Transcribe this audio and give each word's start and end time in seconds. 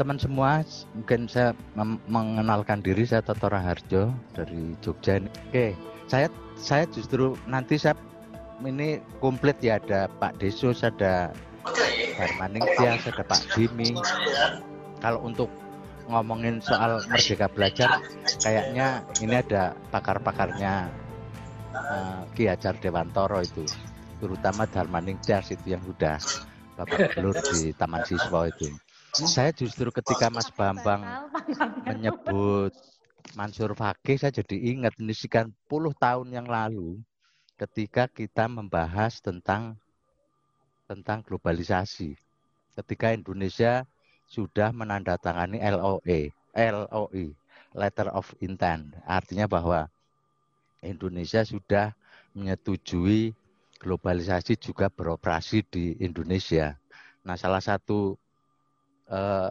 teman-teman 0.00 0.16
semua, 0.16 0.50
mungkin 0.96 1.28
saya 1.28 1.52
mengenalkan 2.08 2.80
diri 2.80 3.04
saya 3.04 3.20
Toto 3.20 3.52
Raharjo 3.52 4.08
dari 4.32 4.72
Jogja. 4.80 5.20
Oke, 5.52 5.76
saya 6.08 6.32
saya 6.56 6.88
justru 6.88 7.36
nanti 7.44 7.76
saya 7.76 7.92
ini 8.64 9.04
komplit 9.20 9.60
ya 9.60 9.76
ada 9.76 10.08
Pak 10.16 10.40
Desus, 10.40 10.80
ada 10.80 11.36
Hermaning 12.16 12.64
Tias, 12.80 13.12
ada 13.12 13.20
Pak 13.28 13.44
Jimmy. 13.52 13.92
Kalau 15.04 15.20
untuk 15.20 15.52
ngomongin 16.08 16.64
soal 16.64 17.04
Merdeka 17.12 17.52
Belajar, 17.52 18.00
kayaknya 18.40 19.04
ini 19.20 19.36
ada 19.36 19.76
pakar-pakarnya 19.92 20.88
uh, 21.76 22.24
Ki 22.32 22.48
Hajar 22.48 22.72
Dewantoro 22.80 23.44
itu, 23.44 23.68
terutama 24.16 24.64
Darmaning 24.64 25.20
Tias 25.20 25.52
itu 25.52 25.76
yang 25.76 25.84
sudah 25.84 26.16
Bapak 26.80 27.12
Belur 27.12 27.36
di 27.52 27.76
Taman 27.76 28.00
Siswa 28.08 28.48
itu. 28.48 28.72
Saya 29.14 29.50
justru 29.50 29.90
ketika 29.90 30.30
Mas 30.30 30.48
Bambang 30.54 31.02
menyebut 31.86 32.70
Mansur 33.34 33.74
Fakih, 33.74 34.16
saya 34.18 34.32
jadi 34.32 34.56
ingat 34.74 34.94
ini 34.98 35.14
sekian 35.14 35.50
puluh 35.66 35.90
tahun 35.94 36.30
yang 36.30 36.46
lalu 36.46 36.98
ketika 37.58 38.06
kita 38.08 38.46
membahas 38.46 39.18
tentang 39.20 39.76
tentang 40.86 41.22
globalisasi. 41.22 42.16
Ketika 42.74 43.12
Indonesia 43.12 43.84
sudah 44.30 44.70
menandatangani 44.70 45.58
LOE, 45.58 46.30
LOE, 46.54 47.34
Letter 47.74 48.08
of 48.14 48.30
Intent. 48.42 48.94
Artinya 49.06 49.50
bahwa 49.50 49.90
Indonesia 50.82 51.42
sudah 51.42 51.92
menyetujui 52.32 53.34
globalisasi 53.82 54.54
juga 54.56 54.86
beroperasi 54.86 55.66
di 55.66 55.84
Indonesia. 55.98 56.78
Nah, 57.26 57.36
salah 57.36 57.60
satu 57.60 58.16
uh, 59.10 59.50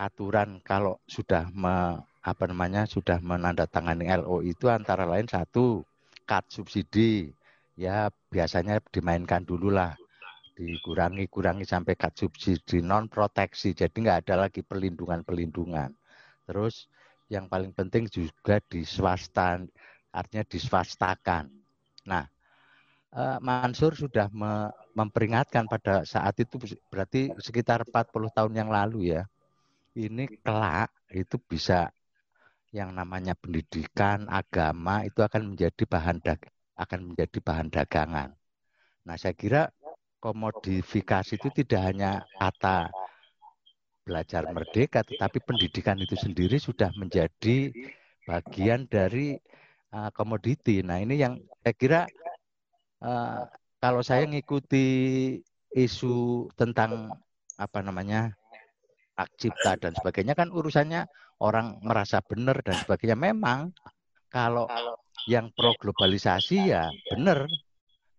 aturan 0.00 0.58
kalau 0.64 0.98
sudah 1.06 1.46
me, 1.52 2.00
apa 2.22 2.44
namanya 2.48 2.88
sudah 2.88 3.20
menandatangani 3.20 4.08
LO 4.24 4.40
itu 4.42 4.66
antara 4.72 5.04
lain 5.06 5.28
satu 5.28 5.84
cut 6.26 6.44
subsidi. 6.48 7.30
Ya 7.76 8.12
biasanya 8.32 8.80
dimainkan 8.92 9.44
dulu 9.44 9.72
lah. 9.72 9.96
Dikurangi 10.52 11.28
kurangi 11.32 11.64
sampai 11.64 11.96
cut 11.96 12.16
subsidi 12.16 12.84
non 12.84 13.08
proteksi 13.08 13.72
jadi 13.72 13.92
nggak 13.92 14.18
ada 14.28 14.48
lagi 14.48 14.60
perlindungan 14.60 15.24
perlindungan 15.24 15.92
terus 16.46 16.90
yang 17.32 17.48
paling 17.48 17.72
penting 17.72 18.04
juga 18.12 18.60
di 18.68 18.84
swasta 18.84 19.56
artinya 20.12 20.44
diswastakan. 20.44 21.48
Nah 22.04 22.28
uh, 23.16 23.38
Mansur 23.40 23.96
sudah 23.96 24.28
memperingatkan 24.92 25.64
pada 25.68 26.04
saat 26.04 26.36
itu 26.40 26.60
berarti 26.92 27.32
sekitar 27.40 27.84
40 27.88 28.36
tahun 28.36 28.52
yang 28.52 28.70
lalu 28.72 29.16
ya. 29.16 29.24
Ini 29.92 30.40
kelak 30.40 30.88
itu 31.12 31.36
bisa 31.36 31.92
yang 32.72 32.96
namanya 32.96 33.36
pendidikan, 33.36 34.24
agama 34.32 35.04
itu 35.04 35.20
akan 35.20 35.52
menjadi 35.52 35.84
bahan 35.84 36.18
dag 36.24 36.40
akan 36.72 37.12
menjadi 37.12 37.38
bahan 37.44 37.68
dagangan. 37.68 38.32
Nah, 39.04 39.16
saya 39.20 39.36
kira 39.36 39.68
komodifikasi 40.22 41.36
itu 41.36 41.48
tidak 41.52 41.80
hanya 41.84 42.24
kata 42.40 42.88
belajar 44.02 44.48
merdeka, 44.50 45.04
tetapi 45.04 45.38
pendidikan 45.44 46.00
itu 46.00 46.16
sendiri 46.16 46.56
sudah 46.56 46.90
menjadi 46.96 47.70
bagian 48.24 48.88
dari 48.88 49.36
uh, 49.92 50.10
komoditi. 50.16 50.80
Nah, 50.80 50.98
ini 50.98 51.20
yang 51.20 51.38
saya 51.62 51.74
kira 51.76 52.00
uh, 53.04 53.44
kalau 53.82 53.98
saya 54.06 54.30
ngikuti 54.30 54.86
isu 55.74 56.46
tentang 56.54 57.10
apa 57.58 57.78
namanya 57.82 58.30
hak 59.18 59.28
cipta 59.34 59.74
dan 59.74 59.92
sebagainya 59.98 60.38
kan 60.38 60.54
urusannya 60.54 61.10
orang 61.42 61.82
merasa 61.82 62.22
benar 62.22 62.62
dan 62.62 62.78
sebagainya. 62.78 63.18
Memang 63.18 63.74
kalau 64.30 64.70
yang 65.26 65.50
pro 65.50 65.74
globalisasi 65.74 66.70
ya 66.70 66.86
benar 67.10 67.50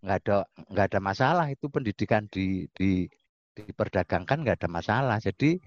nggak 0.03 0.17
ada 0.27 0.37
nggak 0.67 0.85
ada 0.91 0.99
masalah 0.99 1.45
itu 1.47 1.71
pendidikan 1.71 2.27
di 2.27 2.67
di 2.75 3.07
diperdagangkan 3.55 4.43
nggak 4.43 4.57
ada 4.59 4.69
masalah. 4.69 5.17
Jadi 5.23 5.63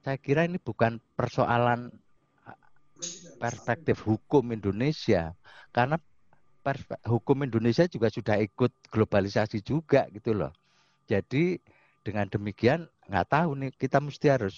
saya 0.00 0.16
kira 0.16 0.48
ini 0.48 0.56
bukan 0.56 0.96
persoalan 1.12 1.92
perspektif 3.36 4.00
hukum 4.04 4.48
Indonesia 4.52 5.36
karena 5.72 6.00
hukum 7.08 7.38
Indonesia 7.46 7.84
juga 7.88 8.08
sudah 8.12 8.36
ikut 8.40 8.72
globalisasi 8.92 9.64
juga 9.64 10.06
gitu 10.12 10.36
loh. 10.36 10.52
Jadi 11.10 11.58
dengan 12.06 12.26
demikian 12.28 12.88
nggak 13.08 13.26
tahu 13.28 13.50
nih 13.60 13.70
kita 13.76 13.98
mesti 14.00 14.26
harus 14.30 14.56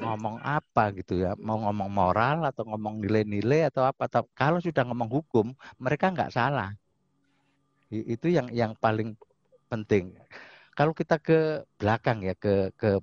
ngomong 0.00 0.40
apa 0.44 0.92
gitu 0.98 1.20
ya. 1.24 1.36
Mau 1.40 1.58
ngomong 1.64 1.90
moral 1.90 2.38
atau 2.48 2.64
ngomong 2.68 3.00
nilai-nilai 3.02 3.68
atau 3.68 3.82
apa. 3.90 4.08
Kalau 4.36 4.58
sudah 4.60 4.82
ngomong 4.88 5.10
hukum 5.10 5.46
mereka 5.80 6.12
nggak 6.14 6.32
salah. 6.32 6.70
Itu 7.92 8.26
yang 8.36 8.48
yang 8.52 8.72
paling 8.84 9.16
penting. 9.70 10.04
Kalau 10.76 10.92
kita 10.96 11.16
ke 11.22 11.62
belakang 11.78 12.18
ya 12.26 12.34
ke 12.34 12.74
ke 12.80 12.98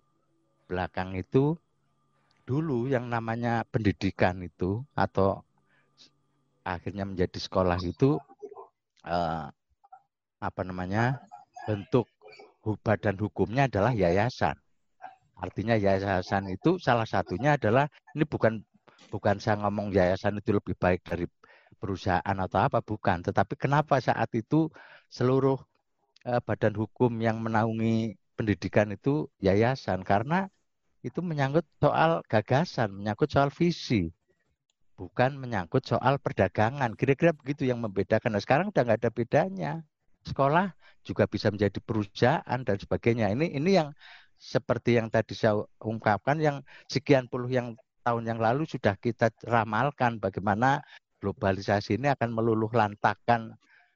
belakang 0.70 1.16
itu 1.16 1.56
dulu 2.48 2.90
yang 2.94 3.06
namanya 3.14 3.64
pendidikan 3.72 4.36
itu 4.44 4.84
atau 4.98 5.46
akhirnya 6.62 7.06
menjadi 7.08 7.38
sekolah 7.42 7.80
itu 7.82 8.18
uh, 9.06 9.50
apa 10.42 10.62
namanya 10.66 11.22
bentuk 11.66 12.10
badan 12.86 13.18
hukumnya 13.18 13.66
adalah 13.66 13.94
yayasan. 13.94 14.58
Artinya 15.42 15.74
yayasan 15.74 16.54
itu 16.54 16.78
salah 16.78 17.10
satunya 17.10 17.58
adalah 17.58 17.90
ini 18.14 18.26
bukan 18.30 18.62
bukan 19.10 19.42
saya 19.42 19.58
ngomong 19.66 19.90
yayasan 19.90 20.38
itu 20.38 20.54
lebih 20.54 20.78
baik 20.78 21.02
dari 21.02 21.26
perusahaan 21.82 22.38
atau 22.38 22.60
apa 22.62 22.86
bukan, 22.86 23.26
tetapi 23.26 23.58
kenapa 23.58 23.98
saat 23.98 24.30
itu 24.38 24.70
seluruh 25.10 25.58
uh, 26.30 26.42
badan 26.46 26.78
hukum 26.78 27.10
yang 27.18 27.42
menaungi 27.42 28.22
pendidikan 28.38 28.94
itu 28.94 29.26
yayasan? 29.42 30.06
Karena 30.06 30.46
itu 31.02 31.26
menyangkut 31.26 31.66
soal 31.82 32.22
gagasan, 32.30 32.94
menyangkut 32.94 33.34
soal 33.34 33.50
visi 33.50 34.14
bukan 35.02 35.34
menyangkut 35.42 35.82
soal 35.82 36.22
perdagangan. 36.22 36.94
Kira-kira 36.94 37.34
begitu 37.34 37.66
yang 37.66 37.82
membedakan. 37.82 38.38
Nah, 38.38 38.42
sekarang 38.46 38.70
udah 38.70 38.86
nggak 38.86 39.00
ada 39.02 39.10
bedanya. 39.10 39.72
Sekolah 40.22 40.70
juga 41.02 41.26
bisa 41.26 41.50
menjadi 41.50 41.82
perusahaan 41.82 42.62
dan 42.62 42.78
sebagainya. 42.78 43.34
Ini 43.34 43.58
ini 43.58 43.72
yang 43.82 43.90
seperti 44.38 45.02
yang 45.02 45.10
tadi 45.10 45.34
saya 45.34 45.58
ungkapkan 45.82 46.38
yang 46.38 46.62
sekian 46.86 47.26
puluh 47.26 47.50
yang 47.50 47.74
tahun 48.06 48.30
yang 48.30 48.40
lalu 48.42 48.70
sudah 48.70 48.94
kita 49.02 49.34
ramalkan 49.46 50.22
bagaimana 50.22 50.86
globalisasi 51.22 51.98
ini 52.02 52.10
akan 52.14 52.34
meluluh 52.34 52.70
lantakan 52.70 53.54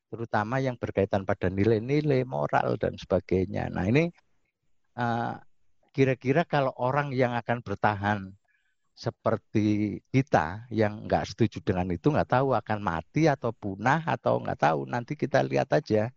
terutama 0.09 0.61
yang 0.61 0.77
berkaitan 0.77 1.25
pada 1.25 1.49
nilai-nilai 1.49 2.21
moral 2.25 2.77
dan 2.77 2.93
sebagainya. 2.93 3.73
Nah 3.73 3.89
ini 3.89 4.05
eh, 4.97 5.33
kira-kira 5.89 6.45
uh, 6.45 6.49
kalau 6.49 6.73
orang 6.77 7.09
yang 7.09 7.33
akan 7.33 7.65
bertahan 7.65 8.29
seperti 8.95 9.99
kita 10.07 10.71
yang 10.71 11.03
nggak 11.03 11.27
setuju 11.27 11.59
dengan 11.59 11.91
itu 11.91 12.07
nggak 12.07 12.31
tahu 12.39 12.55
akan 12.55 12.79
mati 12.79 13.27
atau 13.27 13.51
punah 13.51 13.99
atau 14.07 14.39
nggak 14.39 14.59
tahu 14.59 14.87
nanti 14.87 15.19
kita 15.19 15.43
lihat 15.43 15.67
aja 15.75 16.15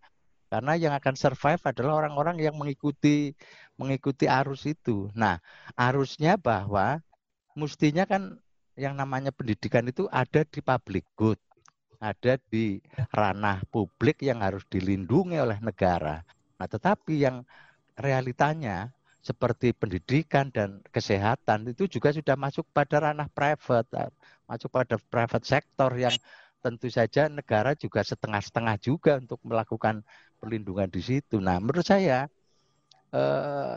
karena 0.49 0.73
yang 0.81 0.95
akan 0.97 1.15
survive 1.19 1.61
adalah 1.61 2.05
orang-orang 2.05 2.41
yang 2.41 2.57
mengikuti 2.57 3.37
mengikuti 3.77 4.25
arus 4.25 4.65
itu. 4.65 5.13
Nah 5.13 5.37
arusnya 5.77 6.41
bahwa 6.41 7.05
mestinya 7.53 8.09
kan 8.09 8.41
yang 8.79 8.97
namanya 8.97 9.29
pendidikan 9.35 9.85
itu 9.91 10.09
ada 10.09 10.47
di 10.49 10.65
public 10.65 11.05
good, 11.19 11.37
ada 12.01 12.41
di 12.49 12.81
ranah 13.13 13.61
publik 13.69 14.25
yang 14.25 14.41
harus 14.41 14.65
dilindungi 14.73 15.37
oleh 15.37 15.61
negara. 15.61 16.25
Nah 16.57 16.67
tetapi 16.67 17.15
yang 17.29 17.45
realitanya 18.01 18.95
seperti 19.19 19.75
pendidikan 19.75 20.49
dan 20.55 20.81
kesehatan 20.95 21.69
itu 21.69 21.91
juga 21.91 22.15
sudah 22.15 22.39
masuk 22.39 22.65
pada 22.71 23.03
ranah 23.03 23.29
private, 23.31 23.89
eh, 23.99 24.11
masuk 24.47 24.71
pada 24.71 24.97
private 24.97 25.45
sektor 25.45 25.91
yang 25.99 26.15
tentu 26.63 26.91
saja 26.91 27.31
negara 27.31 27.75
juga 27.79 28.03
setengah-setengah 28.03 28.77
juga 28.83 29.19
untuk 29.19 29.39
melakukan 29.47 30.03
perlindungan 30.39 30.91
di 30.91 31.03
situ. 31.03 31.39
Nah, 31.39 31.59
menurut 31.63 31.87
saya 31.87 32.27
eh, 33.15 33.75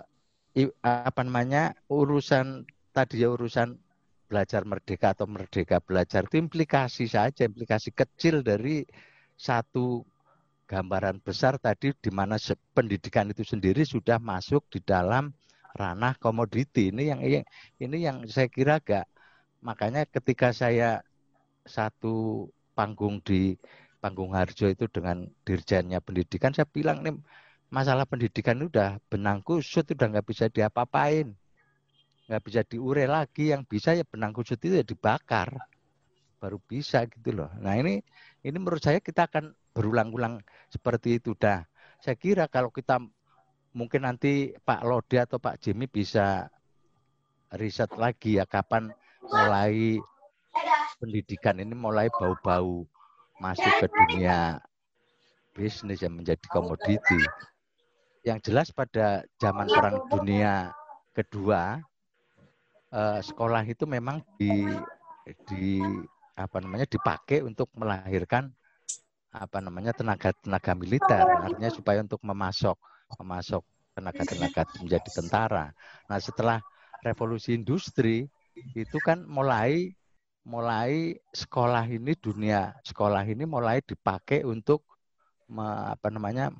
apa 0.83 1.21
namanya 1.23 1.71
urusan 1.88 2.67
tadi 2.91 3.23
ya 3.23 3.31
urusan 3.31 3.79
belajar 4.27 4.63
merdeka 4.63 5.11
atau 5.15 5.27
merdeka 5.27 5.83
belajar 5.83 6.27
itu 6.27 6.39
implikasi 6.39 7.07
saja, 7.07 7.43
implikasi 7.43 7.91
kecil 7.91 8.43
dari 8.43 8.83
satu 9.35 10.03
gambaran 10.71 11.19
besar 11.19 11.59
tadi 11.59 11.91
di 11.91 12.07
mana 12.15 12.39
pendidikan 12.71 13.27
itu 13.27 13.44
sendiri 13.44 13.83
sudah 13.83 14.23
masuk 14.23 14.63
di 14.71 14.79
dalam 14.79 15.35
ranah 15.75 16.15
komoditi. 16.15 16.95
Ini 16.95 17.03
yang 17.12 17.19
ini 17.83 17.97
yang 18.00 18.23
saya 18.31 18.47
kira 18.47 18.79
agak 18.79 19.03
makanya 19.59 20.07
ketika 20.07 20.56
saya 20.56 21.03
satu 21.68 22.47
panggung 22.71 23.19
di 23.19 23.59
panggung 24.00 24.31
Harjo 24.31 24.71
itu 24.71 24.88
dengan 24.88 25.27
dirjennya 25.45 26.00
pendidikan 26.01 26.56
saya 26.56 26.65
bilang 26.65 27.03
nih 27.06 27.13
masalah 27.69 28.07
pendidikan 28.07 28.57
itu 28.63 28.71
udah 28.71 28.97
benang 29.12 29.44
kusut 29.44 29.85
udah 29.91 30.07
nggak 30.07 30.27
bisa 30.31 30.47
diapa-apain. 30.47 31.35
Nggak 32.31 32.44
bisa 32.47 32.62
diure 32.63 33.03
lagi. 33.12 33.51
Yang 33.51 33.63
bisa 33.67 33.89
ya 33.91 34.07
benang 34.07 34.31
kusut 34.31 34.56
itu 34.63 34.79
ya 34.79 34.85
dibakar. 34.88 35.51
Baru 36.39 36.63
bisa 36.63 37.03
gitu 37.12 37.35
loh. 37.35 37.51
Nah 37.59 37.75
ini 37.75 38.00
ini 38.47 38.57
menurut 38.57 38.79
saya 38.79 39.03
kita 39.03 39.27
akan 39.27 39.51
berulang-ulang 39.71 40.44
seperti 40.68 41.19
itu 41.19 41.35
dah 41.35 41.63
saya 42.01 42.18
kira 42.18 42.50
kalau 42.50 42.73
kita 42.73 42.97
mungkin 43.77 44.03
nanti 44.03 44.51
Pak 44.57 44.81
Lode 44.83 45.21
atau 45.21 45.38
Pak 45.38 45.62
Jimmy 45.62 45.85
bisa 45.88 46.50
riset 47.53 47.94
lagi 47.95 48.41
ya 48.41 48.45
kapan 48.50 48.89
mulai 49.21 50.01
pendidikan 50.97 51.62
ini 51.62 51.77
mulai 51.77 52.09
bau-bau 52.09 52.83
masuk 53.38 53.73
ke 53.81 53.88
dunia 53.89 54.59
bisnis 55.53 56.01
yang 56.01 56.15
menjadi 56.17 56.45
komoditi. 56.50 57.21
Yang 58.21 58.39
jelas 58.51 58.67
pada 58.69 59.25
zaman 59.41 59.65
perang 59.65 59.97
dunia 60.09 60.74
kedua 61.13 61.81
eh, 62.94 63.19
sekolah 63.21 63.65
itu 63.65 63.85
memang 63.89 64.21
di 64.38 64.69
di 65.50 65.81
apa 66.38 66.57
namanya 66.62 66.89
dipakai 66.89 67.45
untuk 67.45 67.69
melahirkan 67.77 68.50
apa 69.31 69.63
namanya 69.63 69.95
tenaga 69.95 70.36
tenaga 70.36 70.75
militer 70.75 71.24
artinya 71.24 71.72
supaya 71.72 72.04
untuk 72.04 72.19
memasok 72.19 72.75
memasok 73.19 73.63
tenaga 73.95 74.24
tenaga 74.28 74.62
menjadi 74.80 75.10
tentara. 75.12 75.66
Nah 76.07 76.19
setelah 76.19 76.60
revolusi 77.04 77.56
industri 77.56 78.28
itu 78.75 78.98
kan 79.00 79.24
mulai 79.24 79.95
mulai 80.44 81.16
sekolah 81.31 81.86
ini 81.88 82.12
dunia 82.18 82.75
sekolah 82.83 83.24
ini 83.24 83.45
mulai 83.48 83.80
dipakai 83.86 84.44
untuk 84.44 84.83
me, 85.48 85.63
apa 85.94 86.07
namanya 86.12 86.51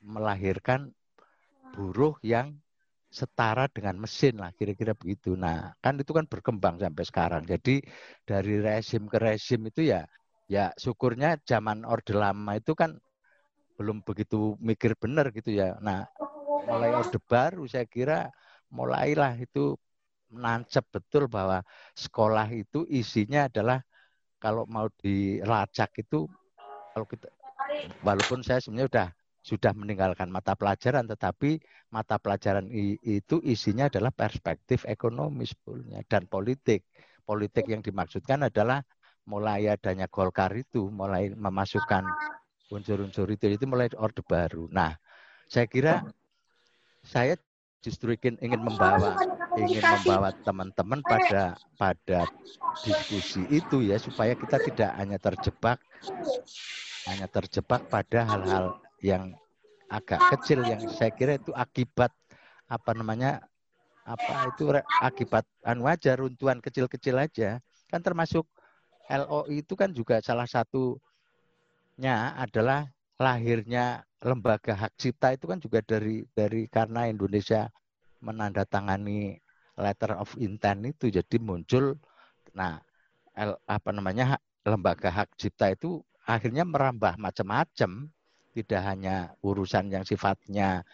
melahirkan 0.00 0.90
buruh 1.74 2.16
yang 2.24 2.56
setara 3.10 3.66
dengan 3.66 3.98
mesin 3.98 4.38
lah 4.38 4.54
kira-kira 4.54 4.94
begitu. 4.94 5.34
Nah, 5.34 5.74
kan 5.82 5.98
itu 5.98 6.14
kan 6.14 6.30
berkembang 6.30 6.78
sampai 6.78 7.04
sekarang. 7.04 7.42
Jadi 7.42 7.82
dari 8.22 8.62
rezim 8.62 9.10
ke 9.10 9.18
rezim 9.18 9.60
itu 9.66 9.90
ya 9.90 10.06
ya 10.50 10.74
syukurnya 10.74 11.38
zaman 11.46 11.86
Orde 11.86 12.10
Lama 12.18 12.58
itu 12.58 12.74
kan 12.74 12.98
belum 13.78 14.02
begitu 14.02 14.58
mikir 14.58 14.98
benar 14.98 15.30
gitu 15.30 15.54
ya. 15.54 15.78
Nah, 15.78 16.04
mulai 16.66 16.90
Orde 16.98 17.22
Baru 17.22 17.70
saya 17.70 17.86
kira 17.86 18.34
mulailah 18.74 19.38
itu 19.38 19.78
nancep 20.30 20.82
betul 20.90 21.30
bahwa 21.30 21.62
sekolah 21.94 22.50
itu 22.50 22.82
isinya 22.90 23.46
adalah 23.46 23.78
kalau 24.42 24.66
mau 24.66 24.90
dilacak 24.98 26.02
itu 26.02 26.26
kalau 26.94 27.06
kita 27.06 27.30
walaupun 28.02 28.42
saya 28.42 28.58
sebenarnya 28.58 28.88
sudah 28.90 29.08
sudah 29.40 29.72
meninggalkan 29.72 30.28
mata 30.28 30.52
pelajaran, 30.52 31.08
tetapi 31.08 31.56
mata 31.88 32.20
pelajaran 32.20 32.68
itu 33.00 33.40
isinya 33.40 33.88
adalah 33.88 34.12
perspektif 34.12 34.84
ekonomi 34.84 35.48
sebetulnya 35.48 36.04
dan 36.04 36.28
politik. 36.28 36.84
Politik 37.24 37.64
yang 37.70 37.80
dimaksudkan 37.80 38.44
adalah 38.44 38.84
mulai 39.28 39.68
adanya 39.68 40.06
Golkar 40.08 40.52
itu, 40.56 40.88
mulai 40.88 41.32
memasukkan 41.32 42.04
unsur-unsur 42.70 43.26
itu, 43.34 43.50
itu 43.50 43.64
mulai 43.66 43.90
orde 43.98 44.22
baru. 44.24 44.70
Nah, 44.70 44.94
saya 45.50 45.66
kira 45.66 46.06
saya 47.02 47.34
justru 47.80 48.12
ingin, 48.12 48.36
ingin 48.44 48.60
membawa 48.60 49.16
ingin 49.56 49.80
membawa 49.82 50.30
teman-teman 50.44 51.00
pada 51.00 51.56
pada 51.80 52.28
diskusi 52.84 53.42
itu 53.48 53.80
ya 53.82 53.96
supaya 53.96 54.36
kita 54.36 54.60
tidak 54.60 54.90
hanya 55.00 55.16
terjebak 55.16 55.80
hanya 57.08 57.26
terjebak 57.26 57.80
pada 57.88 58.20
hal-hal 58.28 58.76
yang 59.00 59.32
agak 59.88 60.20
kecil 60.36 60.62
yang 60.62 60.84
saya 60.92 61.10
kira 61.10 61.40
itu 61.40 61.50
akibat 61.56 62.12
apa 62.68 62.90
namanya 62.94 63.42
apa 64.04 64.52
itu 64.52 64.70
akibat 65.02 65.42
anu 65.64 65.88
aja 65.88 66.14
runtuhan 66.14 66.60
kecil-kecil 66.62 67.16
aja 67.16 67.58
kan 67.90 68.00
termasuk 68.04 68.46
LOI 69.10 69.66
itu 69.66 69.74
kan 69.74 69.90
juga 69.90 70.22
salah 70.22 70.46
satunya 70.46 72.38
adalah 72.38 72.86
lahirnya 73.18 74.06
lembaga 74.22 74.72
hak 74.78 74.94
cipta 74.96 75.34
itu 75.34 75.44
kan 75.50 75.58
juga 75.58 75.82
dari 75.82 76.22
dari 76.32 76.70
karena 76.70 77.10
Indonesia 77.10 77.68
menandatangani 78.22 79.34
letter 79.80 80.14
of 80.16 80.32
intent 80.38 80.86
itu 80.86 81.10
jadi 81.10 81.36
muncul 81.42 81.98
nah 82.54 82.78
apa 83.66 83.90
namanya 83.90 84.38
lembaga 84.64 85.08
hak 85.10 85.36
cipta 85.40 85.72
itu 85.72 86.04
akhirnya 86.28 86.62
merambah 86.68 87.16
macam-macam, 87.16 88.06
tidak 88.54 88.82
hanya 88.84 89.32
urusan 89.40 89.88
yang 89.90 90.04
sifatnya 90.04 90.84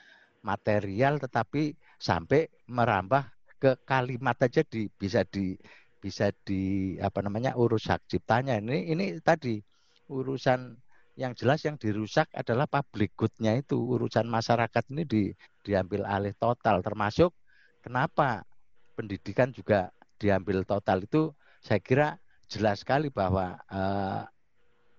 material 0.44 1.18
tetapi 1.18 1.74
sampai 1.98 2.46
merambah 2.70 3.26
ke 3.56 3.80
kalimat 3.88 4.36
aja 4.38 4.62
di 4.62 4.86
bisa 4.92 5.24
di 5.26 5.56
bisa 6.06 6.30
di 6.46 6.94
apa 7.02 7.18
namanya 7.26 7.58
urus 7.58 7.90
hak 7.90 8.06
ciptanya 8.06 8.62
ini 8.62 8.94
ini 8.94 9.18
tadi 9.18 9.58
urusan 10.06 10.78
yang 11.18 11.32
jelas 11.34 11.66
yang 11.66 11.74
dirusak 11.74 12.30
adalah 12.30 12.70
public 12.70 13.18
good-nya 13.18 13.58
itu 13.58 13.74
urusan 13.74 14.28
masyarakat 14.30 14.84
ini 14.94 15.02
di, 15.02 15.22
diambil 15.66 16.06
alih 16.06 16.36
total 16.38 16.78
termasuk 16.86 17.34
kenapa 17.82 18.46
pendidikan 18.94 19.50
juga 19.50 19.90
diambil 20.22 20.62
total 20.62 21.02
itu 21.02 21.34
saya 21.58 21.82
kira 21.82 22.08
jelas 22.46 22.86
sekali 22.86 23.10
bahwa 23.10 23.58
eh, 23.66 24.22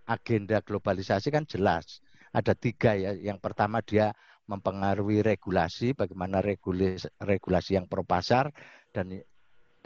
agenda 0.07 0.63
globalisasi 0.63 1.29
kan 1.29 1.43
jelas. 1.43 1.99
Ada 2.31 2.55
tiga 2.55 2.95
ya. 2.95 3.11
Yang 3.13 3.39
pertama 3.43 3.83
dia 3.83 4.15
mempengaruhi 4.47 5.19
regulasi, 5.19 5.91
bagaimana 5.91 6.39
regulasi, 6.39 7.11
regulasi 7.19 7.75
yang 7.75 7.85
pro 7.91 8.07
pasar 8.07 8.55
dan 8.95 9.11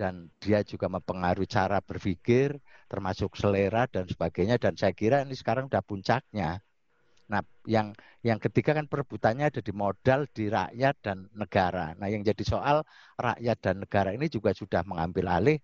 dan 0.02 0.34
dia 0.42 0.66
juga 0.66 0.90
mempengaruhi 0.90 1.46
cara 1.46 1.78
berpikir, 1.78 2.58
termasuk 2.90 3.38
selera 3.38 3.86
dan 3.86 4.10
sebagainya. 4.10 4.58
Dan 4.58 4.74
saya 4.74 4.98
kira 4.98 5.22
ini 5.22 5.38
sekarang 5.38 5.70
sudah 5.70 5.86
puncaknya. 5.86 6.58
Nah, 7.30 7.46
yang 7.70 7.94
yang 8.26 8.42
ketiga 8.42 8.74
kan 8.74 8.90
perebutannya 8.90 9.46
ada 9.54 9.62
di 9.62 9.70
modal, 9.70 10.26
di 10.34 10.50
rakyat 10.50 10.96
dan 11.06 11.18
negara. 11.38 11.94
Nah, 12.02 12.10
yang 12.10 12.26
jadi 12.26 12.44
soal 12.44 12.82
rakyat 13.16 13.58
dan 13.62 13.76
negara 13.86 14.10
ini 14.18 14.26
juga 14.26 14.58
sudah 14.58 14.82
mengambil 14.90 15.38
alih 15.38 15.58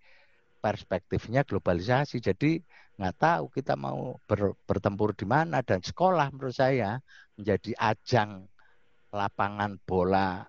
perspektifnya 0.62 1.42
globalisasi. 1.42 2.22
Jadi 2.22 2.62
nggak 2.98 3.16
tahu 3.18 3.44
kita 3.50 3.74
mau 3.74 4.22
ber, 4.26 4.54
bertempur 4.66 5.14
di 5.18 5.26
mana 5.26 5.62
dan 5.66 5.82
sekolah 5.82 6.30
menurut 6.30 6.54
saya 6.54 6.98
menjadi 7.38 7.74
ajang 7.78 8.46
lapangan 9.14 9.78
bola 9.86 10.46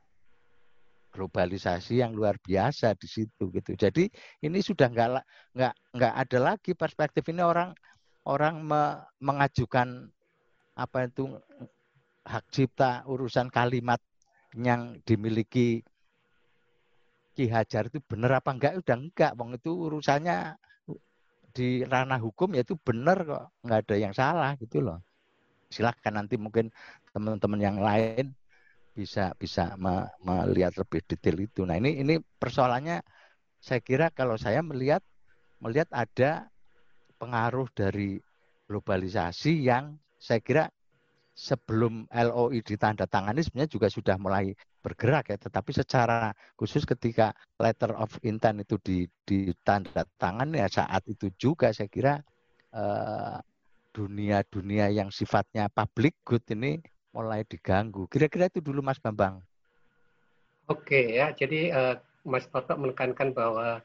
globalisasi 1.10 2.02
yang 2.02 2.14
luar 2.14 2.38
biasa 2.38 2.94
di 2.96 3.08
situ 3.10 3.50
gitu. 3.50 3.74
Jadi 3.74 4.08
ini 4.46 4.60
sudah 4.62 4.88
nggak 4.90 5.10
nggak 5.58 5.74
nggak 5.98 6.14
ada 6.16 6.38
lagi 6.40 6.72
perspektif. 6.78 7.26
Ini 7.30 7.42
orang 7.42 7.74
orang 8.30 8.62
me, 8.62 8.82
mengajukan 9.20 10.10
apa 10.78 10.98
itu 11.10 11.34
hak 12.24 12.46
cipta 12.54 13.04
urusan 13.10 13.50
kalimat 13.50 14.00
yang 14.54 15.02
dimiliki 15.04 15.82
Ki 17.34 17.46
Hajar 17.50 17.88
itu 17.88 18.04
benar 18.04 18.44
apa 18.44 18.52
enggak 18.54 18.74
udah 18.84 18.98
enggak 19.00 19.32
wong. 19.34 19.58
Itu 19.58 19.72
urusannya 19.90 20.56
di 21.50 21.82
ranah 21.84 22.22
hukum 22.22 22.54
ya 22.54 22.62
itu 22.62 22.78
benar 22.78 23.18
kok. 23.26 23.44
Nggak 23.66 23.80
ada 23.88 23.96
yang 23.98 24.14
salah 24.14 24.54
gitu 24.62 24.84
loh. 24.86 25.02
Silahkan 25.70 26.14
nanti 26.14 26.38
mungkin 26.38 26.70
teman-teman 27.14 27.60
yang 27.62 27.78
lain 27.82 28.34
bisa 29.00 29.32
bisa 29.40 29.80
me, 29.80 30.04
melihat 30.20 30.76
lebih 30.76 31.00
detail 31.08 31.38
itu. 31.40 31.64
Nah 31.64 31.80
ini 31.80 32.04
ini 32.04 32.20
persoalannya 32.20 33.00
saya 33.64 33.80
kira 33.80 34.12
kalau 34.12 34.36
saya 34.36 34.60
melihat 34.60 35.00
melihat 35.64 35.88
ada 35.96 36.52
pengaruh 37.16 37.72
dari 37.72 38.20
globalisasi 38.68 39.64
yang 39.64 39.96
saya 40.20 40.44
kira 40.44 40.68
sebelum 41.32 42.04
LOI 42.12 42.60
ditandatangani 42.60 43.40
sebenarnya 43.40 43.72
juga 43.72 43.88
sudah 43.88 44.20
mulai 44.20 44.52
bergerak 44.84 45.32
ya, 45.32 45.38
tetapi 45.40 45.72
secara 45.72 46.36
khusus 46.60 46.84
ketika 46.84 47.32
letter 47.56 47.96
of 47.96 48.12
intent 48.28 48.68
itu 48.68 48.76
ditandatangani 49.24 50.60
ya 50.60 50.68
saat 50.68 51.08
itu 51.08 51.32
juga 51.40 51.72
saya 51.72 51.88
kira 51.88 52.20
dunia 52.72 52.76
eh, 52.76 53.40
dunia-dunia 53.90 54.86
yang 54.94 55.10
sifatnya 55.10 55.72
public 55.72 56.20
good 56.28 56.44
ini 56.52 56.80
mulai 57.14 57.42
diganggu. 57.46 58.06
Kira-kira 58.10 58.48
itu 58.48 58.62
dulu 58.62 58.86
Mas 58.86 59.02
Bambang. 59.02 59.42
Oke 60.70 61.18
ya, 61.18 61.34
jadi 61.34 61.74
uh, 61.74 61.96
Mas 62.22 62.46
Toto 62.46 62.78
menekankan 62.78 63.34
bahwa 63.34 63.82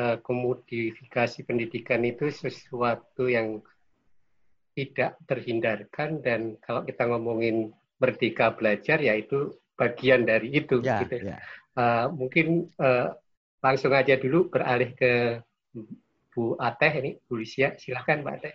uh, 0.00 0.16
komodifikasi 0.24 1.44
pendidikan 1.44 2.00
itu 2.00 2.32
sesuatu 2.32 3.28
yang 3.28 3.60
tidak 4.74 5.20
terhindarkan 5.28 6.24
dan 6.24 6.56
kalau 6.64 6.82
kita 6.82 7.06
ngomongin 7.06 7.70
merdeka 8.02 8.56
belajar 8.56 8.98
yaitu 8.98 9.54
bagian 9.78 10.26
dari 10.26 10.50
itu. 10.50 10.82
Ya, 10.82 11.04
gitu. 11.04 11.28
ya. 11.28 11.38
Uh, 11.76 12.06
mungkin 12.10 12.72
uh, 12.80 13.14
langsung 13.62 13.92
aja 13.94 14.18
dulu 14.18 14.50
beralih 14.50 14.96
ke 14.96 15.44
Bu 16.34 16.58
Ateh 16.58 16.92
ini, 17.04 17.10
Bu 17.28 17.38
Lisia. 17.38 17.76
Silahkan 17.78 18.24
Mbak 18.24 18.34
Ateh. 18.42 18.54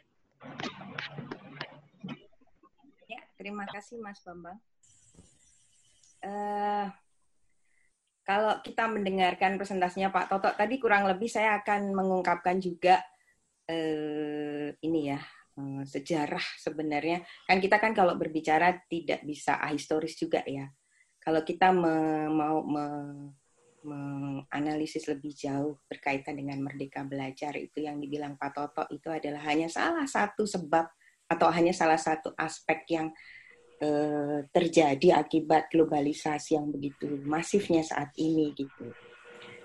Ya, 3.40 3.48
terima 3.48 3.64
kasih 3.72 4.04
Mas 4.04 4.20
Bambang. 4.20 4.60
Uh, 6.20 6.92
kalau 8.28 8.60
kita 8.60 8.84
mendengarkan 8.92 9.56
presentasinya 9.56 10.12
Pak 10.12 10.28
Toto 10.28 10.52
tadi 10.52 10.76
kurang 10.76 11.08
lebih 11.08 11.32
saya 11.32 11.56
akan 11.64 11.96
mengungkapkan 11.96 12.60
juga 12.60 13.00
eh, 13.64 14.76
ini 14.84 15.16
ya 15.16 15.24
eh, 15.56 15.84
sejarah 15.88 16.44
sebenarnya. 16.60 17.24
Kan 17.48 17.64
kita 17.64 17.80
kan 17.80 17.96
kalau 17.96 18.20
berbicara 18.20 18.76
tidak 18.92 19.24
bisa 19.24 19.56
ahistoris 19.56 20.20
juga 20.20 20.44
ya. 20.44 20.68
Kalau 21.24 21.40
kita 21.40 21.72
me, 21.72 22.28
mau 22.28 22.60
me, 22.68 22.86
menganalisis 23.88 25.08
lebih 25.08 25.32
jauh 25.32 25.80
berkaitan 25.88 26.36
dengan 26.36 26.60
merdeka 26.60 27.08
belajar 27.08 27.56
itu 27.56 27.88
yang 27.88 28.04
dibilang 28.04 28.36
Pak 28.36 28.52
Toto 28.52 28.84
itu 28.92 29.08
adalah 29.08 29.48
hanya 29.48 29.72
salah 29.72 30.04
satu 30.04 30.44
sebab 30.44 30.92
atau 31.30 31.48
hanya 31.54 31.72
salah 31.72 32.02
satu 32.02 32.34
aspek 32.36 32.90
yang 32.90 33.14
Eh, 33.80 34.40
terjadi 34.52 35.24
akibat 35.24 35.72
globalisasi 35.72 36.60
yang 36.60 36.68
begitu 36.68 37.16
masifnya 37.24 37.80
saat 37.80 38.12
ini 38.20 38.52
gitu. 38.52 38.92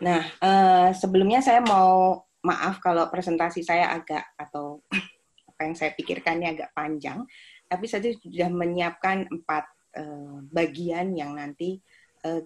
Nah, 0.06 0.22
uh, 0.38 0.94
sebelumnya 0.94 1.42
saya 1.42 1.58
mau 1.58 2.22
maaf 2.46 2.78
kalau 2.78 3.10
presentasi 3.10 3.66
saya 3.66 3.90
agak 3.90 4.22
atau 4.38 4.86
apa 5.50 5.60
yang 5.66 5.74
saya 5.74 5.90
pikirkannya 5.98 6.54
agak 6.54 6.70
panjang, 6.78 7.26
tapi 7.66 7.90
saya 7.90 8.14
sudah 8.14 8.54
menyiapkan 8.54 9.26
empat 9.34 9.66
uh, 9.98 10.46
bagian 10.46 11.10
yang 11.18 11.34
nanti 11.34 11.82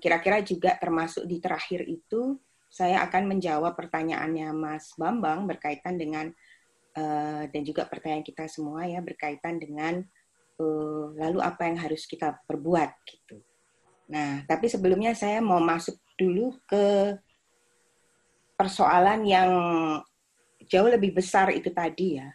kira-kira 0.00 0.40
uh, 0.40 0.46
juga 0.48 0.72
termasuk 0.80 1.28
di 1.28 1.36
terakhir 1.36 1.84
itu 1.84 2.40
saya 2.72 3.04
akan 3.04 3.28
menjawab 3.28 3.76
pertanyaannya 3.76 4.56
Mas 4.56 4.96
Bambang 4.96 5.44
berkaitan 5.44 6.00
dengan 6.00 6.32
uh, 6.98 7.42
dan 7.46 7.62
juga 7.62 7.86
pertanyaan 7.86 8.26
kita 8.26 8.50
semua 8.50 8.84
ya 8.84 8.98
berkaitan 8.98 9.62
dengan 9.62 10.02
uh, 10.58 11.14
lalu 11.14 11.38
apa 11.38 11.70
yang 11.70 11.78
harus 11.78 12.04
kita 12.04 12.34
perbuat 12.44 12.90
gitu. 13.06 13.38
Nah, 14.10 14.42
tapi 14.48 14.66
sebelumnya 14.66 15.14
saya 15.14 15.38
mau 15.38 15.60
masuk 15.62 15.94
dulu 16.18 16.56
ke 16.66 17.14
persoalan 18.58 19.22
yang 19.22 19.50
jauh 20.66 20.90
lebih 20.90 21.14
besar 21.14 21.54
itu 21.54 21.70
tadi 21.70 22.18
ya 22.18 22.28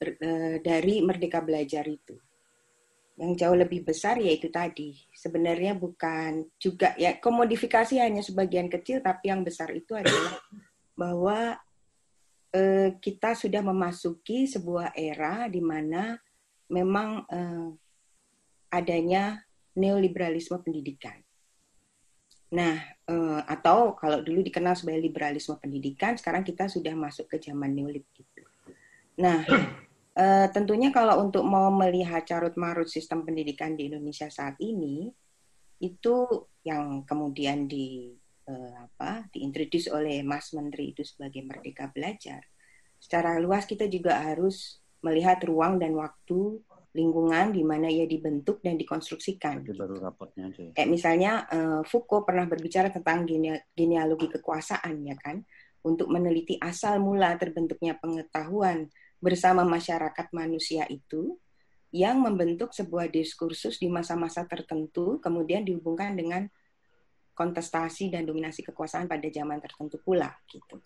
uh, 0.00 0.56
dari 0.64 1.04
Merdeka 1.04 1.44
Belajar 1.44 1.84
itu. 1.84 2.16
Yang 3.20 3.44
jauh 3.44 3.52
lebih 3.52 3.84
besar 3.84 4.16
yaitu 4.16 4.48
tadi 4.48 4.96
sebenarnya 5.12 5.76
bukan 5.76 6.48
juga 6.56 6.96
ya 6.96 7.20
komodifikasi 7.20 8.00
hanya 8.00 8.24
sebagian 8.24 8.72
kecil 8.72 9.04
tapi 9.04 9.28
yang 9.28 9.44
besar 9.44 9.68
itu 9.76 9.92
adalah 9.92 10.40
bahwa 10.96 11.60
uh, 12.54 12.88
kita 12.98 13.34
sudah 13.34 13.62
memasuki 13.62 14.46
sebuah 14.46 14.94
era 14.94 15.46
di 15.46 15.62
mana 15.62 16.18
memang 16.70 17.26
uh, 17.26 17.68
adanya 18.70 19.42
neoliberalisme 19.74 20.58
pendidikan. 20.62 21.18
Nah, 22.50 22.82
uh, 23.06 23.42
atau 23.46 23.94
kalau 23.94 24.22
dulu 24.22 24.42
dikenal 24.42 24.74
sebagai 24.74 25.06
liberalisme 25.06 25.54
pendidikan, 25.58 26.18
sekarang 26.18 26.42
kita 26.42 26.66
sudah 26.66 26.94
masuk 26.94 27.30
ke 27.30 27.38
zaman 27.38 27.70
neolib 27.70 28.02
gitu. 28.14 28.42
Nah, 29.20 29.44
tentunya 30.50 30.90
kalau 30.90 31.22
untuk 31.22 31.44
mau 31.44 31.68
melihat 31.70 32.24
carut 32.26 32.56
marut 32.56 32.88
sistem 32.88 33.22
pendidikan 33.22 33.76
di 33.76 33.92
Indonesia 33.92 34.26
saat 34.32 34.56
ini, 34.58 35.12
itu 35.80 36.48
yang 36.64 37.04
kemudian 37.08 37.64
di 37.64 38.16
uh, 38.50 38.90
apa 38.90 39.30
diintroduce 39.30 39.86
oleh 39.94 40.26
Mas 40.26 40.50
Menteri 40.50 40.90
itu 40.90 41.06
sebagai 41.06 41.46
Merdeka 41.46 41.86
Belajar. 41.94 42.42
Secara 42.98 43.38
luas 43.38 43.64
kita 43.64 43.86
juga 43.86 44.18
harus 44.18 44.82
melihat 45.00 45.40
ruang 45.46 45.78
dan 45.78 45.96
waktu 45.96 46.60
lingkungan 46.90 47.54
di 47.54 47.62
mana 47.62 47.86
ia 47.86 48.04
dibentuk 48.04 48.58
dan 48.66 48.74
dikonstruksikan. 48.74 49.62
Itu 49.62 49.78
baru 49.78 50.02
rapotnya 50.02 50.50
aja. 50.50 50.74
Kayak 50.74 50.90
misalnya 50.90 51.32
uh, 51.46 51.80
Foucault 51.86 52.26
pernah 52.26 52.50
berbicara 52.50 52.90
tentang 52.90 53.24
genealogi 53.78 54.26
kekuasaan 54.26 55.06
ya 55.06 55.14
kan, 55.14 55.46
untuk 55.86 56.10
meneliti 56.10 56.58
asal 56.58 56.98
mula 56.98 57.38
terbentuknya 57.38 57.96
pengetahuan 57.96 58.90
bersama 59.22 59.62
masyarakat 59.62 60.26
manusia 60.34 60.84
itu 60.90 61.38
yang 61.90 62.22
membentuk 62.22 62.70
sebuah 62.70 63.10
diskursus 63.10 63.82
di 63.82 63.90
masa-masa 63.90 64.46
tertentu 64.46 65.18
kemudian 65.18 65.66
dihubungkan 65.66 66.14
dengan 66.14 66.46
kontestasi 67.40 68.12
dan 68.12 68.28
dominasi 68.28 68.60
kekuasaan 68.60 69.08
pada 69.08 69.24
zaman 69.32 69.56
tertentu 69.64 69.96
pula 70.04 70.28
gitu. 70.52 70.76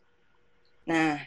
Nah, 0.86 1.18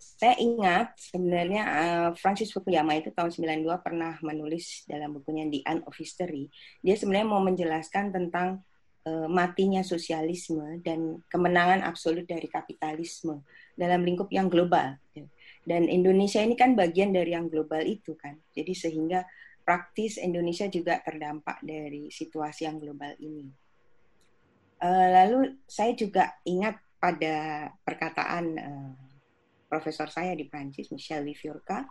saya 0.00 0.40
ingat 0.40 0.96
sebenarnya 0.96 1.62
uh, 1.68 2.10
Francis 2.16 2.48
Fukuyama 2.48 2.96
itu 2.96 3.12
tahun 3.12 3.28
92 3.28 3.84
pernah 3.84 4.16
menulis 4.24 4.88
dalam 4.88 5.12
bukunya 5.12 5.44
The 5.52 5.60
End 5.68 5.80
of 5.84 5.92
History. 6.00 6.48
Dia 6.80 6.96
sebenarnya 6.96 7.28
mau 7.28 7.44
menjelaskan 7.44 8.14
tentang 8.14 8.64
uh, 9.04 9.28
matinya 9.28 9.84
sosialisme 9.84 10.80
dan 10.80 11.20
kemenangan 11.28 11.84
absolut 11.84 12.24
dari 12.24 12.48
kapitalisme 12.48 13.44
dalam 13.76 14.00
lingkup 14.00 14.32
yang 14.32 14.48
global. 14.48 14.96
Dan 15.64 15.88
Indonesia 15.88 16.44
ini 16.44 16.56
kan 16.56 16.76
bagian 16.76 17.12
dari 17.12 17.32
yang 17.32 17.48
global 17.48 17.80
itu 17.80 18.12
kan. 18.16 18.36
Jadi 18.52 18.76
sehingga 18.76 19.24
praktis 19.64 20.20
Indonesia 20.20 20.68
juga 20.68 21.00
terdampak 21.00 21.64
dari 21.64 22.12
situasi 22.12 22.68
yang 22.68 22.76
global 22.76 23.16
ini. 23.16 23.63
Uh, 24.82 25.08
lalu 25.10 25.38
saya 25.64 25.92
juga 25.96 26.34
ingat 26.44 26.76
pada 26.98 27.68
perkataan 27.84 28.44
uh, 28.58 28.92
profesor 29.68 30.08
saya 30.08 30.32
di 30.36 30.46
Prancis, 30.46 30.88
Michel 30.88 31.24
Viviurka, 31.24 31.84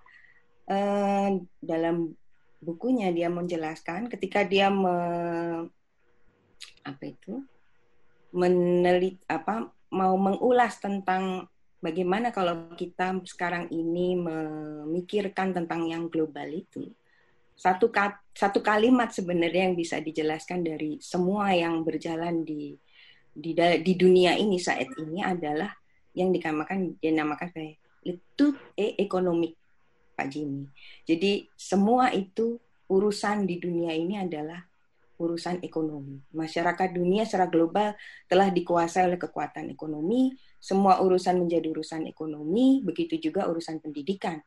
uh, 0.70 1.30
dalam 1.60 2.16
bukunya 2.64 3.12
dia 3.12 3.28
menjelaskan 3.28 4.08
ketika 4.08 4.48
dia 4.48 4.72
me, 4.72 4.96
apa 6.88 7.04
itu? 7.04 7.44
Menelit 8.34 9.22
apa 9.30 9.70
mau 9.94 10.18
mengulas 10.18 10.82
tentang 10.82 11.46
bagaimana 11.84 12.34
kalau 12.34 12.74
kita 12.74 13.22
sekarang 13.28 13.70
ini 13.70 14.18
memikirkan 14.18 15.54
tentang 15.54 15.86
yang 15.86 16.10
global 16.10 16.50
itu 16.50 16.90
satu 17.64 17.88
satu 18.36 18.60
kalimat 18.60 19.16
sebenarnya 19.16 19.72
yang 19.72 19.80
bisa 19.80 20.04
dijelaskan 20.04 20.68
dari 20.68 21.00
semua 21.00 21.56
yang 21.56 21.80
berjalan 21.88 22.44
di 22.44 22.76
di 23.32 23.56
di 23.56 23.94
dunia 23.96 24.36
ini 24.36 24.60
saat 24.60 24.92
ini 25.00 25.24
adalah 25.24 25.72
yang 26.12 26.36
dinamakan 26.36 27.00
dinamakan 27.00 27.48
kayak 27.56 27.80
itu 28.04 28.52
e 28.76 29.00
ekonomi 29.00 29.56
Pak 30.12 30.28
Jimmy. 30.28 30.68
Jadi 31.08 31.48
semua 31.56 32.12
itu 32.12 32.60
urusan 32.92 33.48
di 33.48 33.58
dunia 33.64 33.96
ini 33.96 34.20
adalah 34.20 34.60
urusan 35.18 35.64
ekonomi. 35.64 36.20
Masyarakat 36.36 36.90
dunia 36.92 37.24
secara 37.24 37.48
global 37.48 37.96
telah 38.28 38.52
dikuasai 38.52 39.08
oleh 39.08 39.18
kekuatan 39.18 39.72
ekonomi, 39.72 40.36
semua 40.60 41.00
urusan 41.00 41.40
menjadi 41.40 41.72
urusan 41.72 42.12
ekonomi, 42.12 42.84
begitu 42.84 43.18
juga 43.18 43.48
urusan 43.48 43.80
pendidikan. 43.80 44.44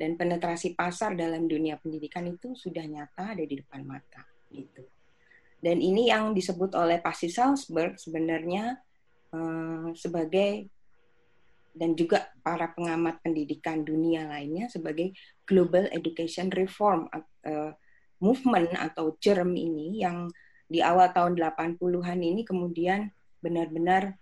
Dan 0.00 0.16
penetrasi 0.16 0.72
pasar 0.72 1.12
dalam 1.12 1.44
dunia 1.44 1.76
pendidikan 1.76 2.24
itu 2.24 2.56
sudah 2.56 2.80
nyata 2.88 3.36
ada 3.36 3.44
di 3.44 3.60
depan 3.60 3.84
mata 3.84 4.24
gitu. 4.48 4.80
Dan 5.60 5.84
ini 5.84 6.08
yang 6.08 6.32
disebut 6.32 6.72
oleh 6.72 7.04
Pasi 7.04 7.28
Salzberg 7.28 8.00
sebenarnya 8.00 8.80
uh, 9.36 9.92
sebagai 9.92 10.72
dan 11.76 11.94
juga 11.94 12.32
para 12.40 12.72
pengamat 12.72 13.20
pendidikan 13.22 13.84
dunia 13.84 14.26
lainnya 14.26 14.66
sebagai 14.72 15.14
global 15.44 15.86
education 15.92 16.50
reform 16.50 17.06
uh, 17.12 17.72
movement 18.18 18.72
atau 18.74 19.14
germ 19.20 19.54
ini 19.54 20.02
yang 20.02 20.32
di 20.70 20.82
awal 20.82 21.10
tahun 21.10 21.34
80-an 21.38 22.18
ini 22.22 22.42
kemudian 22.42 23.10
benar-benar 23.42 24.14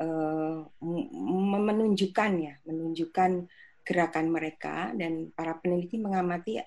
uh, 0.00 0.64
menunjukkan 0.80 2.32
ya, 2.40 2.54
menunjukkan 2.64 3.50
gerakan 3.90 4.30
mereka 4.30 4.94
dan 4.94 5.34
para 5.34 5.58
peneliti 5.58 5.98
mengamati 5.98 6.62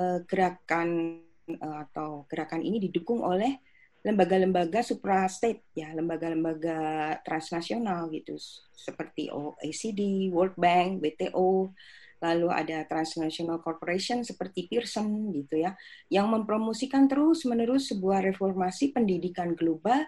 uh, 0.00 0.24
gerakan 0.24 1.20
uh, 1.60 1.84
atau 1.84 2.24
gerakan 2.32 2.64
ini 2.64 2.88
didukung 2.88 3.20
oleh 3.20 3.60
lembaga-lembaga 4.00 4.80
supra 4.86 5.26
state 5.28 5.66
ya, 5.76 5.92
lembaga-lembaga 5.92 6.78
transnasional 7.26 8.08
gitu. 8.14 8.38
Seperti 8.72 9.28
OECD, 9.34 10.30
World 10.30 10.54
Bank, 10.54 11.02
WTO, 11.02 11.74
lalu 12.22 12.48
ada 12.48 12.86
transnational 12.86 13.58
corporation 13.60 14.22
seperti 14.22 14.70
Pearson 14.70 15.34
gitu 15.34 15.58
ya, 15.58 15.74
yang 16.06 16.30
mempromosikan 16.30 17.10
terus-menerus 17.10 17.90
sebuah 17.90 18.22
reformasi 18.30 18.94
pendidikan 18.94 19.58
global 19.58 20.06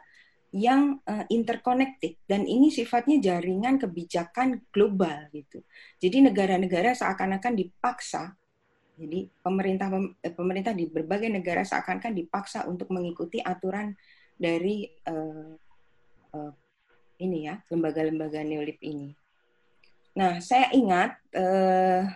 yang 0.49 0.97
uh, 1.05 1.29
interconnected 1.29 2.17
dan 2.25 2.49
ini 2.49 2.73
sifatnya 2.73 3.21
jaringan 3.21 3.77
kebijakan 3.77 4.65
global 4.73 5.29
gitu. 5.33 5.61
Jadi 6.01 6.25
negara-negara 6.25 6.97
seakan-akan 6.97 7.53
dipaksa 7.53 8.39
jadi 8.99 9.31
pemerintah 9.47 9.87
eh, 10.27 10.35
pemerintah 10.35 10.75
di 10.75 10.91
berbagai 10.91 11.31
negara 11.31 11.63
seakan-akan 11.63 12.19
dipaksa 12.19 12.67
untuk 12.67 12.91
mengikuti 12.91 13.39
aturan 13.39 13.95
dari 14.35 14.91
uh, 15.07 15.55
uh, 16.35 16.53
ini 17.23 17.47
ya 17.47 17.63
lembaga-lembaga 17.71 18.43
neolib 18.43 18.79
ini. 18.83 19.15
Nah, 20.19 20.43
saya 20.43 20.75
ingat 20.75 21.15
uh, 21.31 22.11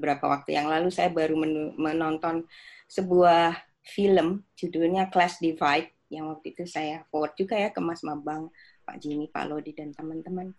berapa 0.00 0.24
waktu 0.24 0.56
yang 0.56 0.72
lalu 0.72 0.88
saya 0.88 1.12
baru 1.12 1.36
menonton 1.76 2.48
sebuah 2.88 3.60
film 3.84 4.48
judulnya 4.56 5.12
Class 5.12 5.36
Divide 5.44 5.92
yang 6.08 6.32
waktu 6.32 6.56
itu 6.56 6.64
saya 6.64 7.04
forward 7.12 7.36
juga 7.36 7.56
ya 7.56 7.68
ke 7.68 7.80
Mas 7.80 8.00
Mabang, 8.00 8.48
Pak 8.84 8.96
Jimmy, 9.00 9.28
Pak 9.28 9.44
Lodi, 9.48 9.76
dan 9.76 9.92
teman-teman. 9.92 10.52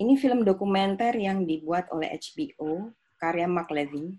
Ini 0.00 0.18
film 0.18 0.42
dokumenter 0.42 1.14
yang 1.14 1.46
dibuat 1.46 1.86
oleh 1.94 2.10
HBO, 2.16 2.90
karya 3.20 3.46
Mark 3.46 3.70
Levin, 3.70 4.18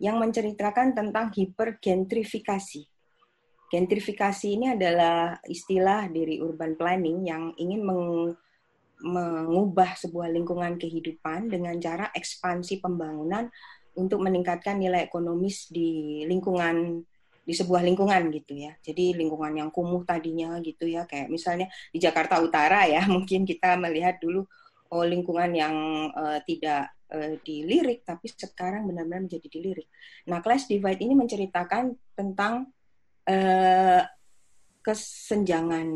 yang 0.00 0.16
menceritakan 0.16 0.96
tentang 0.96 1.28
hipergentrifikasi. 1.34 2.88
Gentrifikasi 3.70 4.46
ini 4.50 4.72
adalah 4.72 5.38
istilah 5.46 6.08
dari 6.08 6.40
urban 6.40 6.74
planning 6.74 7.28
yang 7.28 7.52
ingin 7.60 7.84
meng, 7.84 8.34
mengubah 9.00 9.96
sebuah 9.96 10.28
lingkungan 10.32 10.76
kehidupan 10.76 11.48
dengan 11.48 11.76
cara 11.80 12.08
ekspansi 12.12 12.84
pembangunan 12.84 13.48
untuk 13.96 14.22
meningkatkan 14.22 14.80
nilai 14.80 15.08
ekonomis 15.08 15.68
di 15.72 16.22
lingkungan 16.28 17.04
di 17.50 17.54
sebuah 17.58 17.82
lingkungan 17.82 18.30
gitu 18.30 18.54
ya. 18.54 18.78
Jadi 18.78 19.18
lingkungan 19.18 19.50
yang 19.58 19.70
kumuh 19.74 20.06
tadinya 20.06 20.54
gitu 20.62 20.86
ya, 20.86 21.02
kayak 21.02 21.26
misalnya 21.26 21.66
di 21.90 21.98
Jakarta 21.98 22.38
Utara 22.38 22.86
ya, 22.86 23.02
mungkin 23.10 23.42
kita 23.42 23.74
melihat 23.74 24.22
dulu 24.22 24.46
oh 24.90 25.06
lingkungan 25.06 25.50
yang 25.50 25.74
uh, 26.14 26.38
tidak 26.46 26.94
uh, 27.10 27.34
dilirik 27.42 28.06
tapi 28.06 28.30
sekarang 28.30 28.86
benar-benar 28.86 29.26
menjadi 29.26 29.50
dilirik. 29.50 29.90
Nah, 30.30 30.38
class 30.38 30.70
divide 30.70 31.02
ini 31.02 31.18
menceritakan 31.18 32.14
tentang 32.14 32.70
uh, 33.26 34.02
kesenjangan 34.86 35.88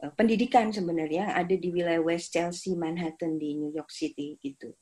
uh, 0.00 0.12
pendidikan 0.16 0.72
sebenarnya 0.72 1.36
ada 1.36 1.52
di 1.52 1.68
wilayah 1.68 2.00
West 2.00 2.32
Chelsea, 2.32 2.72
Manhattan 2.72 3.36
di 3.36 3.60
New 3.60 3.72
York 3.76 3.92
City 3.92 4.40
gitu. 4.40 4.72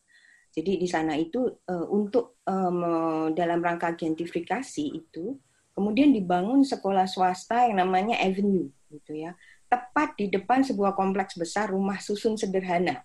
Jadi 0.55 0.79
di 0.79 0.87
sana 0.87 1.19
itu 1.19 1.51
uh, 1.51 1.87
untuk 1.91 2.39
um, 2.47 3.35
dalam 3.35 3.59
rangka 3.59 3.99
gentrifikasi 3.99 4.87
itu 4.87 5.35
kemudian 5.75 6.15
dibangun 6.15 6.63
sekolah 6.63 7.05
swasta 7.11 7.67
yang 7.67 7.83
namanya 7.83 8.17
Avenue 8.23 8.71
gitu 8.89 9.13
ya 9.13 9.35
tepat 9.75 10.15
di 10.15 10.31
depan 10.31 10.63
sebuah 10.63 10.95
kompleks 10.95 11.35
besar 11.35 11.75
rumah 11.75 11.99
susun 11.99 12.39
sederhana. 12.39 13.03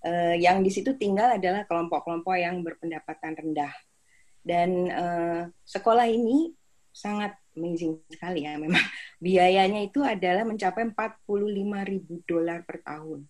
Uh, 0.00 0.36
yang 0.36 0.64
di 0.64 0.68
situ 0.72 0.96
tinggal 0.96 1.36
adalah 1.36 1.64
kelompok-kelompok 1.64 2.36
yang 2.36 2.60
berpendapatan 2.60 3.32
rendah. 3.36 3.72
Dan 4.40 4.88
uh, 4.92 5.42
sekolah 5.64 6.08
ini 6.08 6.52
sangat 6.92 7.36
amazing 7.56 8.00
sekali 8.12 8.44
ya 8.44 8.60
memang. 8.60 8.80
Biayanya 9.24 9.80
itu 9.84 10.04
adalah 10.04 10.44
mencapai 10.44 10.92
45 10.92 11.24
ribu 11.88 12.20
dolar 12.28 12.64
per 12.64 12.84
tahun. 12.84 13.24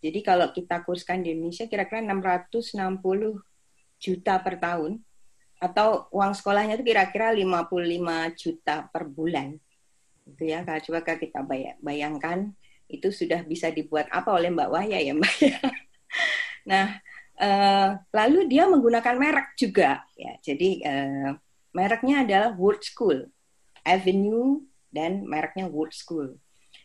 Jadi 0.00 0.20
kalau 0.20 0.52
kita 0.52 0.84
kurskan 0.84 1.24
di 1.24 1.32
Indonesia 1.32 1.64
kira-kira 1.68 2.04
660 2.04 2.76
juta 3.96 4.34
per 4.44 4.60
tahun 4.60 5.00
atau 5.56 6.08
uang 6.12 6.36
sekolahnya 6.36 6.76
itu 6.76 6.84
kira-kira 6.84 7.32
55 7.32 8.40
juta 8.40 8.86
per 8.92 9.04
bulan. 9.08 9.56
Gitu 10.26 10.42
ya 10.52 10.66
kalau 10.66 10.80
coba 10.82 11.16
kita 11.16 11.40
bayangkan 11.80 12.52
itu 12.86 13.10
sudah 13.10 13.42
bisa 13.42 13.72
dibuat 13.72 14.06
apa 14.12 14.30
oleh 14.30 14.52
Mbak 14.52 14.70
Waya 14.70 14.98
ya 15.00 15.12
Mbak 15.16 15.36
ya? 15.42 15.58
Nah 16.70 16.98
uh, 17.38 17.90
lalu 18.10 18.50
dia 18.50 18.66
menggunakan 18.66 19.16
merek 19.16 19.54
juga. 19.54 20.02
Ya 20.18 20.34
jadi 20.42 20.70
uh, 20.82 21.30
mereknya 21.72 22.26
adalah 22.26 22.50
Word 22.58 22.82
School 22.82 23.30
Avenue 23.86 24.66
dan 24.90 25.22
mereknya 25.24 25.70
Word 25.70 25.94
School. 25.94 26.36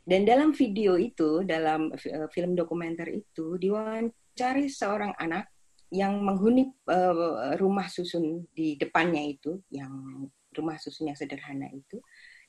Dan 0.05 0.25
dalam 0.25 0.53
video 0.53 0.95
itu 1.01 1.41
dalam 1.41 1.89
uh, 1.91 2.27
film 2.29 2.53
dokumenter 2.53 3.09
itu 3.09 3.57
diwawancari 3.57 4.69
seorang 4.69 5.17
anak 5.17 5.49
yang 5.91 6.23
menghuni 6.23 6.71
uh, 6.87 7.59
rumah 7.59 7.91
susun 7.91 8.47
di 8.55 8.79
depannya 8.79 9.21
itu 9.27 9.59
yang 9.67 9.91
rumah 10.55 10.79
susun 10.79 11.11
yang 11.11 11.19
sederhana 11.19 11.67
itu 11.71 11.99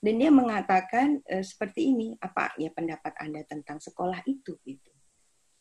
dan 0.02 0.18
dia 0.18 0.34
mengatakan 0.34 1.22
e, 1.30 1.46
seperti 1.46 1.94
ini, 1.94 2.18
apa 2.18 2.50
ya 2.58 2.74
pendapat 2.74 3.14
Anda 3.22 3.46
tentang 3.46 3.78
sekolah 3.78 4.26
itu 4.26 4.58
gitu. 4.66 4.90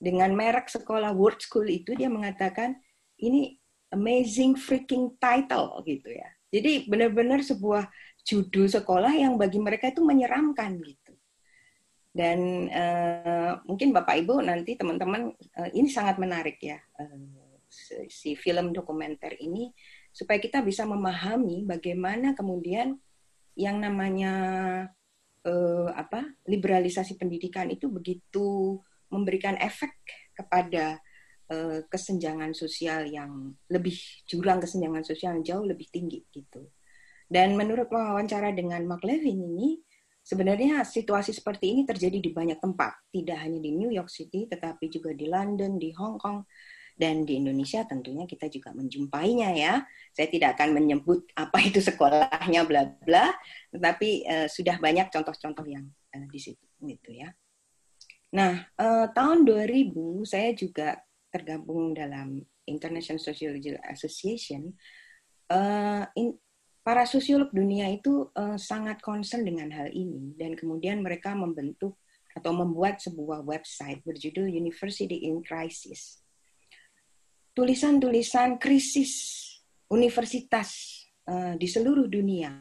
Dengan 0.02 0.34
merek 0.34 0.65
sekolah 0.65 1.13
World 1.13 1.46
School 1.46 1.70
itu 1.70 1.94
dia 1.94 2.10
mengatakan 2.10 2.74
ini 3.22 3.62
amazing 3.94 4.58
freaking 4.58 5.13
title 5.22 5.78
gitu 5.86 6.10
ya. 6.10 6.26
Jadi 6.50 6.89
benar-benar 6.89 7.46
sebuah 7.46 7.86
judul 8.26 8.65
sekolah 8.65 9.13
yang 9.13 9.38
bagi 9.38 9.62
mereka 9.62 9.94
itu 9.94 10.02
menyeramkan 10.02 10.82
gitu. 10.82 11.13
Dan 12.12 12.65
uh, 12.74 13.62
mungkin 13.70 13.94
Bapak 13.94 14.26
Ibu 14.26 14.41
nanti 14.41 14.74
teman-teman 14.74 15.32
uh, 15.32 15.70
ini 15.72 15.88
sangat 15.88 16.17
menarik 16.17 16.58
ya 16.60 16.82
uh, 16.98 17.40
si 18.12 18.36
film 18.36 18.75
dokumenter 18.75 19.39
ini 19.39 19.71
supaya 20.12 20.43
kita 20.43 20.60
bisa 20.60 20.84
memahami 20.84 21.63
bagaimana 21.63 22.36
kemudian 22.36 22.99
yang 23.55 23.79
namanya 23.79 24.34
uh, 25.47 25.89
apa 25.95 26.36
liberalisasi 26.47 27.15
pendidikan 27.15 27.71
itu 27.71 27.88
begitu 27.88 28.79
memberikan 29.12 29.55
efek 29.60 29.91
kepada 30.36 30.99
uh, 31.51 31.79
kesenjangan 31.88 32.55
sosial 32.55 33.07
yang 33.07 33.55
lebih 33.67 33.95
jurang 34.27 34.60
kesenjangan 34.60 35.03
sosial 35.03 35.39
yang 35.39 35.45
jauh 35.45 35.65
lebih 35.67 35.88
tinggi 35.91 36.23
gitu. 36.31 36.71
Dan 37.31 37.55
menurut 37.55 37.88
wawancara 37.88 38.51
dengan 38.51 38.84
Mark 38.84 39.07
Levin 39.07 39.39
ini 39.39 39.79
sebenarnya 40.19 40.84
situasi 40.84 41.31
seperti 41.31 41.71
ini 41.71 41.81
terjadi 41.88 42.19
di 42.19 42.31
banyak 42.36 42.60
tempat, 42.60 43.07
tidak 43.12 43.39
hanya 43.39 43.60
di 43.63 43.71
New 43.71 43.91
York 43.91 44.12
City 44.12 44.47
tetapi 44.51 44.91
juga 44.91 45.15
di 45.15 45.31
London, 45.31 45.79
di 45.79 45.95
Hong 45.95 46.19
Kong, 46.19 46.43
dan 46.97 47.25
di 47.25 47.41
Indonesia 47.41 47.82
tentunya 47.88 48.30
kita 48.30 48.51
juga 48.51 48.71
menjumpainya 48.75 49.49
ya. 49.56 49.73
Saya 50.12 50.27
tidak 50.30 50.60
akan 50.60 50.77
menyebut 50.77 51.25
apa 51.34 51.58
itu 51.67 51.80
sekolahnya 51.82 52.67
bla 52.67 52.88
bla, 53.04 53.32
tetapi 53.73 54.10
uh, 54.27 54.47
sudah 54.47 54.77
banyak 54.77 55.10
contoh-contoh 55.10 55.65
yang 55.65 55.86
uh, 56.13 56.25
di 56.30 56.39
situ 56.39 56.65
gitu 56.82 57.10
ya. 57.13 57.34
Nah, 58.32 58.63
uh, 58.80 59.12
tahun 59.12 59.43
2000 59.43 59.91
saya 60.23 60.56
juga 60.56 60.95
tergabung 61.32 61.91
dalam 61.91 62.39
International 62.67 63.19
Sociology 63.19 63.75
Association. 63.91 64.71
Uh, 65.51 66.08
in, 66.15 66.39
para 66.82 67.04
sosiolog 67.04 67.51
dunia 67.51 67.91
itu 67.91 68.32
uh, 68.34 68.56
sangat 68.56 69.04
concern 69.04 69.43
dengan 69.43 69.69
hal 69.69 69.91
ini 69.91 70.34
dan 70.39 70.56
kemudian 70.56 71.04
mereka 71.04 71.36
membentuk 71.36 71.99
atau 72.32 72.56
membuat 72.56 73.04
sebuah 73.04 73.43
website 73.43 73.99
berjudul 74.08 74.47
University 74.47 75.27
in 75.27 75.43
Crisis 75.43 76.23
tulisan-tulisan 77.52 78.56
krisis 78.56 79.12
universitas 79.92 81.02
uh, 81.28 81.56
di 81.60 81.68
seluruh 81.68 82.08
dunia. 82.08 82.56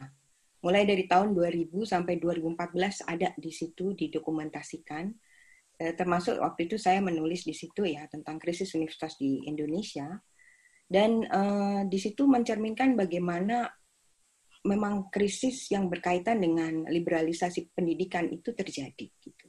Mulai 0.61 0.85
dari 0.85 1.09
tahun 1.09 1.33
2000 1.33 1.73
sampai 1.87 2.21
2014 2.21 3.09
ada 3.09 3.33
di 3.39 3.51
situ 3.51 3.95
didokumentasikan. 3.95 5.09
Uh, 5.81 5.93
termasuk 5.95 6.37
waktu 6.37 6.67
itu 6.67 6.75
saya 6.75 6.99
menulis 6.99 7.47
di 7.47 7.55
situ 7.55 7.87
ya 7.87 8.05
tentang 8.11 8.37
krisis 8.37 8.75
universitas 8.75 9.15
di 9.15 9.47
Indonesia. 9.47 10.19
Dan 10.91 11.23
uh, 11.23 11.87
di 11.87 11.95
situ 11.95 12.27
mencerminkan 12.27 12.99
bagaimana 12.99 13.71
memang 14.61 15.09
krisis 15.09 15.71
yang 15.73 15.89
berkaitan 15.89 16.37
dengan 16.37 16.85
liberalisasi 16.85 17.73
pendidikan 17.73 18.29
itu 18.29 18.53
terjadi 18.53 19.07
gitu. 19.23 19.40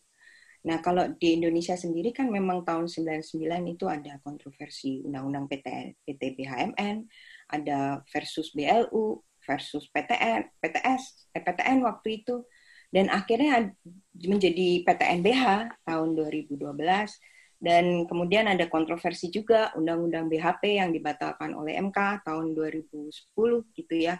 Nah, 0.62 0.78
kalau 0.78 1.10
di 1.18 1.34
Indonesia 1.42 1.74
sendiri 1.74 2.14
kan 2.14 2.30
memang 2.30 2.62
tahun 2.62 2.86
99 2.86 3.74
itu 3.74 3.84
ada 3.90 4.22
kontroversi 4.22 5.02
Undang-Undang 5.02 5.50
PT, 5.50 5.66
PT 6.06 6.22
BHMN, 6.38 7.02
ada 7.50 7.98
versus 8.06 8.54
BLU, 8.54 9.18
versus 9.42 9.90
PTN, 9.90 10.46
PTS, 10.62 11.34
eh, 11.34 11.42
PTN 11.42 11.82
waktu 11.82 12.22
itu. 12.22 12.46
Dan 12.92 13.10
akhirnya 13.10 13.74
menjadi 14.14 14.86
PTNBH 14.86 15.44
tahun 15.82 16.08
2012. 16.14 17.18
Dan 17.62 18.06
kemudian 18.10 18.46
ada 18.50 18.66
kontroversi 18.66 19.30
juga 19.30 19.70
Undang-Undang 19.74 20.30
BHP 20.30 20.82
yang 20.82 20.90
dibatalkan 20.94 21.54
oleh 21.54 21.78
MK 21.78 22.22
tahun 22.26 22.54
2010 22.54 23.10
gitu 23.74 23.94
ya. 23.98 24.18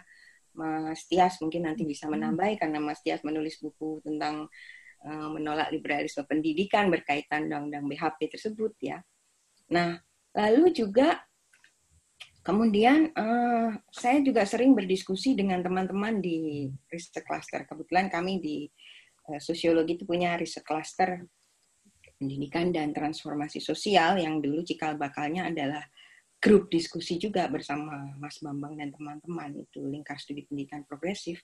Mas 0.53 1.09
Tias 1.09 1.41
mungkin 1.41 1.65
nanti 1.65 1.83
bisa 1.83 2.05
hmm. 2.05 2.13
menambah 2.13 2.45
karena 2.61 2.79
Mas 2.79 3.01
Tias 3.01 3.25
menulis 3.25 3.57
buku 3.59 3.99
tentang 4.05 4.47
Eh, 5.03 5.29
menolak 5.35 5.67
liberalisme 5.75 6.23
pendidikan 6.23 6.87
berkaitan 6.87 7.51
undang-undang 7.51 7.91
BHP 7.91 8.39
tersebut 8.39 8.71
ya. 8.79 9.03
Nah, 9.67 9.99
lalu 10.31 10.71
juga 10.71 11.19
kemudian 12.39 13.11
uh, 13.11 13.75
saya 13.91 14.23
juga 14.23 14.47
sering 14.47 14.71
berdiskusi 14.71 15.35
dengan 15.35 15.59
teman-teman 15.59 16.23
di 16.23 16.71
riset 16.87 17.19
cluster. 17.27 17.67
Kebetulan 17.67 18.07
kami 18.07 18.39
di 18.39 18.63
uh, 19.27 19.43
sosiologi 19.43 19.99
itu 19.99 20.07
punya 20.07 20.39
riset 20.39 20.63
cluster 20.63 21.19
pendidikan 22.15 22.71
dan 22.71 22.95
transformasi 22.95 23.59
sosial 23.59 24.15
yang 24.15 24.39
dulu 24.39 24.63
cikal 24.63 24.95
bakalnya 24.95 25.51
adalah 25.51 25.83
grup 26.39 26.71
diskusi 26.71 27.19
juga 27.19 27.51
bersama 27.51 28.15
Mas 28.15 28.39
Bambang 28.39 28.79
dan 28.79 28.95
teman-teman 28.95 29.67
itu 29.67 29.83
lingkar 29.83 30.15
studi 30.15 30.47
pendidikan 30.47 30.87
progresif. 30.87 31.43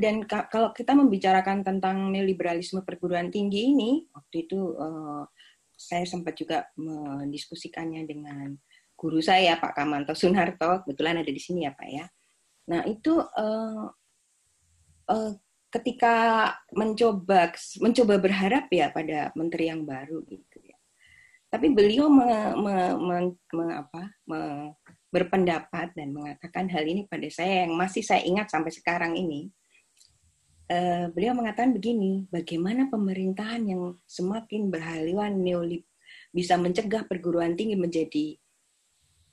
Dan 0.00 0.24
kalau 0.24 0.72
kita 0.72 0.96
membicarakan 0.96 1.60
tentang 1.60 2.08
neoliberalisme 2.08 2.80
perguruan 2.80 3.28
tinggi 3.28 3.76
ini, 3.76 4.08
waktu 4.16 4.48
itu 4.48 4.72
uh, 4.80 5.28
saya 5.76 6.08
sempat 6.08 6.32
juga 6.38 6.64
mendiskusikannya 6.80 8.08
dengan 8.08 8.56
guru 8.96 9.20
saya 9.20 9.60
Pak 9.60 9.76
Kamanto 9.76 10.16
Sunarto, 10.16 10.86
kebetulan 10.86 11.20
ada 11.20 11.28
di 11.28 11.42
sini 11.42 11.68
ya 11.68 11.76
Pak 11.76 11.88
ya. 11.92 12.06
Nah 12.72 12.88
itu 12.88 13.20
uh, 13.20 13.86
uh, 15.12 15.32
ketika 15.68 16.14
mencoba 16.72 17.52
mencoba 17.82 18.14
berharap 18.22 18.70
ya 18.70 18.88
pada 18.94 19.34
menteri 19.36 19.68
yang 19.68 19.84
baru 19.84 20.24
gitu 20.24 20.58
ya. 20.62 20.78
Tapi 21.50 21.70
beliau 21.70 22.10
me, 22.10 22.26
me, 22.58 22.74
me, 22.98 23.16
me, 23.54 23.66
apa, 23.70 24.02
me, 24.26 24.40
berpendapat 25.14 25.94
dan 25.94 26.10
mengatakan 26.10 26.66
hal 26.66 26.82
ini 26.82 27.06
pada 27.06 27.30
saya 27.30 27.62
yang 27.62 27.78
masih 27.78 28.02
saya 28.02 28.26
ingat 28.26 28.50
sampai 28.50 28.74
sekarang 28.74 29.14
ini. 29.14 29.46
Uh, 30.66 31.06
beliau 31.14 31.38
mengatakan 31.38 31.70
begini, 31.70 32.26
bagaimana 32.34 32.90
pemerintahan 32.90 33.62
yang 33.62 33.94
semakin 34.10 34.74
berhaluan 34.74 35.38
neolib 35.38 35.86
bisa 36.34 36.58
mencegah 36.58 37.06
perguruan 37.06 37.54
tinggi 37.54 37.78
menjadi 37.78 38.26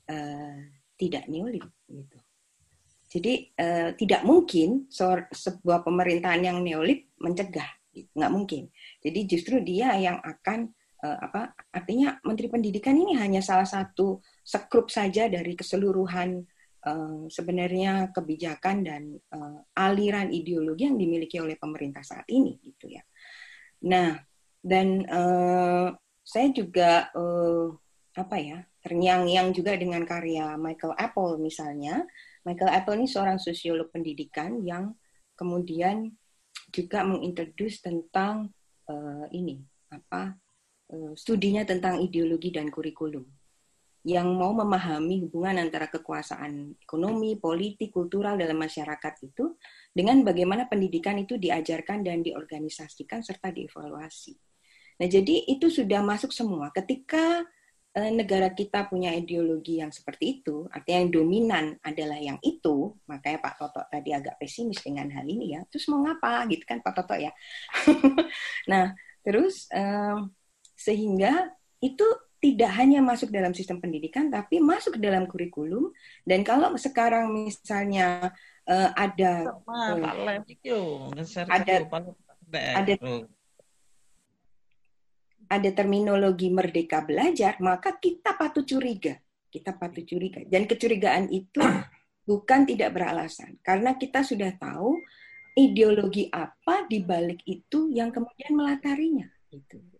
uh, 0.06 0.60
tidak 0.94 1.26
neolib 1.26 1.66
gitu. 1.90 2.18
Jadi 3.12 3.50
uh, 3.58 3.90
tidak 3.98 4.22
mungkin 4.22 4.86
sebuah 5.34 5.82
pemerintahan 5.82 6.46
yang 6.46 6.62
neolib 6.62 7.10
mencegah, 7.18 7.68
nggak 7.92 8.32
mungkin. 8.32 8.70
Jadi 9.02 9.20
justru 9.26 9.58
dia 9.66 9.98
yang 9.98 10.22
akan 10.22 10.70
uh, 11.02 11.18
apa? 11.18 11.52
Artinya 11.74 12.18
Menteri 12.22 12.48
Pendidikan 12.48 12.96
ini 12.96 13.18
hanya 13.18 13.42
salah 13.42 13.66
satu 13.66 14.22
sekrup 14.42 14.88
saja 14.88 15.26
dari 15.26 15.58
keseluruhan 15.58 16.42
uh, 16.86 17.26
sebenarnya 17.26 18.14
kebijakan 18.14 18.76
dan 18.86 19.02
uh, 19.34 19.60
aliran 19.76 20.30
ideologi 20.30 20.86
yang 20.86 20.96
dimiliki 20.96 21.42
oleh 21.42 21.58
pemerintah 21.58 22.00
saat 22.06 22.26
ini, 22.30 22.56
gitu 22.62 22.90
ya. 22.90 23.02
Nah, 23.86 24.14
dan 24.62 25.02
uh, 25.10 25.90
saya 26.22 26.48
juga 26.54 27.10
uh, 27.18 27.74
apa 28.14 28.36
ya 28.38 28.58
terngiang-ngiang 28.84 29.50
juga 29.50 29.74
dengan 29.74 30.04
karya 30.06 30.54
Michael 30.54 30.94
Apple 31.00 31.40
misalnya 31.40 32.04
Michael 32.44 32.70
Apple 32.70 32.94
ini 33.00 33.08
seorang 33.08 33.40
sosiolog 33.40 33.88
pendidikan 33.90 34.60
yang 34.62 34.94
kemudian 35.34 36.12
juga 36.70 37.02
mengintroduce 37.02 37.80
tentang 37.80 38.52
uh, 38.86 39.26
ini 39.32 39.64
apa 39.88 40.36
studinya 41.16 41.62
tentang 41.64 42.00
ideologi 42.00 42.52
dan 42.52 42.68
kurikulum 42.68 43.24
yang 44.02 44.34
mau 44.34 44.50
memahami 44.50 45.22
hubungan 45.22 45.62
antara 45.62 45.86
kekuasaan 45.86 46.74
ekonomi, 46.82 47.38
politik, 47.38 47.94
kultural 47.94 48.34
dalam 48.34 48.58
masyarakat 48.58 49.14
itu 49.22 49.54
dengan 49.94 50.26
bagaimana 50.26 50.66
pendidikan 50.66 51.22
itu 51.22 51.38
diajarkan 51.38 52.02
dan 52.02 52.18
diorganisasikan 52.18 53.22
serta 53.22 53.54
dievaluasi. 53.54 54.34
Nah, 54.98 55.06
jadi 55.06 55.46
itu 55.46 55.70
sudah 55.70 56.02
masuk 56.02 56.34
semua. 56.34 56.74
Ketika 56.74 57.46
Eh, 57.92 58.08
negara 58.08 58.48
kita 58.56 58.88
punya 58.88 59.12
ideologi 59.12 59.76
yang 59.76 59.92
seperti 59.92 60.40
itu, 60.40 60.64
artinya 60.72 61.04
yang 61.04 61.12
dominan 61.12 61.64
adalah 61.84 62.16
yang 62.16 62.40
itu, 62.40 62.96
makanya 63.04 63.44
Pak 63.44 63.54
Toto 63.60 63.84
tadi 63.84 64.16
agak 64.16 64.40
pesimis 64.40 64.80
dengan 64.80 65.12
hal 65.12 65.28
ini 65.28 65.52
ya. 65.52 65.60
Terus 65.68 65.92
mau 65.92 66.00
ngapa 66.00 66.48
gitu 66.48 66.64
kan 66.64 66.80
Pak 66.80 66.92
Toto 66.96 67.12
ya. 67.20 67.28
nah, 68.72 68.96
terus 69.20 69.68
um, 69.76 70.32
sehingga 70.82 71.54
itu 71.78 72.04
tidak 72.42 72.74
hanya 72.74 72.98
masuk 72.98 73.30
dalam 73.30 73.54
sistem 73.54 73.78
pendidikan, 73.78 74.26
tapi 74.26 74.58
masuk 74.58 74.98
dalam 74.98 75.30
kurikulum. 75.30 75.94
Dan 76.26 76.42
kalau 76.42 76.74
sekarang 76.74 77.30
misalnya 77.30 78.34
uh, 78.66 78.90
ada 78.98 79.62
uh, 79.62 79.94
ada 81.46 81.86
ada 82.50 82.94
ada 85.52 85.70
terminologi 85.70 86.50
merdeka 86.50 87.06
belajar, 87.06 87.62
maka 87.62 87.94
kita 88.02 88.34
patut 88.34 88.66
curiga. 88.66 89.14
Kita 89.46 89.78
patut 89.78 90.02
curiga. 90.02 90.42
Dan 90.42 90.66
kecurigaan 90.66 91.30
itu 91.30 91.62
bukan 92.28 92.66
tidak 92.66 92.90
beralasan. 92.90 93.60
Karena 93.62 93.94
kita 93.94 94.26
sudah 94.26 94.50
tahu 94.58 94.98
ideologi 95.52 96.26
apa 96.32 96.88
di 96.88 97.04
balik 97.04 97.44
itu 97.46 97.92
yang 97.92 98.10
kemudian 98.10 98.56
melatarinya. 98.56 99.28
Gitu. 99.52 99.91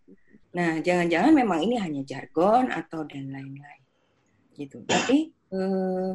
Nah, 0.53 0.85
jangan-jangan 0.85 1.33
memang 1.33 1.65
ini 1.65 1.81
hanya 1.81 2.03
jargon 2.05 2.69
atau 2.69 3.09
dan 3.09 3.33
lain-lain. 3.33 3.83
Gitu. 4.53 4.85
Tapi 4.85 5.33
eh, 5.33 6.13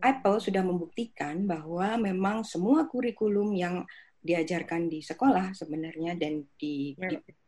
Apple 0.00 0.38
sudah 0.40 0.64
membuktikan 0.64 1.44
bahwa 1.44 2.00
memang 2.00 2.44
semua 2.44 2.88
kurikulum 2.88 3.52
yang 3.52 3.84
diajarkan 4.24 4.88
di 4.88 5.04
sekolah 5.04 5.52
sebenarnya 5.52 6.16
dan 6.16 6.48
di, 6.56 6.96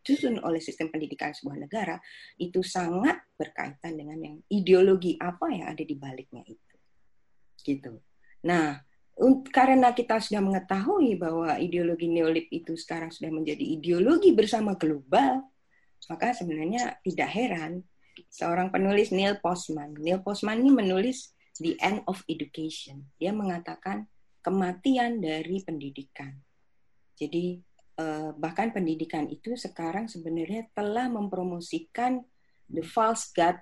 disusun 0.05 0.45
oleh 0.45 0.61
sistem 0.61 0.93
pendidikan 0.93 1.33
sebuah 1.33 1.65
negara 1.65 1.97
itu 2.37 2.61
sangat 2.61 3.17
berkaitan 3.41 3.97
dengan 3.97 4.21
yang 4.21 4.37
ideologi 4.53 5.17
apa 5.17 5.49
yang 5.49 5.73
ada 5.73 5.81
di 5.81 5.97
baliknya 5.97 6.45
itu. 6.45 6.77
Gitu. 7.65 7.97
Nah, 8.45 8.77
karena 9.49 9.97
kita 9.97 10.21
sudah 10.21 10.45
mengetahui 10.45 11.17
bahwa 11.17 11.57
ideologi 11.57 12.13
neolib 12.13 12.45
itu 12.53 12.77
sekarang 12.77 13.09
sudah 13.09 13.33
menjadi 13.33 13.65
ideologi 13.65 14.37
bersama 14.37 14.77
global, 14.77 15.41
maka 16.07 16.37
sebenarnya 16.37 17.01
tidak 17.03 17.31
heran 17.33 17.83
seorang 18.33 18.73
penulis 18.73 19.13
Neil 19.13 19.37
Postman. 19.41 19.93
Neil 19.97 20.21
Postman 20.21 20.61
ini 20.61 20.73
menulis 20.73 21.37
The 21.61 21.77
End 21.81 22.05
of 22.09 22.21
Education. 22.29 23.09
Dia 23.17 23.33
mengatakan 23.33 24.09
kematian 24.45 25.21
dari 25.21 25.61
pendidikan. 25.65 26.37
Jadi 27.17 27.61
eh, 27.99 28.31
bahkan 28.37 28.71
pendidikan 28.71 29.27
itu 29.29 29.57
sekarang 29.57 30.07
sebenarnya 30.07 30.69
telah 30.77 31.09
mempromosikan 31.09 32.23
the 32.71 32.85
false 32.85 33.33
god 33.33 33.59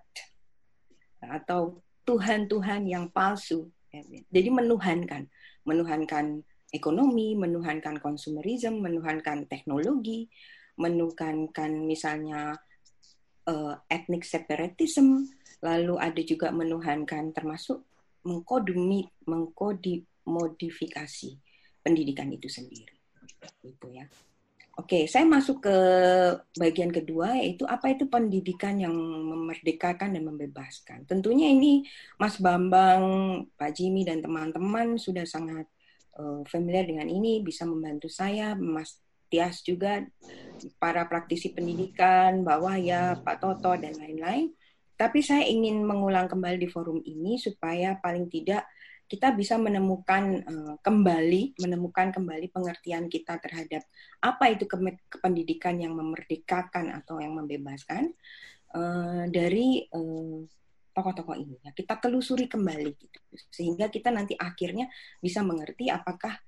atau 1.22 1.80
Tuhan-Tuhan 2.04 2.84
yang 2.84 3.08
palsu. 3.08 3.72
Jadi 4.28 4.50
menuhankan, 4.50 5.24
menuhankan 5.64 6.44
ekonomi, 6.74 7.38
menuhankan 7.38 8.02
konsumerisme, 8.02 8.82
menuhankan 8.82 9.46
teknologi, 9.46 10.28
menuhankan 10.74 11.86
misalnya 11.86 12.58
uh, 13.46 13.78
ethnic 13.90 14.24
separatism, 14.26 15.28
lalu 15.62 15.98
ada 16.00 16.22
juga 16.24 16.50
menuhankan 16.50 17.32
termasuk 17.32 17.84
mengkodumi, 18.24 19.08
mengkodimodifikasi 19.28 21.38
pendidikan 21.84 22.32
itu 22.32 22.48
sendiri 22.48 22.94
gitu 23.60 23.92
ya. 23.92 24.08
Oke, 24.74 25.06
saya 25.06 25.22
masuk 25.22 25.62
ke 25.62 25.76
bagian 26.58 26.90
kedua 26.90 27.38
yaitu 27.38 27.62
apa 27.62 27.94
itu 27.94 28.10
pendidikan 28.10 28.74
yang 28.74 28.90
memerdekakan 29.30 30.18
dan 30.18 30.26
membebaskan. 30.26 31.06
Tentunya 31.06 31.46
ini 31.46 31.86
Mas 32.18 32.42
Bambang, 32.42 33.46
Pak 33.54 33.70
Jimmy 33.70 34.02
dan 34.02 34.18
teman-teman 34.18 34.98
sudah 34.98 35.22
sangat 35.22 35.70
uh, 36.18 36.42
familiar 36.50 36.90
dengan 36.90 37.06
ini, 37.06 37.38
bisa 37.38 37.62
membantu 37.62 38.10
saya, 38.10 38.58
Mas 38.58 38.98
Tias 39.34 39.66
juga, 39.66 39.98
para 40.78 41.10
praktisi 41.10 41.50
pendidikan, 41.50 42.46
bahwa 42.46 42.78
ya 42.78 43.18
Pak 43.18 43.42
Toto 43.42 43.74
dan 43.74 43.98
lain-lain. 43.98 44.54
Tapi 44.94 45.18
saya 45.26 45.42
ingin 45.42 45.82
mengulang 45.82 46.30
kembali 46.30 46.62
di 46.62 46.70
forum 46.70 47.02
ini 47.02 47.34
supaya 47.34 47.98
paling 47.98 48.30
tidak 48.30 48.62
kita 49.04 49.34
bisa 49.36 49.60
menemukan 49.60 50.40
uh, 50.48 50.74
kembali 50.80 51.60
menemukan 51.60 52.08
kembali 52.08 52.48
pengertian 52.48 53.12
kita 53.12 53.36
terhadap 53.36 53.84
apa 54.24 54.44
itu 54.48 54.64
ke 54.64 54.80
kependidikan 55.12 55.76
yang 55.76 55.92
memerdekakan 55.92 56.88
atau 56.88 57.20
yang 57.20 57.36
membebaskan 57.36 58.16
uh, 58.72 59.28
dari 59.28 59.84
tokoh 59.92 60.48
tokoh-tokoh 60.94 61.36
ini 61.36 61.58
kita 61.74 62.00
telusuri 62.00 62.48
kembali 62.48 62.90
gitu 62.96 63.18
sehingga 63.50 63.90
kita 63.92 64.08
nanti 64.08 64.38
akhirnya 64.38 64.88
bisa 65.20 65.44
mengerti 65.44 65.90
apakah 65.92 66.38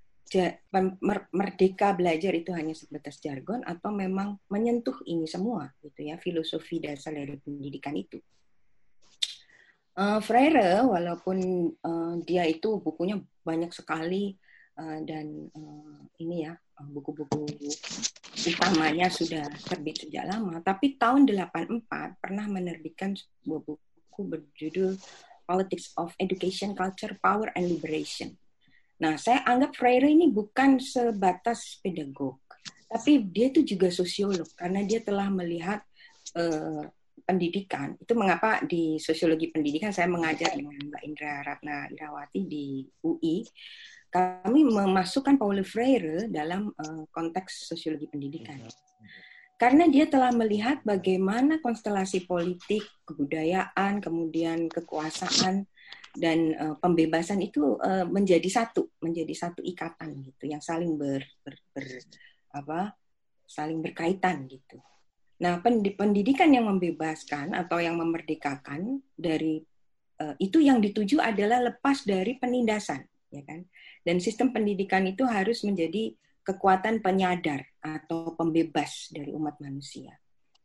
merdeka 1.30 1.94
belajar 1.94 2.34
itu 2.34 2.50
hanya 2.50 2.74
sebatas 2.74 3.22
jargon 3.22 3.62
atau 3.62 3.94
memang 3.94 4.42
menyentuh 4.50 4.98
ini 5.06 5.24
semua 5.30 5.70
gitu 5.86 6.02
ya 6.02 6.18
filosofi 6.18 6.82
dasar 6.82 7.14
dari 7.14 7.38
pendidikan 7.38 7.94
itu 7.94 8.18
Uh, 9.96 10.20
Freire, 10.20 10.84
walaupun 10.84 11.72
uh, 11.80 12.20
dia 12.20 12.44
itu 12.44 12.76
bukunya 12.84 13.16
banyak 13.40 13.72
sekali 13.72 14.36
uh, 14.76 15.00
dan 15.00 15.48
uh, 15.56 16.04
ini 16.20 16.44
ya 16.44 16.52
buku-buku 16.92 17.48
utamanya 18.44 19.08
sudah 19.08 19.48
terbit 19.64 20.04
sejak 20.04 20.28
lama, 20.28 20.60
tapi 20.60 21.00
tahun 21.00 21.24
84 21.24 21.88
pernah 22.20 22.44
menerbitkan 22.44 23.16
sebuah 23.16 23.64
buku 23.64 24.20
berjudul 24.20 25.00
Politics 25.48 25.96
of 25.96 26.12
Education, 26.20 26.76
Culture, 26.76 27.16
Power, 27.16 27.48
and 27.56 27.64
Liberation. 27.64 28.36
Nah, 28.96 29.20
saya 29.20 29.44
anggap 29.44 29.76
Freire 29.76 30.08
ini 30.08 30.32
bukan 30.32 30.80
sebatas 30.80 31.76
pedagog, 31.84 32.40
tapi 32.88 33.20
dia 33.28 33.52
itu 33.52 33.60
juga 33.60 33.92
sosiolog 33.92 34.48
karena 34.56 34.80
dia 34.88 35.04
telah 35.04 35.28
melihat 35.28 35.84
uh, 36.32 36.84
pendidikan. 37.28 37.98
Itu 38.00 38.16
mengapa 38.16 38.64
di 38.64 38.96
sosiologi 38.96 39.52
pendidikan 39.52 39.92
saya 39.92 40.08
mengajar 40.08 40.56
dengan 40.56 40.80
Mbak 40.80 41.02
Indra 41.04 41.44
Ratna 41.44 41.90
Irawati 41.92 42.40
di 42.48 42.88
UI 43.04 43.44
kami 44.16 44.64
memasukkan 44.64 45.36
Paulo 45.36 45.60
Freire 45.60 46.30
dalam 46.32 46.72
uh, 46.72 47.04
konteks 47.12 47.68
sosiologi 47.68 48.08
pendidikan. 48.08 48.56
Karena 49.56 49.88
dia 49.88 50.04
telah 50.04 50.32
melihat 50.36 50.84
bagaimana 50.84 51.60
konstelasi 51.64 52.28
politik 52.28 52.84
kebudayaan 53.08 54.04
kemudian 54.04 54.68
kekuasaan 54.68 55.64
dan 56.16 56.56
uh, 56.56 56.74
pembebasan 56.80 57.44
itu 57.44 57.76
uh, 57.80 58.04
menjadi 58.08 58.48
satu, 58.48 58.88
menjadi 59.04 59.34
satu 59.36 59.60
ikatan 59.60 60.24
gitu 60.24 60.48
yang 60.48 60.60
saling 60.64 60.96
ber, 60.96 61.22
ber, 61.44 61.56
ber 61.76 61.86
apa 62.56 62.96
saling 63.46 63.84
berkaitan 63.84 64.48
gitu. 64.50 64.80
Nah, 65.36 65.60
pendidikan 66.00 66.48
yang 66.48 66.64
membebaskan 66.64 67.52
atau 67.52 67.76
yang 67.76 68.00
memerdekakan 68.00 69.04
dari 69.12 69.60
uh, 70.20 70.32
itu 70.40 70.64
yang 70.64 70.80
dituju 70.80 71.20
adalah 71.20 71.60
lepas 71.60 72.08
dari 72.08 72.40
penindasan, 72.40 73.04
ya 73.28 73.44
kan? 73.44 73.68
Dan 74.00 74.16
sistem 74.16 74.56
pendidikan 74.56 75.04
itu 75.04 75.28
harus 75.28 75.60
menjadi 75.60 76.16
kekuatan 76.40 77.04
penyadar 77.04 77.68
atau 77.84 78.32
pembebas 78.32 79.12
dari 79.12 79.34
umat 79.36 79.60
manusia. 79.60 80.16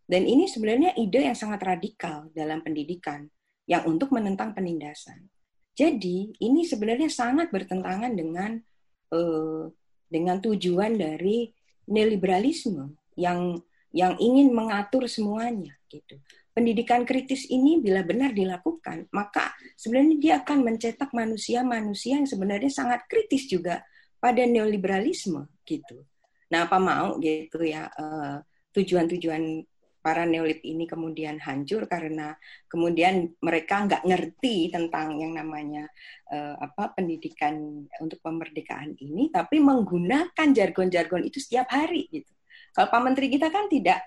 Dan 0.08 0.28
ini 0.28 0.48
sebenarnya 0.48 0.96
ide 0.96 1.26
yang 1.28 1.36
sangat 1.36 1.64
radikal 1.64 2.32
dalam 2.32 2.64
pendidikan 2.64 3.28
yang 3.68 3.88
untuk 3.88 4.12
menentang 4.14 4.52
penindasan. 4.52 5.28
Jadi 5.72 6.36
ini 6.44 6.68
sebenarnya 6.68 7.08
sangat 7.08 7.50
bertentangan 7.50 8.12
dengan 8.12 8.60
uh, 9.16 9.72
dengan 10.12 10.38
tujuan 10.44 11.00
dari 11.00 11.48
neoliberalisme 11.88 12.92
yang 13.16 13.56
yang 13.92 14.16
ingin 14.20 14.52
mengatur 14.52 15.08
semuanya 15.08 15.76
gitu. 15.88 16.20
Pendidikan 16.52 17.08
kritis 17.08 17.48
ini 17.48 17.80
bila 17.80 18.04
benar 18.04 18.36
dilakukan, 18.36 19.08
maka 19.16 19.56
sebenarnya 19.80 20.16
dia 20.20 20.34
akan 20.44 20.68
mencetak 20.68 21.16
manusia-manusia 21.16 22.20
yang 22.20 22.28
sebenarnya 22.28 22.72
sangat 22.72 23.08
kritis 23.08 23.48
juga 23.48 23.80
pada 24.20 24.44
neoliberalisme 24.44 25.48
gitu. 25.64 26.04
Nah, 26.52 26.68
apa 26.68 26.76
mau 26.76 27.16
gitu 27.24 27.64
ya 27.64 27.88
uh, 27.88 28.44
tujuan-tujuan 28.76 29.64
para 30.02 30.26
neolib 30.26 30.60
ini 30.66 30.90
kemudian 30.90 31.38
hancur 31.38 31.86
karena 31.86 32.34
kemudian 32.66 33.38
mereka 33.38 33.86
nggak 33.86 34.02
ngerti 34.02 34.74
tentang 34.74 35.22
yang 35.22 35.38
namanya 35.38 35.86
uh, 36.34 36.58
apa 36.58 36.98
pendidikan 36.98 37.86
untuk 38.02 38.18
pemerdekaan 38.26 38.98
ini, 38.98 39.30
tapi 39.30 39.62
menggunakan 39.62 40.48
jargon-jargon 40.58 41.22
itu 41.22 41.38
setiap 41.38 41.70
hari 41.70 42.10
gitu. 42.10 42.34
Kalau 42.74 42.90
Pak 42.90 43.02
Menteri 43.06 43.30
kita 43.30 43.54
kan 43.54 43.70
tidak 43.70 44.02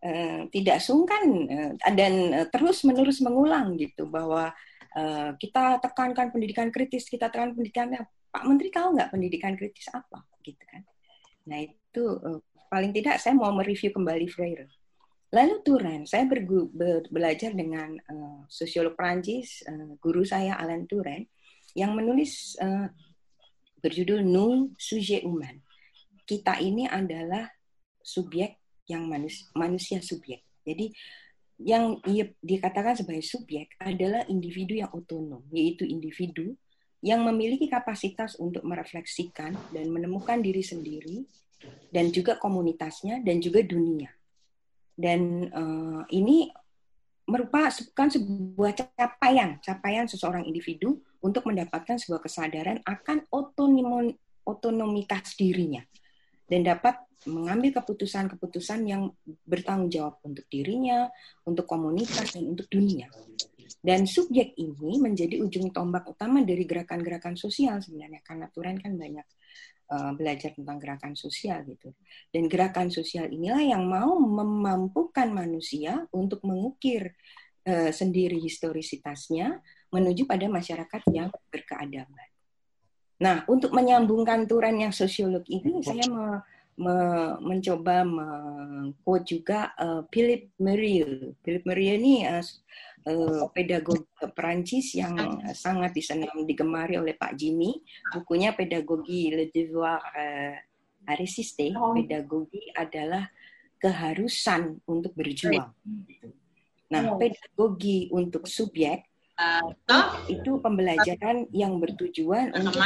uh, 0.00 0.48
tidak 0.48 0.80
sungkan 0.80 1.22
uh, 1.52 1.72
dan 1.92 2.48
terus 2.48 2.80
menerus 2.88 3.20
mengulang 3.20 3.76
gitu 3.76 4.08
bahwa 4.08 4.50
kita 5.36 5.76
tekankan 5.84 6.32
pendidikan 6.32 6.72
kritis, 6.72 7.12
kita 7.12 7.28
tekankan 7.28 7.52
pendidikan 7.52 7.92
Pak 8.32 8.48
Menteri 8.48 8.72
tahu 8.72 8.96
nggak 8.96 9.12
pendidikan 9.12 9.52
kritis 9.52 9.92
apa 9.92 10.24
gitu 10.40 10.64
kan? 10.64 10.88
Nah 11.44 11.68
itu 11.68 12.04
paling 12.72 12.96
tidak 12.96 13.20
saya 13.20 13.36
mau 13.36 13.52
mereview 13.52 13.92
kembali 13.92 14.24
Freire 14.32 14.72
Lalu 15.34 15.54
Turan, 15.66 16.00
saya 16.06 16.22
bergu, 16.22 16.70
ber, 16.70 17.02
belajar 17.10 17.50
dengan 17.50 17.98
uh, 18.06 18.46
sosiolog 18.46 18.94
Prancis, 18.94 19.58
uh, 19.66 19.98
guru 19.98 20.22
saya 20.22 20.54
Alan 20.54 20.86
Turan, 20.86 21.26
yang 21.74 21.98
menulis 21.98 22.54
uh, 22.62 22.86
berjudul 23.82 24.22
Nous 24.22 24.70
sujet 24.78 25.26
humain. 25.26 25.58
Kita 26.22 26.62
ini 26.62 26.86
adalah 26.86 27.50
subjek 27.98 28.54
yang 28.86 29.10
manus, 29.10 29.50
manusia 29.58 29.98
subjek. 29.98 30.46
Jadi 30.62 30.94
yang 31.58 31.98
ia 32.06 32.30
dikatakan 32.38 32.94
sebagai 32.94 33.26
subjek 33.26 33.74
adalah 33.82 34.22
individu 34.30 34.78
yang 34.78 34.94
otonom, 34.94 35.42
yaitu 35.50 35.82
individu 35.82 36.54
yang 37.02 37.26
memiliki 37.26 37.66
kapasitas 37.66 38.38
untuk 38.38 38.62
merefleksikan 38.62 39.58
dan 39.74 39.86
menemukan 39.90 40.38
diri 40.38 40.62
sendiri 40.62 41.26
dan 41.90 42.14
juga 42.14 42.38
komunitasnya 42.38 43.26
dan 43.26 43.42
juga 43.42 43.62
dunia 43.62 44.15
dan 44.96 45.52
uh, 45.52 46.02
ini 46.08 46.48
merupakan 47.28 47.68
sebuah 48.08 48.72
capaian, 48.96 49.60
capaian 49.60 50.06
seseorang 50.08 50.48
individu 50.48 51.02
untuk 51.20 51.44
mendapatkan 51.46 51.98
sebuah 52.00 52.22
kesadaran 52.22 52.80
akan 52.86 53.26
otonom, 53.28 54.14
otonomitas 54.46 55.34
dirinya 55.34 55.82
dan 56.46 56.62
dapat 56.62 56.94
mengambil 57.26 57.82
keputusan-keputusan 57.82 58.86
yang 58.86 59.10
bertanggung 59.42 59.90
jawab 59.90 60.22
untuk 60.22 60.46
dirinya, 60.46 61.10
untuk 61.42 61.66
komunitas 61.66 62.38
dan 62.38 62.46
untuk 62.46 62.70
dunia. 62.70 63.10
Dan 63.82 64.06
subjek 64.06 64.54
ini 64.54 65.02
menjadi 65.02 65.42
ujung 65.42 65.74
tombak 65.74 66.06
utama 66.06 66.46
dari 66.46 66.62
gerakan-gerakan 66.62 67.34
sosial 67.34 67.82
sebenarnya 67.82 68.22
karena 68.22 68.46
Turan 68.54 68.78
kan 68.78 68.94
banyak 68.94 69.26
uh, 69.90 70.12
belajar 70.14 70.54
tentang 70.54 70.78
gerakan 70.78 71.14
sosial 71.14 71.62
gitu. 71.66 71.94
Dan 72.30 72.50
gerakan 72.50 72.90
sosial 72.90 73.30
inilah 73.30 73.62
yang 73.62 73.86
mau 73.86 74.18
memampukan 74.18 75.30
manusia 75.30 76.06
untuk 76.14 76.42
mengukir 76.42 77.14
uh, 77.66 77.90
sendiri 77.90 78.38
historisitasnya 78.38 79.62
menuju 79.90 80.26
pada 80.26 80.46
masyarakat 80.50 81.02
yang 81.14 81.30
berkeadaban. 81.50 82.30
Nah, 83.16 83.48
untuk 83.48 83.72
menyambungkan 83.72 84.44
turan 84.44 84.76
yang 84.76 84.92
sosiolog 84.92 85.40
ini, 85.48 85.80
saya 85.80 86.04
me, 86.04 86.44
me, 86.76 86.96
mencoba 87.40 88.04
mengquote 88.04 89.24
juga 89.24 89.72
uh, 89.76 90.04
Philip 90.12 90.52
Meriel. 90.60 91.32
Philip 91.40 91.64
Meriel 91.64 91.96
ini 92.00 92.16
uh, 92.28 92.44
uh, 93.08 93.44
pedagog 93.52 94.04
Perancis 94.36 94.92
yang 94.96 95.40
sangat 95.56 95.96
disenang 95.96 96.44
digemari 96.44 97.00
oleh 97.00 97.16
Pak 97.16 97.36
Jimmy. 97.36 97.80
Bukunya 98.12 98.52
Pedagogi 98.52 99.32
Le 99.32 99.48
Devoir 99.48 100.00
uh, 100.00 100.54
à 101.06 101.12
Résister. 101.16 101.72
Pedagogi 101.72 102.72
adalah 102.76 103.28
keharusan 103.80 104.80
untuk 104.88 105.12
berjuang. 105.12 105.68
Nah, 106.86 107.18
pedagogi 107.18 108.08
untuk 108.14 108.46
subjek 108.46 109.04
itu 110.32 110.52
pembelajaran 110.64 111.50
yang 111.52 111.76
bertujuan 111.76 112.56
untuk 112.56 112.80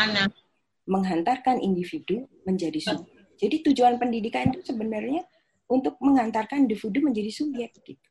menghantarkan 0.91 1.63
individu 1.63 2.27
menjadi 2.43 2.81
subjek. 2.83 3.20
Jadi 3.41 3.65
tujuan 3.73 3.97
pendidikan 3.97 4.53
itu 4.53 4.61
sebenarnya 4.61 5.25
untuk 5.73 5.97
menghantarkan 6.05 6.69
individu 6.69 7.01
menjadi 7.09 7.33
subjek 7.33 7.73
gitu 7.81 8.11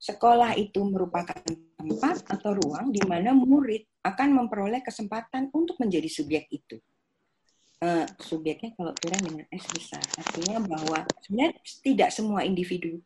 sekolah 0.00 0.56
itu 0.56 0.80
merupakan 0.80 1.36
tempat 1.76 2.24
atau 2.24 2.56
ruang 2.56 2.88
di 2.88 3.04
mana 3.04 3.36
murid 3.36 3.84
akan 4.00 4.32
memperoleh 4.32 4.80
kesempatan 4.80 5.52
untuk 5.52 5.76
menjadi 5.76 6.08
subjek 6.08 6.48
itu. 6.48 6.80
Uh, 7.80 8.08
subjeknya 8.20 8.72
kalau 8.76 8.92
kurang 8.96 9.20
dengan 9.24 9.44
S 9.52 9.64
besar, 9.72 10.04
artinya 10.16 10.60
bahwa 10.64 11.04
sebenarnya 11.24 11.52
tidak 11.80 12.10
semua 12.12 12.44
individu 12.44 13.00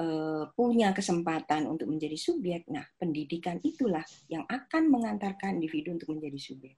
uh, 0.00 0.48
punya 0.52 0.92
kesempatan 0.92 1.68
untuk 1.68 1.88
menjadi 1.88 2.16
subjek. 2.16 2.68
Nah, 2.68 2.84
pendidikan 2.96 3.56
itulah 3.64 4.04
yang 4.28 4.44
akan 4.48 4.88
mengantarkan 4.92 5.60
individu 5.60 5.96
untuk 5.96 6.12
menjadi 6.12 6.36
subjek. 6.40 6.76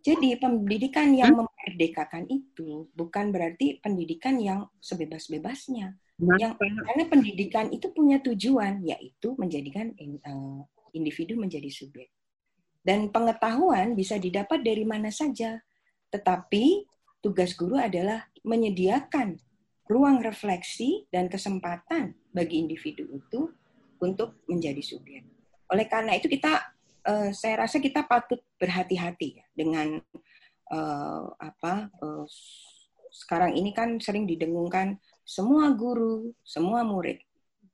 Jadi 0.00 0.32
pendidikan 0.40 1.12
yang 1.12 1.36
hmm? 1.36 1.44
memerdekakan 1.44 2.24
itu 2.32 2.88
bukan 2.96 3.28
berarti 3.32 3.80
pendidikan 3.84 4.40
yang 4.40 4.68
sebebas-bebasnya 4.80 5.96
yang 6.36 6.52
karena 6.60 7.04
pendidikan 7.08 7.72
itu 7.72 7.88
punya 7.96 8.20
tujuan 8.20 8.84
yaitu 8.84 9.32
menjadikan 9.40 9.96
uh, 10.28 10.60
individu 10.92 11.40
menjadi 11.40 11.68
subjek. 11.72 12.12
Dan 12.80 13.12
pengetahuan 13.12 13.96
bisa 13.96 14.20
didapat 14.20 14.60
dari 14.60 14.84
mana 14.84 15.08
saja. 15.08 15.60
Tetapi 16.12 16.84
tugas 17.24 17.56
guru 17.56 17.76
adalah 17.76 18.28
menyediakan 18.44 19.36
ruang 19.88 20.20
refleksi 20.20 21.08
dan 21.08 21.28
kesempatan 21.28 22.16
bagi 22.32 22.60
individu 22.60 23.04
itu 23.10 23.52
untuk 24.00 24.40
menjadi 24.48 24.80
subjek. 24.80 25.24
Oleh 25.72 25.86
karena 25.88 26.16
itu 26.16 26.28
kita 26.28 26.72
uh, 27.04 27.30
saya 27.32 27.64
rasa 27.66 27.80
kita 27.80 28.04
patut 28.04 28.40
berhati-hati 28.56 29.28
ya 29.40 29.44
dengan 29.60 30.00
uh, 30.72 31.24
apa 31.36 31.92
uh, 32.00 32.24
sekarang 33.12 33.58
ini 33.58 33.76
kan 33.76 34.00
sering 34.00 34.24
didengungkan 34.24 34.96
semua 35.26 35.74
guru, 35.74 36.32
semua 36.40 36.86
murid. 36.86 37.20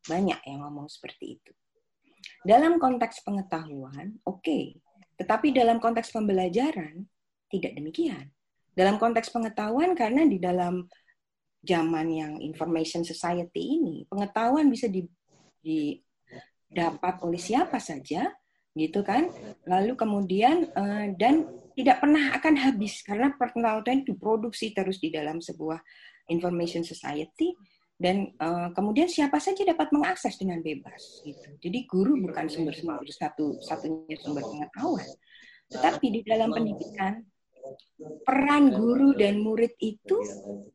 Banyak 0.06 0.42
yang 0.46 0.66
ngomong 0.66 0.90
seperti 0.90 1.38
itu. 1.38 1.52
Dalam 2.46 2.78
konteks 2.78 3.22
pengetahuan, 3.22 4.18
oke. 4.22 4.42
Okay. 4.42 4.78
Tetapi 5.16 5.56
dalam 5.56 5.80
konteks 5.80 6.12
pembelajaran, 6.12 7.08
tidak 7.48 7.72
demikian. 7.74 8.30
Dalam 8.76 9.00
konteks 9.00 9.32
pengetahuan, 9.32 9.96
karena 9.96 10.28
di 10.28 10.36
dalam 10.36 10.84
zaman 11.64 12.06
yang 12.12 12.32
information 12.38 13.02
society 13.02 13.80
ini, 13.80 14.04
pengetahuan 14.06 14.68
bisa 14.68 14.86
di, 14.86 15.02
didapat 15.64 17.18
oleh 17.24 17.40
siapa 17.40 17.80
saja, 17.80 18.30
gitu 18.76 19.00
kan? 19.00 19.32
Lalu 19.64 19.96
kemudian 19.96 20.68
uh, 20.76 21.08
dan 21.16 21.48
tidak 21.76 22.00
pernah 22.00 22.32
akan 22.32 22.54
habis 22.56 23.04
karena 23.04 23.36
pengetahuan 23.36 24.00
diproduksi 24.00 24.72
terus 24.72 24.96
di 24.96 25.12
dalam 25.12 25.44
sebuah 25.44 25.76
information 26.32 26.80
society 26.80 27.52
dan 27.96 28.32
uh, 28.40 28.72
kemudian 28.76 29.08
siapa 29.08 29.40
saja 29.40 29.64
dapat 29.64 29.88
mengakses 29.92 30.36
dengan 30.36 30.60
bebas 30.60 31.24
gitu. 31.24 31.48
Jadi 31.60 31.78
guru 31.88 32.20
bukan 32.20 32.48
sumber-sumber 32.48 33.04
satu 33.08 33.56
satunya 33.64 34.16
sumber 34.20 34.44
pengetahuan. 34.44 35.08
Tetapi 35.72 36.06
di 36.12 36.20
dalam 36.24 36.52
pendidikan 36.52 37.24
peran 38.22 38.70
guru 38.70 39.16
dan 39.16 39.40
murid 39.40 39.74
itu 39.80 40.16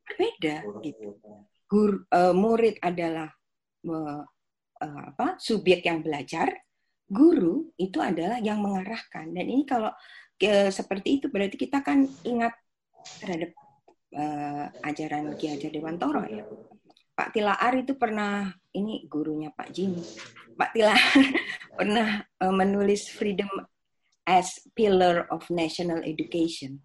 berbeda 0.05 0.65
gitu. 0.81 1.17
Guru, 1.69 2.03
uh, 2.09 2.33
murid 2.35 2.81
adalah 2.81 3.29
uh, 3.85 4.21
uh, 4.81 5.03
apa? 5.13 5.37
subjek 5.37 5.85
yang 5.87 6.01
belajar 6.01 6.51
guru 7.05 7.69
itu 7.77 8.01
adalah 8.01 8.41
yang 8.41 8.59
mengarahkan. 8.59 9.29
Dan 9.29 9.45
ini 9.45 9.63
kalau 9.63 9.93
ke, 10.41 10.73
seperti 10.73 11.21
itu 11.21 11.29
berarti 11.29 11.53
kita 11.53 11.85
kan 11.85 12.09
ingat 12.25 12.57
terhadap 13.21 13.53
uh, 14.17 14.65
ajaran 14.81 15.37
Ki 15.37 15.53
Hajar 15.53 15.69
Dewantoro 15.69 16.25
ya. 16.25 16.41
Pak 17.13 17.37
Tilaar 17.37 17.77
itu 17.77 17.93
pernah 17.93 18.49
ini 18.73 19.05
gurunya 19.05 19.53
Pak 19.53 19.69
Jimmy. 19.69 20.01
Pak 20.57 20.73
Tilaar 20.73 20.97
pernah 21.77 22.25
uh, 22.41 22.53
menulis 22.53 23.13
freedom 23.13 23.49
as 24.25 24.65
pillar 24.73 25.29
of 25.29 25.45
national 25.53 26.01
education 26.01 26.81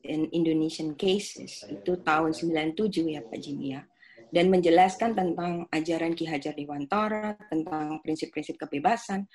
in 0.00 0.32
Indonesian 0.32 0.96
cases 0.96 1.60
itu 1.68 2.00
tahun 2.00 2.32
97 2.32 2.72
ya 3.04 3.20
Pak 3.20 3.36
Jimmy 3.36 3.76
ya 3.76 3.84
dan 4.30 4.46
menjelaskan 4.48 5.12
tentang 5.12 5.66
ajaran 5.74 6.14
Ki 6.14 6.24
Hajar 6.24 6.54
Dewantara, 6.54 7.34
tentang 7.50 7.98
prinsip-prinsip 8.00 8.56
kebebasan, 8.56 9.26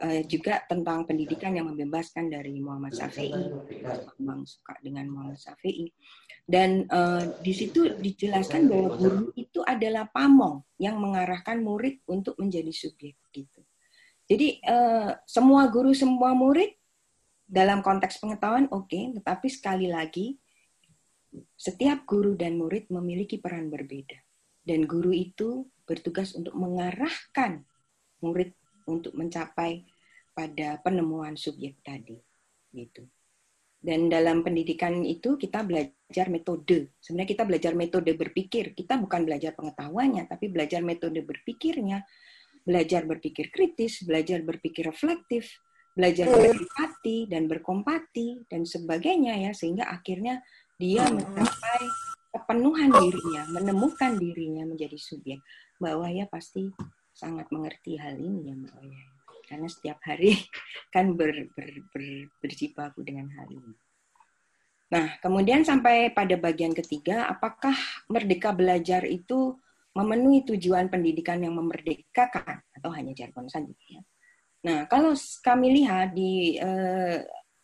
uh, 0.00 0.22
juga 0.24 0.64
tentang 0.64 1.04
pendidikan 1.04 1.52
yang 1.52 1.68
membebaskan 1.68 2.32
dari 2.32 2.56
Muhammad 2.62 2.96
Syafi'i. 2.96 3.44
Bang 4.16 4.48
suka 4.48 4.78
dengan 4.80 5.12
Muhammad 5.12 5.36
Syafi'i. 5.36 5.92
Dan 6.42 6.88
uh, 6.90 7.38
di 7.38 7.52
situ 7.54 7.92
dijelaskan 8.00 8.66
bahwa 8.66 8.88
guru 8.98 9.24
itu 9.38 9.62
adalah 9.62 10.10
pamong 10.10 10.64
yang 10.80 10.98
mengarahkan 10.98 11.62
murid 11.62 12.02
untuk 12.10 12.34
menjadi 12.40 12.72
subjek 12.74 13.14
gitu. 13.30 13.60
Jadi 14.26 14.58
uh, 14.64 15.14
semua 15.28 15.68
guru 15.68 15.92
semua 15.92 16.32
murid 16.32 16.72
dalam 17.46 17.84
konteks 17.84 18.16
pengetahuan 18.16 18.64
oke, 18.72 18.88
okay, 18.88 19.12
tetapi 19.12 19.46
sekali 19.52 19.86
lagi 19.92 20.40
setiap 21.56 22.04
guru 22.08 22.36
dan 22.36 22.56
murid 22.56 22.88
memiliki 22.88 23.38
peran 23.38 23.68
berbeda. 23.68 24.16
Dan 24.62 24.86
guru 24.86 25.10
itu 25.10 25.66
bertugas 25.84 26.32
untuk 26.38 26.54
mengarahkan 26.54 27.66
murid 28.22 28.54
untuk 28.88 29.14
mencapai 29.14 29.84
pada 30.32 30.80
penemuan 30.80 31.36
subjek 31.36 31.80
tadi. 31.84 32.16
Gitu. 32.72 33.04
Dan 33.82 34.06
dalam 34.06 34.46
pendidikan 34.46 35.02
itu 35.02 35.34
kita 35.34 35.66
belajar 35.66 36.30
metode. 36.30 36.94
Sebenarnya 37.02 37.30
kita 37.34 37.44
belajar 37.44 37.72
metode 37.74 38.14
berpikir. 38.14 38.78
Kita 38.78 38.94
bukan 38.94 39.26
belajar 39.26 39.58
pengetahuannya, 39.58 40.30
tapi 40.30 40.46
belajar 40.54 40.86
metode 40.86 41.18
berpikirnya. 41.26 42.06
Belajar 42.62 43.02
berpikir 43.10 43.50
kritis, 43.50 44.06
belajar 44.06 44.38
berpikir 44.46 44.86
reflektif, 44.86 45.50
belajar 45.92 46.30
berempati 46.30 47.26
dan 47.26 47.50
berkompati 47.50 48.46
dan 48.48 48.64
sebagainya 48.64 49.36
ya 49.36 49.52
sehingga 49.52 49.90
akhirnya 49.90 50.40
dia 50.80 51.04
mencapai 51.10 51.84
kepenuhan 52.32 52.88
dirinya, 52.96 53.42
menemukan 53.52 54.16
dirinya 54.16 54.64
menjadi 54.64 54.96
subjek. 54.96 55.42
Mbak 55.82 55.94
Waya 56.00 56.24
pasti 56.32 56.70
sangat 57.22 57.46
mengerti 57.54 57.94
hal 57.94 58.18
ini 58.18 58.50
ya 58.50 58.54
Mbak 58.58 58.74
Waya. 58.74 59.02
Karena 59.46 59.68
setiap 59.70 59.98
hari 60.02 60.34
kan 60.94 61.14
ber, 61.14 61.46
ber, 61.54 61.70
ber, 61.94 62.04
berjibaku 62.42 63.06
dengan 63.06 63.30
hal 63.38 63.46
ini. 63.46 63.74
Nah, 64.92 65.16
kemudian 65.24 65.64
sampai 65.64 66.12
pada 66.12 66.36
bagian 66.36 66.76
ketiga, 66.76 67.24
apakah 67.30 67.72
merdeka 68.12 68.52
belajar 68.52 69.08
itu 69.08 69.56
memenuhi 69.96 70.44
tujuan 70.44 70.92
pendidikan 70.92 71.40
yang 71.40 71.56
memerdekakan 71.56 72.60
atau 72.76 72.90
hanya 72.92 73.16
jargon 73.16 73.48
saja 73.48 73.72
ya? 73.88 74.02
Nah, 74.62 74.78
kalau 74.86 75.16
kami 75.42 75.80
lihat 75.80 76.12
di 76.12 76.60
uh, 76.60 77.18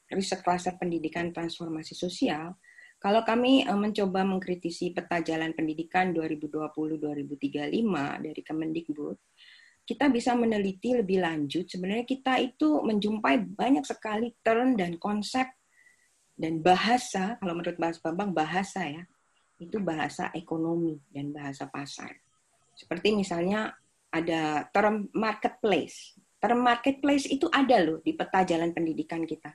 riset 0.09 0.41
kluster 0.41 0.75
pendidikan 0.81 1.31
transformasi 1.31 1.93
sosial, 1.93 2.57
kalau 2.99 3.23
kami 3.23 3.63
uh, 3.69 3.79
mencoba 3.79 4.27
mengkritisi 4.27 4.91
peta 4.91 5.23
jalan 5.23 5.55
pendidikan 5.55 6.11
2020-2035 6.11 8.25
dari 8.25 8.43
Kemendikbud, 8.43 9.17
kita 9.89 10.13
bisa 10.13 10.37
meneliti 10.37 10.93
lebih 10.93 11.25
lanjut. 11.25 11.65
Sebenarnya 11.65 12.05
kita 12.05 12.37
itu 12.37 12.85
menjumpai 12.85 13.57
banyak 13.57 13.89
sekali 13.89 14.37
term 14.45 14.77
dan 14.77 15.01
konsep 15.01 15.49
dan 16.37 16.61
bahasa, 16.61 17.41
kalau 17.41 17.57
menurut 17.57 17.81
Bahas 17.81 17.99
Bambang, 17.99 18.37
bahasa 18.37 18.85
ya, 18.85 19.03
itu 19.59 19.81
bahasa 19.81 20.29
ekonomi 20.37 21.01
dan 21.09 21.33
bahasa 21.33 21.67
pasar. 21.67 22.15
Seperti 22.77 23.17
misalnya 23.17 23.75
ada 24.13 24.69
term 24.71 25.11
marketplace. 25.17 26.15
Term 26.39 26.63
marketplace 26.63 27.27
itu 27.27 27.51
ada 27.51 27.83
loh 27.83 27.99
di 27.99 28.15
peta 28.15 28.47
jalan 28.47 28.71
pendidikan 28.71 29.27
kita. 29.27 29.51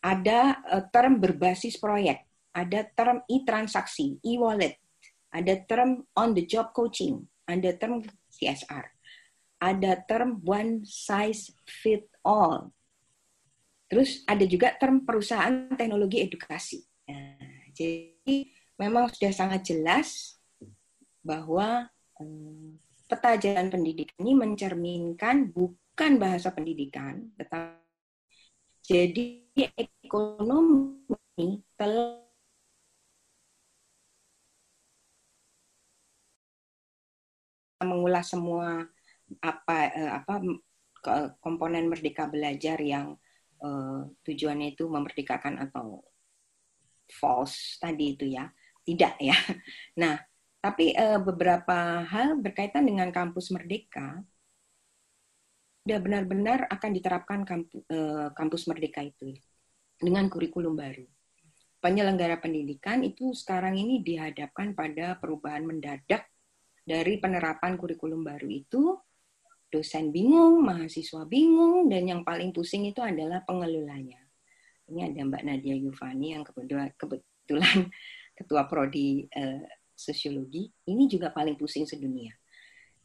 Ada 0.00 0.64
uh, 0.72 0.84
term 0.88 1.20
berbasis 1.20 1.76
proyek, 1.76 2.24
ada 2.54 2.86
term 2.96 3.20
e-transaksi, 3.28 4.16
e-wallet, 4.24 4.80
ada 5.28 5.52
term 5.68 6.06
on 6.16 6.32
the 6.32 6.48
job 6.48 6.72
coaching, 6.72 7.28
ada 7.44 7.76
term 7.76 8.00
CSR, 8.32 8.88
ada 9.58 9.98
term 10.06 10.38
one 10.46 10.86
size 10.86 11.50
fit 11.66 12.06
all. 12.22 12.70
Terus 13.90 14.22
ada 14.28 14.44
juga 14.46 14.74
term 14.78 15.02
perusahaan 15.02 15.70
teknologi 15.74 16.22
edukasi. 16.22 16.84
Nah, 17.08 17.66
jadi 17.74 18.36
memang 18.78 19.10
sudah 19.10 19.32
sangat 19.34 19.74
jelas 19.74 20.38
bahwa 21.24 21.88
um, 22.20 22.78
peta 23.08 23.34
jalan 23.40 23.72
pendidikan 23.72 24.16
ini 24.22 24.32
mencerminkan 24.36 25.50
bukan 25.50 26.20
bahasa 26.20 26.52
pendidikan, 26.52 27.32
tetapi 27.40 27.80
jadi 28.88 29.44
ekonomi 29.76 31.60
telah 31.76 32.24
mengulas 37.84 38.26
semua 38.28 38.88
apa 39.44 39.76
eh, 39.92 40.12
apa 40.12 40.40
komponen 41.38 41.86
merdeka 41.86 42.26
belajar 42.26 42.80
yang 42.82 43.14
uh, 43.62 44.02
tujuannya 44.26 44.74
itu 44.74 44.90
memerdekakan 44.90 45.62
atau 45.62 46.02
false 47.06 47.78
tadi 47.78 48.18
itu 48.18 48.26
ya 48.34 48.50
tidak 48.82 49.14
ya 49.20 49.36
nah 50.02 50.18
tapi 50.58 50.90
uh, 50.98 51.22
beberapa 51.22 52.02
hal 52.02 52.40
berkaitan 52.42 52.82
dengan 52.88 53.14
kampus 53.14 53.54
merdeka 53.54 54.26
sudah 55.88 56.04
benar-benar 56.04 56.68
akan 56.68 56.90
diterapkan 56.92 57.48
kampus, 57.48 57.80
uh, 57.88 58.28
kampus 58.36 58.68
merdeka 58.68 59.00
itu 59.00 59.32
dengan 59.96 60.28
kurikulum 60.28 60.76
baru. 60.76 61.08
Penyelenggara 61.80 62.36
pendidikan 62.44 63.00
itu 63.00 63.32
sekarang 63.32 63.80
ini 63.80 64.04
dihadapkan 64.04 64.76
pada 64.76 65.16
perubahan 65.16 65.64
mendadak 65.64 66.28
dari 66.84 67.16
penerapan 67.16 67.80
kurikulum 67.80 68.20
baru 68.20 68.52
itu. 68.52 69.00
Dosen 69.68 70.08
bingung, 70.08 70.64
mahasiswa 70.64 71.28
bingung, 71.28 71.92
dan 71.92 72.08
yang 72.08 72.22
paling 72.24 72.56
pusing 72.56 72.88
itu 72.88 73.04
adalah 73.04 73.44
pengelolanya. 73.44 74.16
Ini 74.88 75.12
ada 75.12 75.20
Mbak 75.28 75.42
Nadia 75.44 75.76
Yufani 75.76 76.32
yang 76.32 76.44
kebetulan, 76.44 76.88
ketua 78.38 78.64
prodi 78.64 79.28
uh, 79.36 79.64
sosiologi. 79.92 80.72
Ini 80.88 81.04
juga 81.04 81.28
paling 81.28 81.60
pusing 81.60 81.84
sedunia. 81.84 82.32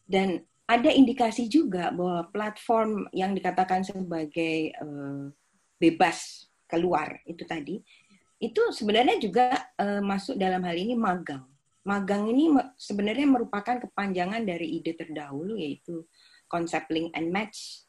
Dan 0.07 0.39
ada 0.63 0.87
indikasi 0.87 1.51
juga 1.51 1.91
bahwa 1.91 2.31
platform 2.31 3.11
yang 3.11 3.35
dikatakan 3.35 3.83
sebagai 3.83 4.71
uh, 4.79 5.27
bebas 5.75 6.47
keluar 6.63 7.19
itu 7.27 7.43
tadi 7.43 7.83
itu 8.43 8.61
sebenarnya 8.75 9.19
juga 9.19 9.51
uh, 9.79 10.03
masuk 10.03 10.35
dalam 10.35 10.63
hal 10.67 10.75
ini 10.75 10.95
magang. 10.99 11.47
Magang 11.83 12.27
ini 12.31 12.51
sebenarnya 12.79 13.27
merupakan 13.27 13.79
kepanjangan 13.79 14.43
dari 14.43 14.79
ide 14.79 14.95
terdahulu 14.95 15.55
yaitu 15.55 16.03
konsep 16.53 16.85
link 16.93 17.09
and 17.17 17.33
match 17.33 17.81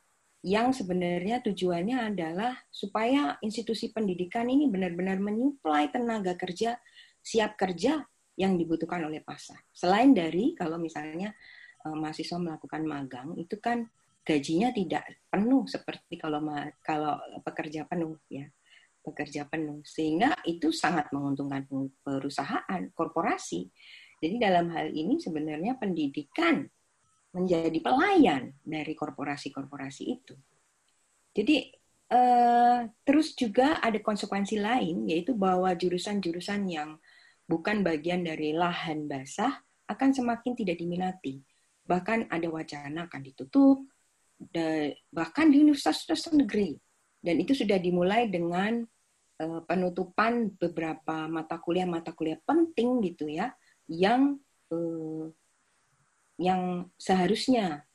yang 0.45 0.73
sebenarnya 0.73 1.45
tujuannya 1.45 2.17
adalah 2.17 2.57
supaya 2.73 3.37
institusi 3.45 3.93
pendidikan 3.93 4.49
ini 4.49 4.69
benar-benar 4.69 5.21
menyuplai 5.21 5.93
tenaga 5.93 6.37
kerja 6.37 6.81
siap 7.21 7.57
kerja 7.61 8.05
yang 8.37 8.57
dibutuhkan 8.57 9.05
oleh 9.05 9.21
pasar. 9.25 9.61
Selain 9.73 10.13
dari 10.13 10.57
kalau 10.57 10.77
misalnya 10.77 11.33
uh, 11.85 11.97
mahasiswa 11.97 12.37
melakukan 12.41 12.83
magang 12.85 13.37
itu 13.41 13.57
kan 13.61 13.89
gajinya 14.25 14.73
tidak 14.73 15.05
penuh 15.29 15.69
seperti 15.69 16.17
kalau 16.17 16.41
kalau 16.81 17.21
pekerja 17.45 17.85
penuh 17.85 18.17
ya 18.33 18.49
pekerja 19.05 19.45
penuh 19.45 19.85
sehingga 19.85 20.33
itu 20.49 20.73
sangat 20.73 21.13
menguntungkan 21.13 21.69
perusahaan 22.01 22.83
korporasi 22.97 23.69
jadi 24.25 24.49
dalam 24.49 24.73
hal 24.73 24.89
ini 24.97 25.21
sebenarnya 25.21 25.77
pendidikan 25.77 26.65
menjadi 27.35 27.79
pelayan 27.83 28.55
dari 28.63 28.95
korporasi-korporasi 28.95 30.03
itu 30.07 30.35
jadi 31.35 31.57
eh, 32.15 32.81
terus 33.03 33.35
juga 33.35 33.83
ada 33.83 33.99
konsekuensi 33.99 34.57
lain 34.63 35.11
yaitu 35.11 35.35
bahwa 35.35 35.75
jurusan-jurusan 35.75 36.71
yang 36.71 36.97
bukan 37.45 37.83
bagian 37.83 38.23
dari 38.23 38.55
lahan 38.55 39.11
basah 39.11 39.61
akan 39.91 40.11
semakin 40.15 40.57
tidak 40.57 40.79
diminati 40.81 41.43
bahkan 41.85 42.25
ada 42.33 42.49
wacana 42.49 43.07
akan 43.07 43.21
ditutup, 43.21 43.85
bahkan 45.13 45.47
di 45.53 45.61
universitas-universitas 45.61 46.33
negeri. 46.33 46.71
Dan 47.25 47.41
itu 47.41 47.57
sudah 47.57 47.81
dimulai 47.81 48.29
dengan 48.29 48.85
uh, 49.41 49.61
penutupan 49.65 50.53
beberapa 50.61 51.29
mata 51.29 51.57
kuliah-mata 51.61 52.13
kuliah 52.13 52.41
penting 52.45 53.01
gitu 53.05 53.29
ya, 53.29 53.53
yang 53.89 54.37
uh, 54.73 55.29
yang 56.41 56.91
seharusnya 56.99 57.87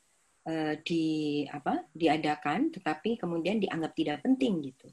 uh, 0.48 0.74
di 0.82 1.44
apa 1.52 1.88
diadakan 1.92 2.72
tetapi 2.72 3.20
kemudian 3.20 3.60
dianggap 3.60 3.92
tidak 3.96 4.24
penting 4.24 4.64
gitu 4.72 4.88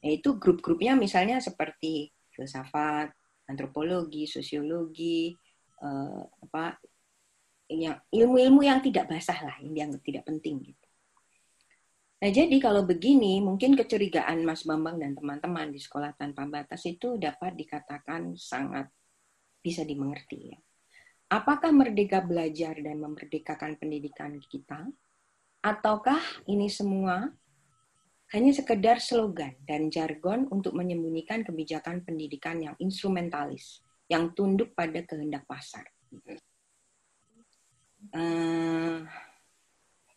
yaitu 0.00 0.36
grup-grupnya 0.36 0.96
misalnya 0.96 1.40
seperti 1.40 2.12
filsafat 2.32 3.12
antropologi 3.48 4.28
sosiologi 4.28 5.32
uh, 5.80 6.24
apa 6.48 6.76
yang 7.70 7.96
ilmu-ilmu 8.10 8.66
yang 8.66 8.82
tidak 8.82 9.08
basah 9.08 9.38
lah 9.40 9.56
yang 9.62 9.72
dianggap 9.72 10.02
tidak 10.04 10.24
penting 10.26 10.60
gitu 10.72 10.90
Nah, 12.20 12.28
jadi 12.28 12.52
kalau 12.60 12.84
begini, 12.84 13.40
mungkin 13.40 13.72
kecurigaan 13.72 14.44
Mas 14.44 14.68
Bambang 14.68 15.00
dan 15.00 15.16
teman-teman 15.16 15.72
di 15.72 15.80
sekolah 15.80 16.12
tanpa 16.20 16.44
batas 16.44 16.84
itu 16.84 17.16
dapat 17.16 17.56
dikatakan 17.56 18.36
sangat 18.36 18.92
bisa 19.64 19.88
dimengerti 19.88 20.52
ya. 20.52 20.60
Apakah 21.30 21.70
merdeka 21.70 22.18
belajar 22.26 22.74
dan 22.82 22.98
memerdekakan 22.98 23.78
pendidikan 23.78 24.34
kita? 24.50 24.90
Ataukah 25.62 26.18
ini 26.50 26.66
semua 26.66 27.30
hanya 28.34 28.50
sekedar 28.50 28.98
slogan 28.98 29.54
dan 29.62 29.94
jargon 29.94 30.50
untuk 30.50 30.74
menyembunyikan 30.74 31.46
kebijakan 31.46 32.02
pendidikan 32.02 32.58
yang 32.58 32.74
instrumentalis, 32.82 33.78
yang 34.10 34.34
tunduk 34.34 34.74
pada 34.74 35.06
kehendak 35.06 35.46
pasar? 35.46 35.86
Uh, 38.10 39.06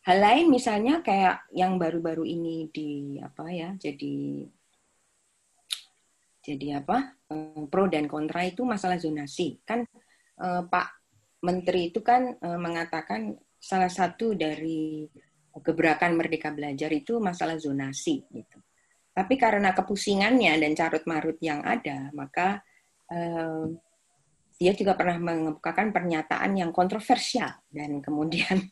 Hal 0.03 0.19
lain 0.19 0.51
misalnya 0.51 0.99
kayak 0.99 1.47
yang 1.55 1.79
baru-baru 1.79 2.27
ini 2.27 2.67
di 2.67 3.15
apa 3.23 3.47
ya 3.47 3.71
jadi 3.79 4.43
jadi 6.43 6.83
apa 6.83 7.15
eh, 7.31 7.63
pro 7.71 7.87
dan 7.87 8.11
kontra 8.11 8.43
itu 8.43 8.67
masalah 8.67 8.99
zonasi 8.99 9.63
kan 9.63 9.87
eh, 10.43 10.61
Pak 10.67 11.02
Menteri 11.43 11.91
itu 11.91 11.99
kan 11.99 12.39
eh, 12.39 12.59
mengatakan 12.59 13.35
salah 13.59 13.91
satu 13.91 14.35
dari 14.35 15.07
gebrakan 15.53 16.17
Merdeka 16.17 16.49
Belajar 16.49 16.89
itu 16.89 17.21
masalah 17.21 17.59
zonasi 17.61 18.25
gitu. 18.33 18.57
Tapi 19.13 19.37
karena 19.37 19.77
kepusingannya 19.77 20.57
dan 20.57 20.73
carut 20.73 21.05
marut 21.05 21.37
yang 21.43 21.61
ada, 21.61 22.09
maka 22.17 22.65
eh, 23.11 23.69
dia 24.57 24.73
juga 24.73 24.97
pernah 24.97 25.19
mengemukakan 25.19 25.91
pernyataan 25.91 26.57
yang 26.57 26.71
kontroversial 26.71 27.51
dan 27.69 27.99
kemudian 27.99 28.63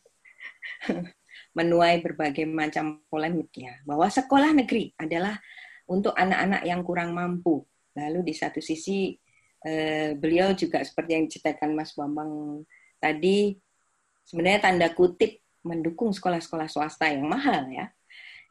menuai 1.58 2.00
berbagai 2.00 2.48
macam 2.48 3.04
polemik 3.12 3.52
ya 3.54 3.76
bahwa 3.84 4.08
sekolah 4.08 4.56
negeri 4.56 4.94
adalah 4.96 5.36
untuk 5.90 6.16
anak-anak 6.16 6.62
yang 6.64 6.80
kurang 6.80 7.12
mampu. 7.12 7.60
Lalu 7.92 8.32
di 8.32 8.34
satu 8.34 8.62
sisi 8.62 9.12
eh, 9.66 10.14
beliau 10.18 10.54
juga 10.54 10.82
seperti 10.82 11.10
yang 11.14 11.24
diceritakan 11.26 11.70
Mas 11.74 11.94
Bambang 11.94 12.62
tadi 12.98 13.58
sebenarnya 14.26 14.60
tanda 14.70 14.88
kutip 14.94 15.42
mendukung 15.62 16.10
sekolah-sekolah 16.10 16.68
swasta 16.70 17.10
yang 17.10 17.26
mahal 17.26 17.70
ya. 17.70 17.90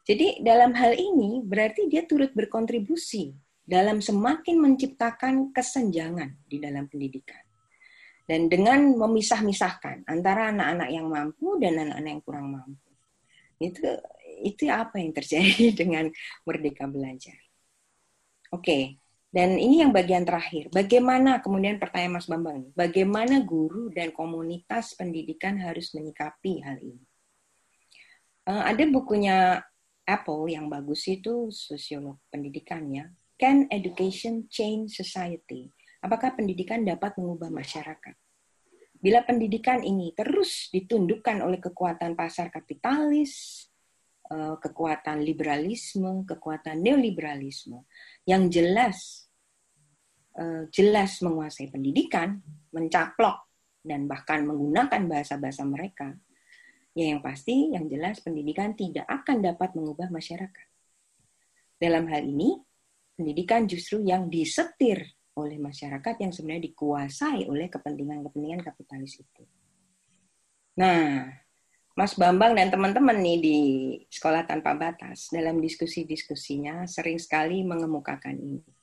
Jadi 0.02 0.42
dalam 0.42 0.74
hal 0.74 0.98
ini 0.98 1.46
berarti 1.46 1.86
dia 1.86 2.08
turut 2.10 2.34
berkontribusi 2.34 3.38
dalam 3.62 4.02
semakin 4.02 4.58
menciptakan 4.58 5.54
kesenjangan 5.54 6.42
di 6.50 6.58
dalam 6.58 6.90
pendidikan. 6.90 7.44
Dan 8.26 8.48
dengan 8.48 8.96
memisah-misahkan 8.96 10.08
antara 10.08 10.50
anak-anak 10.50 10.90
yang 10.90 11.08
mampu 11.12 11.60
dan 11.60 11.78
anak-anak 11.84 12.10
yang 12.10 12.24
kurang 12.24 12.48
mampu 12.50 12.92
itu 13.62 13.86
itu 14.42 14.64
apa 14.74 14.98
yang 14.98 15.14
terjadi 15.14 15.70
dengan 15.86 16.10
merdeka 16.44 16.90
belajar. 16.90 17.38
Oke. 18.50 19.01
Dan 19.32 19.56
ini 19.56 19.80
yang 19.80 19.96
bagian 19.96 20.28
terakhir. 20.28 20.68
Bagaimana 20.76 21.40
kemudian 21.40 21.80
pertanyaan 21.80 22.20
Mas 22.20 22.28
Bambang, 22.28 22.68
bagaimana 22.76 23.40
guru 23.40 23.88
dan 23.88 24.12
komunitas 24.12 24.92
pendidikan 25.00 25.56
harus 25.56 25.96
menyikapi 25.96 26.60
hal 26.60 26.76
ini? 26.84 27.04
Uh, 28.44 28.68
ada 28.68 28.84
bukunya 28.92 29.64
Apple 30.04 30.52
yang 30.52 30.68
bagus 30.68 31.08
itu 31.08 31.48
sosiolog 31.48 32.20
pendidikannya. 32.28 33.16
Can 33.40 33.72
education 33.72 34.52
change 34.52 35.00
society? 35.00 35.72
Apakah 36.04 36.36
pendidikan 36.36 36.84
dapat 36.84 37.16
mengubah 37.16 37.48
masyarakat? 37.48 38.14
Bila 39.02 39.26
pendidikan 39.26 39.82
ini 39.82 40.14
terus 40.14 40.70
ditundukkan 40.70 41.42
oleh 41.42 41.58
kekuatan 41.58 42.14
pasar 42.14 42.54
kapitalis, 42.54 43.66
eh, 44.30 44.56
kekuatan 44.62 45.26
liberalisme, 45.26 46.22
kekuatan 46.28 46.86
neoliberalisme 46.86 47.82
yang 48.30 48.46
jelas 48.54 49.21
jelas 50.72 51.20
menguasai 51.20 51.68
pendidikan, 51.68 52.40
mencaplok 52.72 53.52
dan 53.84 54.08
bahkan 54.08 54.48
menggunakan 54.48 55.04
bahasa-bahasa 55.10 55.68
mereka, 55.68 56.16
ya 56.96 57.12
yang 57.12 57.20
pasti 57.20 57.74
yang 57.74 57.90
jelas 57.92 58.24
pendidikan 58.24 58.76
tidak 58.78 59.04
akan 59.10 59.44
dapat 59.44 59.76
mengubah 59.76 60.08
masyarakat. 60.08 60.68
Dalam 61.82 62.06
hal 62.08 62.24
ini, 62.24 62.62
pendidikan 63.18 63.66
justru 63.66 64.06
yang 64.06 64.30
disetir 64.30 65.04
oleh 65.36 65.58
masyarakat 65.58 66.16
yang 66.20 66.32
sebenarnya 66.36 66.68
dikuasai 66.70 67.48
oleh 67.48 67.72
kepentingan-kepentingan 67.72 68.62
kapitalis 68.62 69.18
itu. 69.18 69.44
Nah, 70.78 71.28
Mas 71.96 72.16
Bambang 72.16 72.56
dan 72.56 72.72
teman-teman 72.72 73.20
nih 73.20 73.38
di 73.40 73.58
Sekolah 74.08 74.48
Tanpa 74.48 74.76
Batas 74.76 75.28
dalam 75.28 75.60
diskusi-diskusinya 75.60 76.88
sering 76.88 77.20
sekali 77.20 77.64
mengemukakan 77.68 78.40
ini. 78.40 78.81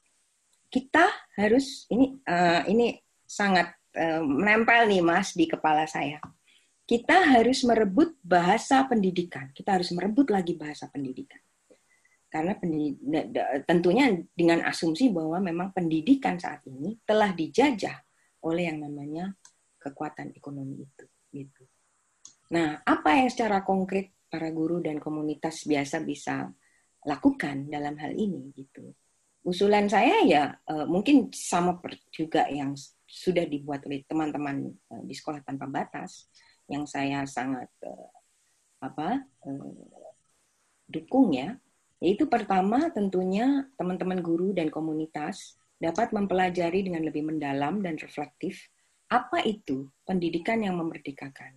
Kita 0.69 1.09
harus 1.41 1.89
ini 1.89 2.21
uh, 2.29 2.63
ini 2.69 2.93
sangat 3.25 3.73
uh, 3.97 4.21
menempel 4.25 4.89
nih 4.89 5.01
Mas 5.01 5.33
di 5.33 5.49
kepala 5.49 5.89
saya. 5.89 6.21
Kita 6.89 7.37
harus 7.37 7.65
merebut 7.69 8.17
bahasa 8.25 8.85
pendidikan. 8.89 9.53
Kita 9.53 9.77
harus 9.77 9.93
merebut 9.93 10.33
lagi 10.33 10.57
bahasa 10.57 10.89
pendidikan 10.89 11.41
karena 12.29 12.53
tentunya 13.65 14.13
dengan 14.37 14.61
asumsi 14.69 15.09
bahwa 15.09 15.41
memang 15.41 15.73
pendidikan 15.73 16.37
saat 16.37 16.61
ini 16.69 17.01
telah 17.09 17.33
dijajah 17.33 17.97
oleh 18.45 18.69
yang 18.69 18.85
namanya 18.85 19.33
kekuatan 19.81 20.37
ekonomi 20.37 20.85
itu 20.85 21.07
gitu. 21.33 21.65
Nah, 22.53 22.85
apa 22.85 23.17
yang 23.17 23.33
secara 23.33 23.65
konkret 23.65 24.13
para 24.29 24.53
guru 24.53 24.85
dan 24.85 25.01
komunitas 25.01 25.65
biasa 25.65 26.05
bisa 26.05 26.53
lakukan 27.09 27.73
dalam 27.73 27.97
hal 27.97 28.13
ini 28.13 28.53
gitu. 28.53 28.93
Usulan 29.49 29.89
saya 29.89 30.21
ya 30.29 30.45
uh, 30.69 30.85
mungkin 30.85 31.33
sama 31.33 31.81
juga 32.13 32.45
yang 32.53 32.77
sudah 33.09 33.49
dibuat 33.49 33.81
oleh 33.89 34.05
teman-teman 34.05 34.69
uh, 34.93 35.03
di 35.09 35.17
sekolah 35.17 35.41
tanpa 35.41 35.65
batas 35.65 36.29
yang 36.69 36.85
saya 36.85 37.25
sangat 37.25 37.73
uh, 37.89 38.13
apa 38.85 39.25
uh, 39.49 39.73
dukung 40.85 41.33
ya 41.33 41.57
yaitu 42.05 42.29
pertama 42.29 42.93
tentunya 42.93 43.65
teman-teman 43.81 44.21
guru 44.21 44.53
dan 44.53 44.69
komunitas 44.69 45.57
dapat 45.81 46.15
mempelajari 46.15 46.87
dengan 46.87 47.03
lebih 47.03 47.27
mendalam 47.27 47.83
dan 47.83 47.99
reflektif 47.99 48.69
apa 49.09 49.41
itu 49.49 49.89
pendidikan 50.05 50.61
yang 50.61 50.77
memerdekakan. 50.77 51.57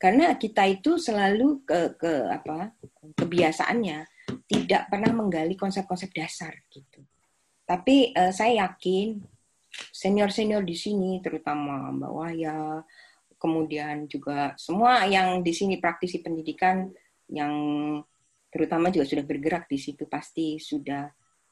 Karena 0.00 0.32
kita 0.36 0.64
itu 0.64 0.96
selalu 0.96 1.64
ke, 1.64 1.96
ke 2.00 2.12
apa 2.28 2.72
kebiasaannya 3.20 3.98
tidak 4.48 4.88
pernah 4.88 5.12
menggali 5.12 5.54
konsep-konsep 5.60 6.08
dasar 6.12 6.54
gitu. 6.72 7.04
Tapi 7.70 8.10
uh, 8.18 8.34
saya 8.34 8.66
yakin 8.66 9.22
senior-senior 9.94 10.66
di 10.66 10.74
sini 10.74 11.22
terutama 11.22 11.94
Mbak 11.94 12.10
Waya, 12.10 12.82
kemudian 13.38 14.10
juga 14.10 14.58
semua 14.58 15.06
yang 15.06 15.46
di 15.46 15.54
sini 15.54 15.78
praktisi 15.78 16.18
pendidikan 16.18 16.90
yang 17.30 17.54
terutama 18.50 18.90
juga 18.90 19.06
sudah 19.06 19.22
bergerak 19.22 19.70
di 19.70 19.78
situ 19.78 20.10
pasti 20.10 20.58
sudah 20.58 21.06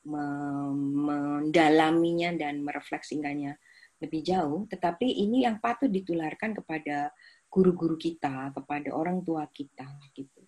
mendalaminya 0.08 2.32
dan 2.34 2.66
merefleksikannya 2.66 3.54
lebih 4.02 4.26
jauh. 4.26 4.66
Tetapi 4.66 5.06
ini 5.06 5.46
yang 5.46 5.62
patut 5.62 5.86
ditularkan 5.86 6.58
kepada 6.58 7.14
guru-guru 7.46 7.94
kita, 7.94 8.50
kepada 8.50 8.90
orang 8.90 9.22
tua 9.22 9.46
kita, 9.46 9.86
gitu. 10.18 10.42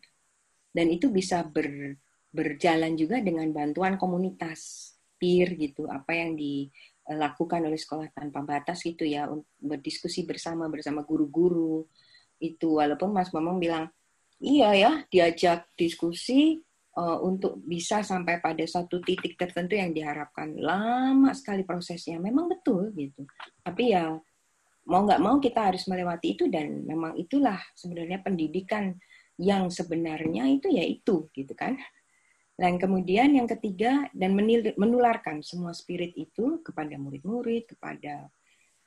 Dan 0.70 0.86
itu 0.90 1.10
bisa 1.14 1.46
ber, 1.46 1.94
berjalan 2.30 2.94
juga 2.98 3.22
dengan 3.22 3.54
bantuan 3.54 3.94
komunitas 3.98 4.89
peer 5.20 5.52
gitu, 5.60 5.84
apa 5.84 6.16
yang 6.16 6.32
dilakukan 6.32 7.60
oleh 7.68 7.76
sekolah 7.76 8.08
tanpa 8.16 8.40
batas 8.40 8.80
gitu 8.80 9.04
ya, 9.04 9.28
berdiskusi 9.60 10.24
bersama 10.24 10.72
bersama 10.72 11.04
guru-guru. 11.04 11.84
Itu. 12.40 12.80
Walaupun 12.80 13.12
Mas 13.12 13.28
Bambang 13.28 13.60
bilang 13.60 13.84
iya 14.40 14.72
ya 14.72 14.92
diajak 15.12 15.68
diskusi 15.76 16.56
uh, 16.96 17.20
untuk 17.20 17.60
bisa 17.60 18.00
sampai 18.00 18.40
pada 18.40 18.64
satu 18.64 19.04
titik 19.04 19.36
tertentu 19.36 19.76
yang 19.76 19.92
diharapkan. 19.92 20.56
Lama 20.56 21.36
sekali 21.36 21.62
prosesnya 21.68 22.16
memang 22.16 22.48
betul 22.48 22.90
gitu. 22.96 23.28
Tapi 23.60 23.92
ya 23.92 24.16
mau 24.88 25.04
nggak 25.04 25.22
mau 25.22 25.36
kita 25.38 25.70
harus 25.70 25.84
melewati 25.86 26.34
itu 26.34 26.48
dan 26.48 26.82
memang 26.88 27.14
itulah 27.14 27.60
sebenarnya 27.76 28.24
pendidikan 28.24 28.96
yang 29.40 29.72
sebenarnya 29.72 30.50
itu 30.50 30.68
ya 30.68 30.84
itu 30.84 31.28
gitu 31.32 31.52
kan 31.56 31.78
dan 32.60 32.76
kemudian 32.76 33.32
yang 33.32 33.48
ketiga 33.48 34.04
dan 34.12 34.36
menularkan 34.76 35.40
semua 35.40 35.72
spirit 35.72 36.12
itu 36.12 36.60
kepada 36.60 37.00
murid-murid 37.00 37.72
kepada 37.72 38.28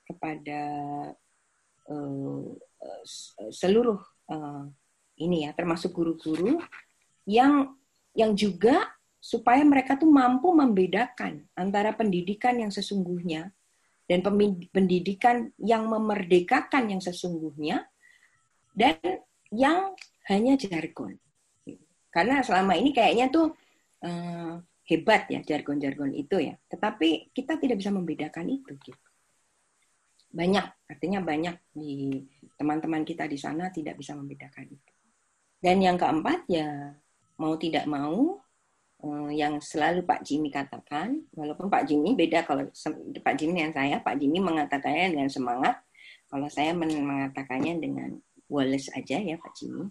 kepada 0.05 0.61
uh, 1.89 2.45
seluruh 3.49 3.97
uh, 4.29 4.69
ini 5.17 5.49
ya, 5.49 5.57
termasuk 5.57 5.89
guru-guru 5.89 6.61
yang 7.25 7.73
yang 8.13 8.37
juga 8.37 8.93
supaya 9.17 9.65
mereka 9.65 9.97
tuh 9.97 10.11
mampu 10.11 10.51
membedakan 10.53 11.47
antara 11.55 11.95
pendidikan 11.95 12.59
yang 12.59 12.69
sesungguhnya 12.69 13.49
dan 14.05 14.19
pendidikan 14.69 15.49
yang 15.57 15.87
memerdekakan 15.87 16.91
yang 16.91 17.01
sesungguhnya 17.01 17.87
dan 18.75 18.99
yang 19.49 19.95
hanya 20.27 20.59
jargon. 20.59 21.17
Karena 22.13 22.45
selama 22.45 22.77
ini 22.77 22.93
kayaknya 22.93 23.31
tuh 23.31 23.55
eh, 24.03 24.53
hebat 24.83 25.31
ya 25.31 25.39
jargon-jargon 25.41 26.11
itu 26.11 26.37
ya, 26.43 26.55
tetapi 26.67 27.31
kita 27.31 27.55
tidak 27.55 27.79
bisa 27.79 27.91
membedakan 27.95 28.51
itu. 28.51 28.75
Gitu. 28.75 28.99
Banyak, 30.33 30.89
artinya 30.89 31.19
banyak 31.23 31.55
di 31.71 32.19
teman-teman 32.57 33.05
kita 33.07 33.29
di 33.29 33.37
sana 33.39 33.71
tidak 33.71 33.95
bisa 33.95 34.17
membedakan 34.17 34.67
itu. 34.67 34.91
Dan 35.63 35.79
yang 35.79 35.95
keempat 35.95 36.43
ya 36.51 36.91
mau 37.39 37.55
tidak 37.55 37.87
mau 37.87 38.43
eh, 38.99 39.31
yang 39.39 39.63
selalu 39.63 40.03
Pak 40.03 40.27
Jimmy 40.27 40.51
katakan, 40.51 41.23
walaupun 41.31 41.71
Pak 41.71 41.87
Jimmy 41.87 42.19
beda 42.19 42.43
kalau 42.43 42.67
Pak 43.23 43.35
Jimmy 43.39 43.63
yang 43.63 43.73
saya, 43.73 44.03
Pak 44.03 44.19
Jimmy 44.19 44.43
mengatakannya 44.43 45.15
dengan 45.15 45.29
semangat, 45.31 45.79
kalau 46.27 46.49
saya 46.49 46.75
mengatakannya 46.75 47.79
dengan 47.79 48.19
Wallace 48.51 48.91
aja 48.93 49.17
ya 49.21 49.39
Pak 49.39 49.53
Jimmy. 49.55 49.87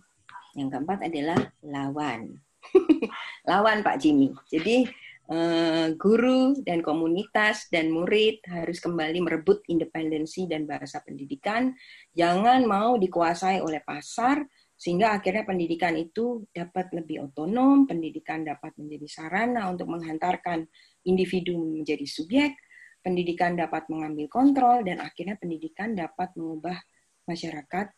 Yang 0.52 0.68
keempat 0.76 0.98
adalah 1.08 1.38
lawan. 1.64 2.36
lawan 3.50 3.82
Pak 3.82 3.98
Jimmy. 3.98 4.30
Jadi 4.48 4.86
eh, 5.30 5.86
guru 5.98 6.58
dan 6.62 6.80
komunitas 6.80 7.66
dan 7.70 7.90
murid 7.90 8.42
harus 8.46 8.78
kembali 8.78 9.22
merebut 9.22 9.62
independensi 9.66 10.46
dan 10.46 10.66
bahasa 10.66 11.02
pendidikan. 11.02 11.74
Jangan 12.14 12.64
mau 12.66 12.98
dikuasai 12.98 13.62
oleh 13.62 13.82
pasar, 13.82 14.42
sehingga 14.82 15.14
akhirnya 15.14 15.46
pendidikan 15.46 15.94
itu 15.94 16.42
dapat 16.50 16.90
lebih 16.90 17.30
otonom, 17.30 17.86
pendidikan 17.86 18.42
dapat 18.42 18.74
menjadi 18.74 19.06
sarana 19.06 19.70
untuk 19.70 19.86
menghantarkan 19.86 20.66
individu 21.06 21.54
menjadi 21.54 22.02
subjek, 22.02 22.58
pendidikan 22.98 23.54
dapat 23.54 23.86
mengambil 23.86 24.26
kontrol, 24.26 24.82
dan 24.82 24.98
akhirnya 24.98 25.38
pendidikan 25.38 25.94
dapat 25.94 26.34
mengubah 26.34 26.82
masyarakat 27.30 27.94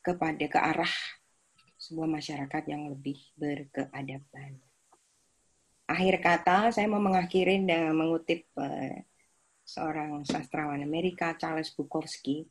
kepada 0.00 0.44
ke 0.46 0.58
arah 0.58 0.94
sebuah 1.90 2.06
masyarakat 2.06 2.62
yang 2.70 2.86
lebih 2.86 3.18
berkeadaban. 3.34 4.62
Akhir 5.90 6.22
kata, 6.22 6.70
saya 6.70 6.86
mau 6.86 7.02
mengakhiri 7.02 7.66
dan 7.66 7.90
mengutip 7.98 8.46
uh, 8.54 8.94
seorang 9.66 10.22
sastrawan 10.22 10.86
Amerika, 10.86 11.34
Charles 11.34 11.74
Bukowski. 11.74 12.46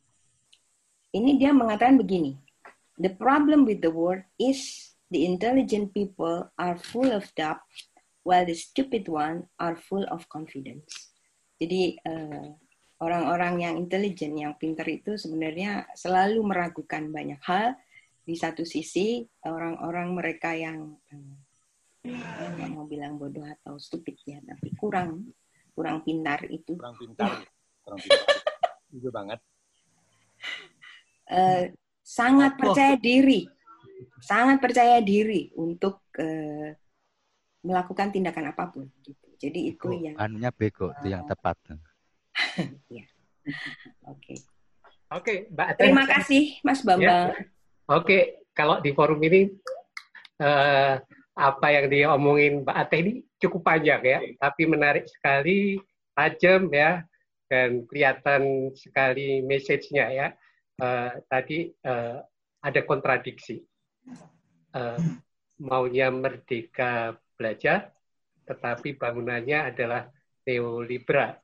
Ini 1.16 1.40
dia 1.40 1.56
mengatakan 1.56 1.96
begini, 1.96 2.36
The 3.00 3.16
problem 3.16 3.64
with 3.64 3.80
the 3.80 3.88
world 3.88 4.20
is 4.36 4.92
the 5.08 5.24
intelligent 5.24 5.96
people 5.96 6.52
are 6.60 6.76
full 6.76 7.08
of 7.08 7.24
doubt, 7.32 7.64
while 8.28 8.44
the 8.44 8.52
stupid 8.52 9.08
one 9.08 9.48
are 9.56 9.72
full 9.72 10.04
of 10.12 10.28
confidence. 10.28 11.16
Jadi 11.56 11.96
eh, 11.96 12.48
orang-orang 13.00 13.64
yang 13.64 13.74
intelijen, 13.80 14.36
yang 14.36 14.52
pintar 14.60 14.84
itu 14.88 15.16
sebenarnya 15.16 15.88
selalu 15.96 16.44
meragukan 16.44 17.08
banyak 17.08 17.40
hal. 17.40 17.72
Di 18.20 18.34
satu 18.36 18.62
sisi 18.62 19.24
orang-orang 19.44 20.08
mereka 20.14 20.54
yang 20.54 20.94
uh, 21.10 22.68
mau 22.72 22.86
bilang 22.88 23.20
bodoh 23.20 23.44
atau 23.44 23.76
stupid 23.76 24.16
ya, 24.24 24.38
tapi 24.44 24.72
kurang 24.76 25.32
kurang 25.74 26.04
pintar 26.04 26.44
itu. 26.48 26.76
Kurang 26.76 26.96
pintar, 26.96 27.44
kurang 27.84 28.00
pintar. 28.00 28.26
Itu 28.92 29.08
banget. 29.12 29.40
Uh, 31.30 31.70
sangat 32.00 32.58
percaya 32.58 32.98
diri, 32.98 33.46
sangat 34.18 34.58
percaya 34.58 34.98
diri 34.98 35.52
untuk 35.54 36.02
uh, 36.18 36.70
melakukan 37.62 38.08
tindakan 38.10 38.50
apa 38.50 38.64
pun. 38.72 38.88
Gitu. 39.04 39.26
Jadi 39.40 39.72
itu 39.72 39.88
bego. 39.88 40.04
yang 40.04 40.16
anunya 40.20 40.50
bego 40.52 40.92
uh, 40.92 40.96
itu 41.00 41.06
yang 41.12 41.24
tepat. 41.24 41.56
ya. 42.96 43.04
Oke. 44.12 44.34
Oke, 45.10 45.34
Mbak. 45.50 45.68
Terima 45.74 46.04
kasih, 46.06 46.62
Mas 46.62 46.86
Bambang. 46.86 47.34
Ya. 47.34 47.59
Oke, 47.90 48.46
kalau 48.54 48.78
di 48.78 48.94
forum 48.94 49.18
ini 49.18 49.50
uh, 50.38 50.94
apa 51.34 51.66
yang 51.74 51.90
diomongin 51.90 52.62
Mbak 52.62 52.76
Ate 52.86 52.96
ini 53.02 53.12
cukup 53.42 53.66
panjang 53.66 53.98
ya, 54.06 54.22
tapi 54.38 54.62
menarik 54.70 55.10
sekali, 55.10 55.74
tajam 56.14 56.70
ya, 56.70 57.02
dan 57.50 57.82
kelihatan 57.90 58.70
sekali 58.78 59.42
message-nya 59.42 60.06
ya 60.14 60.26
uh, 60.78 61.18
tadi 61.26 61.74
uh, 61.82 62.22
ada 62.62 62.80
kontradiksi. 62.86 63.58
Uh, 64.70 65.18
maunya 65.58 66.14
merdeka 66.14 67.18
belajar, 67.34 67.90
tetapi 68.46 68.94
bangunannya 68.94 69.74
adalah 69.74 70.06
neoliberal, 70.46 71.42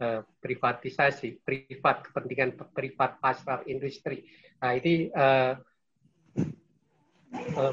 uh, 0.00 0.24
privatisasi, 0.40 1.36
privat 1.44 2.08
kepentingan 2.08 2.56
privat 2.72 3.20
pasar 3.20 3.60
industri. 3.68 4.24
Nah 4.56 4.72
ini 4.72 5.12
uh, 5.12 5.52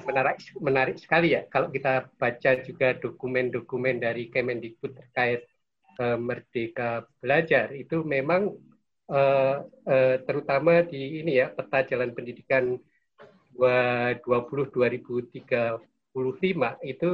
menarik 0.07 0.39
menarik 0.59 0.97
sekali 0.97 1.35
ya. 1.35 1.45
Kalau 1.47 1.69
kita 1.69 2.09
baca 2.17 2.51
juga 2.63 2.95
dokumen-dokumen 2.97 4.01
dari 4.01 4.31
Kemendikbud 4.31 4.95
terkait 4.95 5.45
uh, 5.99 6.17
merdeka 6.17 7.05
belajar 7.19 7.71
itu 7.75 8.01
memang 8.03 8.55
uh, 9.11 9.57
terutama 10.25 10.85
di 10.85 11.21
ini 11.23 11.41
ya 11.43 11.51
peta 11.51 11.83
jalan 11.85 12.13
pendidikan 12.15 12.79
2020 13.59 14.71
2035 14.71 15.83
itu 16.87 17.11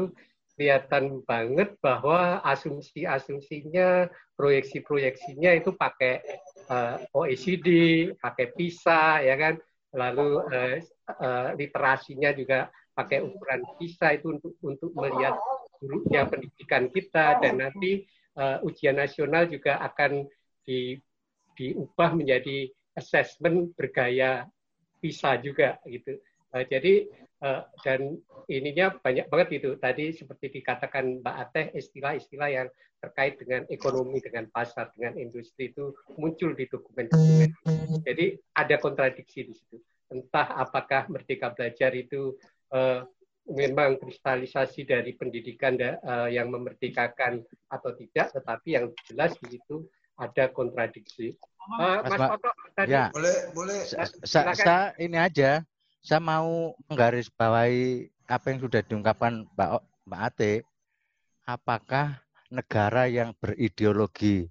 kelihatan 0.56 1.20
banget 1.28 1.76
bahwa 1.84 2.40
asumsi-asumsinya, 2.48 4.08
proyeksi-proyeksinya 4.40 5.52
itu 5.60 5.76
pakai 5.76 6.24
eh, 6.72 6.96
OECD, 7.12 7.68
pakai 8.16 8.56
PISA, 8.56 9.20
ya 9.28 9.36
kan, 9.36 9.60
lalu 9.96 10.44
uh, 10.52 10.78
uh, 11.10 11.50
literasinya 11.56 12.36
juga 12.36 12.68
pakai 12.96 13.24
ukuran 13.24 13.64
PISA 13.80 14.20
itu 14.20 14.40
untuk 14.40 14.54
untuk 14.64 14.92
melihat 14.96 15.36
buruknya 15.80 16.28
pendidikan 16.28 16.88
kita 16.92 17.40
dan 17.40 17.60
nanti 17.60 18.08
uh, 18.40 18.64
ujian 18.64 18.96
nasional 19.00 19.48
juga 19.48 19.80
akan 19.84 20.28
di 20.64 21.00
diubah 21.56 22.12
menjadi 22.16 22.68
assessment 22.96 23.72
bergaya 23.76 24.48
PISA 25.00 25.40
juga 25.40 25.80
gitu. 25.88 26.20
Uh, 26.52 26.64
jadi 26.68 27.08
uh, 27.46 27.62
dan 27.86 28.18
ininya 28.50 28.98
banyak 28.98 29.30
banget 29.30 29.62
itu 29.62 29.70
tadi 29.78 30.10
seperti 30.18 30.60
dikatakan 30.62 31.22
Mbak 31.22 31.36
Ateh 31.38 31.66
istilah-istilah 31.78 32.50
yang 32.50 32.68
terkait 33.06 33.38
dengan 33.38 33.62
ekonomi, 33.70 34.18
dengan 34.18 34.50
pasar, 34.50 34.90
dengan 34.98 35.14
industri 35.22 35.70
itu 35.70 35.94
muncul 36.18 36.58
di 36.58 36.66
dokumen-dokumen. 36.66 37.54
Jadi 38.02 38.26
ada 38.58 38.76
kontradiksi 38.82 39.46
di 39.46 39.54
situ. 39.54 39.78
Entah 40.10 40.58
apakah 40.58 41.06
Merdeka 41.14 41.54
Belajar 41.54 41.94
itu 41.94 42.34
uh, 42.74 43.06
memang 43.46 44.02
kristalisasi 44.02 44.90
dari 44.90 45.14
pendidikan 45.14 45.78
uh, 45.78 46.26
yang 46.26 46.50
memerdekakan 46.50 47.46
atau 47.70 47.92
tidak, 47.94 48.34
tetapi 48.34 48.74
yang 48.74 48.90
jelas 49.06 49.38
di 49.38 49.58
situ 49.58 49.86
ada 50.18 50.50
kontradiksi. 50.50 51.38
Uh, 51.78 52.02
Mas, 52.02 52.18
Mas 52.18 52.30
Toto, 52.34 52.50
tadi 52.74 52.94
ya. 52.94 53.10
boleh 53.14 53.38
boleh. 53.54 53.80
Saya 54.26 54.54
sa, 54.54 54.78
ini 54.98 55.18
aja, 55.18 55.62
saya 56.06 56.22
mau 56.22 56.78
menggarisbawahi 56.86 58.14
apa 58.30 58.46
yang 58.54 58.60
sudah 58.62 58.86
diungkapkan 58.86 59.50
Mbak 59.58 59.70
Mbak 60.06 60.22
Ate. 60.22 60.54
Apakah 61.50 62.22
negara 62.54 63.10
yang 63.10 63.34
berideologi 63.38 64.50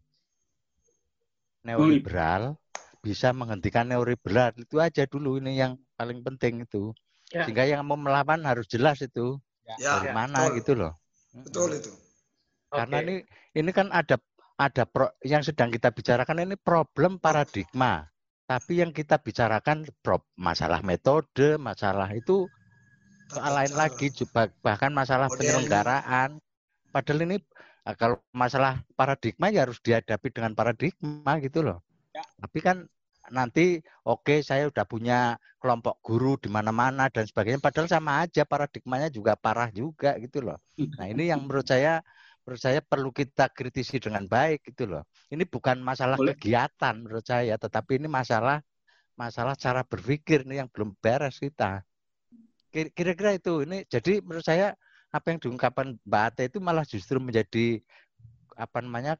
neoliberal 1.63 2.59
bisa 3.03 3.31
menghentikan 3.31 3.87
neoliberal 3.87 4.51
itu 4.59 4.83
aja 4.83 5.07
dulu 5.07 5.39
ini 5.39 5.63
yang 5.63 5.79
paling 5.95 6.27
penting 6.27 6.67
itu. 6.67 6.91
Ya. 7.31 7.47
Sehingga 7.47 7.71
yang 7.71 7.87
mau 7.87 7.99
melawan 7.99 8.43
harus 8.43 8.67
jelas 8.67 8.99
itu 8.99 9.39
ya. 9.79 10.03
dari 10.03 10.11
ya, 10.11 10.15
mana 10.15 10.51
betul. 10.51 10.59
gitu 10.59 10.73
loh. 10.75 10.93
Betul 11.35 11.69
itu. 11.79 11.93
Karena 12.71 12.99
okay. 12.99 13.07
ini 13.07 13.15
ini 13.55 13.71
kan 13.71 13.95
ada 13.95 14.19
ada 14.59 14.83
pro, 14.87 15.11
yang 15.23 15.43
sedang 15.47 15.71
kita 15.71 15.95
bicarakan 15.95 16.51
ini 16.51 16.59
problem 16.59 17.23
paradigma. 17.23 18.11
Tapi 18.45 18.85
yang 18.85 18.93
kita 18.93 19.17
bicarakan 19.17 19.89
masalah 20.37 20.85
metode, 20.85 21.57
masalah 21.57 22.13
itu 22.13 22.45
soal 23.33 23.57
lain 23.57 23.73
lagi, 23.73 24.13
bahkan 24.61 24.93
masalah 24.93 25.33
penyelenggaraan. 25.33 26.37
Padahal 26.93 27.25
ini 27.25 27.41
eh, 27.89 27.97
kalau 27.97 28.21
masalah 28.37 28.85
paradigma 28.95 29.49
ya 29.49 29.65
harus 29.65 29.81
dihadapi 29.81 30.29
dengan 30.29 30.53
paradigma 30.53 31.41
gitu 31.41 31.65
loh. 31.65 31.81
Ya. 32.13 32.23
Tapi 32.45 32.59
kan 32.61 32.77
nanti 33.33 33.81
oke 34.05 34.29
okay, 34.29 34.39
saya 34.45 34.69
udah 34.69 34.85
punya 34.85 35.41
kelompok 35.57 35.97
guru 36.05 36.37
di 36.37 36.53
mana-mana 36.53 37.09
dan 37.09 37.25
sebagainya 37.25 37.65
padahal 37.65 37.89
sama 37.89 38.21
aja 38.21 38.45
paradigmanya 38.45 39.09
juga 39.09 39.33
parah 39.41 39.73
juga 39.73 40.21
gitu 40.21 40.45
loh. 40.45 40.61
Nah, 40.77 41.09
ini 41.09 41.33
yang 41.33 41.49
menurut 41.49 41.65
saya 41.65 42.05
menurut 42.45 42.61
saya 42.61 42.81
perlu 42.85 43.09
kita 43.09 43.49
kritisi 43.49 43.97
dengan 43.97 44.29
baik 44.29 44.69
gitu 44.69 44.85
loh. 44.85 45.09
Ini 45.33 45.49
bukan 45.49 45.81
masalah 45.81 46.21
Boleh. 46.21 46.37
kegiatan 46.37 46.95
menurut 47.01 47.25
saya, 47.25 47.57
tetapi 47.57 47.97
ini 47.97 48.09
masalah 48.09 48.61
masalah 49.17 49.57
cara 49.57 49.81
berpikir 49.81 50.45
nih 50.45 50.65
yang 50.65 50.69
belum 50.69 50.93
beres 51.01 51.41
kita. 51.41 51.83
kira-kira 52.75 53.39
itu 53.39 53.63
ini 53.63 53.87
jadi 53.87 54.19
menurut 54.19 54.43
saya 54.43 54.75
apa 55.15 55.31
yang 55.31 55.39
diungkapkan 55.39 55.95
Mbak 56.03 56.23
Ate 56.27 56.43
itu 56.51 56.59
malah 56.59 56.83
justru 56.83 57.23
menjadi 57.23 57.79
apa 58.59 58.83
namanya 58.83 59.15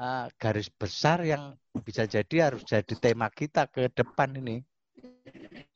uh, 0.00 0.32
garis 0.40 0.72
besar 0.72 1.20
yang 1.20 1.52
bisa 1.84 2.08
jadi 2.08 2.48
harus 2.48 2.64
jadi 2.64 2.96
tema 2.96 3.28
kita 3.28 3.68
ke 3.68 3.92
depan 3.92 4.32
ini. 4.40 4.64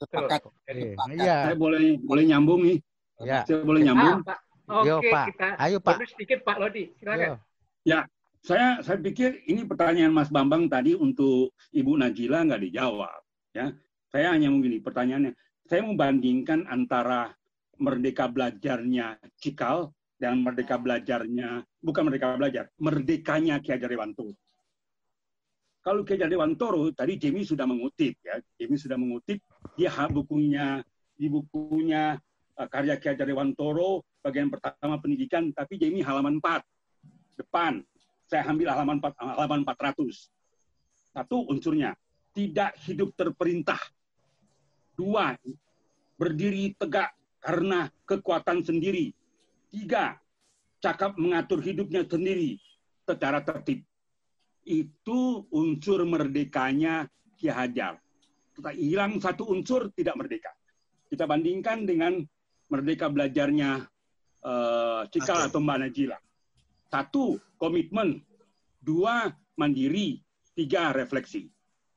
Sepakat. 0.00 0.48
Iya. 1.12 1.52
Saya 1.52 1.56
boleh 1.60 2.00
boleh 2.00 2.24
nyambung 2.24 2.64
nih. 2.64 2.78
Ya. 3.20 3.44
Saya 3.44 3.60
boleh 3.60 3.84
nyambung. 3.84 4.24
Ah, 4.24 4.32
Pak. 4.32 4.38
Oke, 4.72 4.88
Yo, 4.88 4.96
Pak. 5.04 5.26
kita 5.36 5.48
Ayo, 5.60 5.78
Pak. 5.84 5.96
sedikit 6.08 6.38
Pak 6.40 6.56
Lodi. 6.56 6.84
Silakan. 6.96 7.28
Yo. 7.28 7.34
Ya, 7.84 8.00
saya 8.40 8.80
saya 8.80 8.98
pikir 8.98 9.44
ini 9.44 9.68
pertanyaan 9.68 10.14
Mas 10.14 10.32
Bambang 10.32 10.66
tadi 10.72 10.96
untuk 10.96 11.52
Ibu 11.76 12.00
Najila 12.00 12.48
nggak 12.48 12.62
dijawab. 12.70 13.20
Ya, 13.52 13.76
saya 14.08 14.32
hanya 14.32 14.48
begini 14.48 14.80
pertanyaannya. 14.80 15.36
Saya 15.68 15.84
membandingkan 15.84 16.66
antara 16.66 17.36
merdeka 17.76 18.30
belajarnya 18.32 19.20
Cikal 19.36 19.92
dan 20.16 20.40
merdeka 20.40 20.78
belajarnya 20.78 21.66
bukan 21.82 22.02
merdeka 22.06 22.38
belajar, 22.38 22.64
merdekanya 22.78 23.58
Ki 23.58 23.74
Hajar 23.74 23.90
Dewantoro. 23.90 24.32
Kalau 25.82 26.06
Ki 26.06 26.14
Hajar 26.14 26.30
Dewantoro 26.30 26.94
tadi 26.94 27.18
Jamie 27.18 27.42
sudah 27.42 27.66
mengutip 27.66 28.14
ya, 28.22 28.38
Jamie 28.54 28.78
sudah 28.78 28.94
mengutip 28.94 29.42
dia 29.74 29.90
bukunya 30.06 30.80
di 31.18 31.26
bukunya 31.26 32.16
karya 32.68 32.98
Ki 33.00 33.10
Hajar 33.10 33.26
Dewantoro 33.26 34.04
bagian 34.22 34.50
pertama 34.50 34.98
pendidikan, 35.00 35.50
tapi 35.54 35.78
Jamie 35.80 36.04
halaman 36.04 36.38
4 36.38 36.62
depan. 37.40 37.82
Saya 38.28 38.48
ambil 38.48 38.72
halaman 38.72 38.98
4, 39.00 39.12
halaman 39.18 39.60
400. 39.66 40.30
Satu 41.12 41.44
unsurnya, 41.52 41.92
tidak 42.32 42.72
hidup 42.88 43.12
terperintah. 43.12 43.80
Dua, 44.96 45.36
berdiri 46.16 46.72
tegak 46.76 47.12
karena 47.42 47.90
kekuatan 48.08 48.64
sendiri. 48.64 49.12
Tiga, 49.68 50.16
cakap 50.80 51.18
mengatur 51.20 51.60
hidupnya 51.60 52.06
sendiri 52.08 52.56
secara 53.04 53.44
tertib. 53.44 53.84
Itu 54.62 55.44
unsur 55.50 56.06
merdekanya 56.06 57.10
Ki 57.36 57.50
Hajar. 57.50 57.98
Kita 58.52 58.70
hilang 58.72 59.18
satu 59.18 59.48
unsur 59.50 59.90
tidak 59.92 60.14
merdeka. 60.16 60.52
Kita 61.08 61.28
bandingkan 61.28 61.84
dengan 61.84 62.24
merdeka 62.72 63.12
belajarnya 63.12 63.84
uh, 64.48 65.04
Cikal 65.12 65.44
Oke. 65.44 65.46
atau 65.52 65.60
Mbak 65.60 65.78
Najila. 65.84 66.18
Satu, 66.88 67.36
komitmen. 67.60 68.24
Dua, 68.80 69.28
mandiri. 69.60 70.24
Tiga, 70.56 70.92
refleksi. 70.96 71.48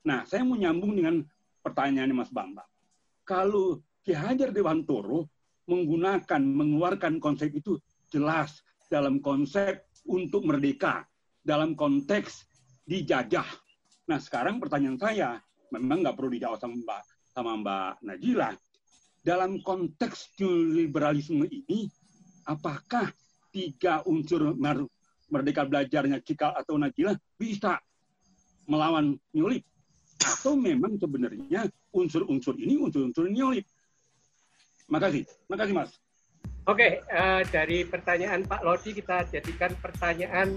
Nah, 0.04 0.28
saya 0.28 0.44
mau 0.44 0.56
nyambung 0.56 0.92
dengan 0.96 1.24
pertanyaannya 1.64 2.16
Mas 2.16 2.32
Bambang. 2.32 2.68
Kalau 3.24 3.80
Ki 4.04 4.12
Hajar 4.14 4.52
Dewantoro 4.54 5.28
menggunakan, 5.66 6.40
mengeluarkan 6.40 7.18
konsep 7.18 7.50
itu 7.52 7.76
jelas 8.08 8.62
dalam 8.86 9.18
konsep 9.18 9.82
untuk 10.06 10.46
merdeka, 10.46 11.02
dalam 11.42 11.74
konteks 11.74 12.46
dijajah. 12.86 13.48
Nah, 14.06 14.22
sekarang 14.22 14.62
pertanyaan 14.62 14.96
saya, 14.96 15.30
memang 15.74 16.06
nggak 16.06 16.14
perlu 16.14 16.30
dijawab 16.38 16.62
sama 16.62 16.78
Mbak, 16.78 17.02
sama 17.34 17.52
Mbak 17.58 17.90
Najila. 18.06 18.50
Dalam 19.26 19.58
konteks 19.58 20.38
liberalisme 20.70 21.50
ini, 21.50 21.90
apakah 22.46 23.10
tiga 23.50 23.98
unsur 24.06 24.54
mer- 24.54 24.86
merdeka 25.26 25.66
belajarnya 25.66 26.22
Cikal 26.22 26.54
atau 26.54 26.78
Najila 26.78 27.18
bisa 27.34 27.82
melawan 28.70 29.18
neolib? 29.34 29.66
Atau 30.22 30.54
memang 30.54 30.94
sebenarnya 30.94 31.66
unsur-unsur 31.90 32.54
ini 32.54 32.78
unsur-unsur 32.78 33.26
neolib? 33.26 33.66
Makasih, 34.86 35.26
makasih 35.50 35.74
Mas. 35.74 35.90
Oke, 36.70 37.02
eh, 37.02 37.42
dari 37.50 37.82
pertanyaan 37.82 38.46
Pak 38.46 38.62
Lodi 38.62 38.94
kita 38.94 39.26
jadikan 39.26 39.74
pertanyaan 39.82 40.54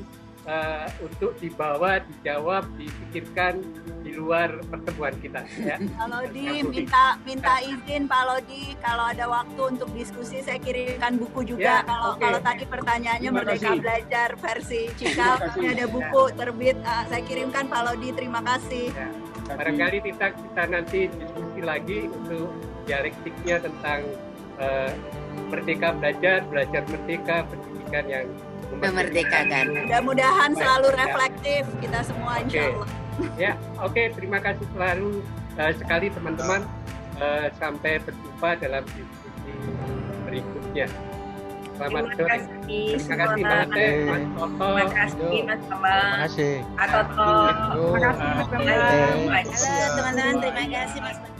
eh, 0.47 0.87
untuk 1.03 1.35
dibawa, 1.41 1.99
dijawab, 2.03 2.63
dipikirkan 2.79 3.59
di 3.99 4.15
luar 4.15 4.63
pertemuan 4.71 5.13
kita. 5.19 5.43
Ya. 5.59 5.75
Pak 5.99 6.07
Lodi 6.07 6.63
minta 6.63 7.19
minta 7.27 7.59
izin 7.59 8.07
Pak 8.07 8.23
Lodi 8.25 8.73
kalau 8.79 9.05
ada 9.11 9.25
waktu 9.27 9.61
untuk 9.75 9.89
diskusi 9.91 10.39
saya 10.39 10.57
kirimkan 10.61 11.19
buku 11.19 11.43
juga 11.55 11.83
Ya, 11.83 11.85
kalau 11.85 12.15
oke. 12.15 12.23
kalau 12.23 12.39
tadi 12.39 12.63
pertanyaannya 12.65 13.29
Terima 13.29 13.43
Merdeka 13.43 13.61
kasih. 13.67 13.79
Belajar 13.83 14.29
versi 14.39 14.81
Cikal 14.95 15.35
ini 15.59 15.67
ada 15.75 15.85
buku 15.91 16.21
terbit 16.33 16.77
ah, 16.87 17.03
saya 17.11 17.21
kirimkan 17.27 17.63
Pak 17.67 17.81
Lodi 17.85 18.09
terima 18.15 18.41
kasih. 18.41 18.87
Ya. 18.95 19.07
Barangkali 19.49 19.97
kita 20.05 20.27
kita 20.33 20.63
nanti 20.69 20.99
diskusi 21.09 21.59
lagi 21.65 21.99
untuk 22.07 22.53
dialektiknya 22.87 23.57
tentang 23.61 23.99
eh, 24.61 24.93
merdeka 25.49 25.93
belajar, 25.97 26.45
belajar 26.47 26.81
merdeka, 26.87 27.37
pendidikan 27.49 28.05
yang 28.07 28.27
Memerdekakan. 28.69 29.65
Mudah-mudahan 29.89 30.51
selalu 30.53 30.87
reflektif 30.93 31.63
kita 31.81 31.99
semua 32.05 32.37
Oke. 32.39 32.45
insya 32.45 32.61
Allah. 32.69 32.89
Ya, 33.35 33.51
oke. 33.83 34.15
terima 34.15 34.39
kasih 34.39 34.63
selalu 34.71 35.19
eh, 35.59 35.73
sekali 35.75 36.07
teman-teman. 36.07 36.63
Eh, 37.19 37.51
sampai 37.59 37.99
berjumpa 37.99 38.49
dalam 38.63 38.83
diskusi 38.95 39.51
berikutnya. 40.23 40.87
Selamat 41.75 42.03
Terima 42.11 42.15
sore. 42.15 42.29
kasih 42.31 42.87
Terima 42.95 43.15
kasih 43.19 43.41
Mbak 43.43 43.59
Ate, 43.59 43.87
Mas 44.03 44.23
Toto. 44.35 44.67
Terima 44.67 44.87
kasih 44.91 45.39
Mas 45.43 45.61
Bambang. 45.67 45.99
Terima 45.99 46.19
kasih. 46.23 46.53
Pak 46.63 46.87
Toto. 46.91 47.31
Terima 47.75 47.99
kasih, 47.99 48.27
Mas 48.31 48.47
Bambang. 48.47 49.47
Teman-teman 49.99 50.35
terima 50.39 50.63
kasih 50.79 50.99
Mas. 51.03 51.38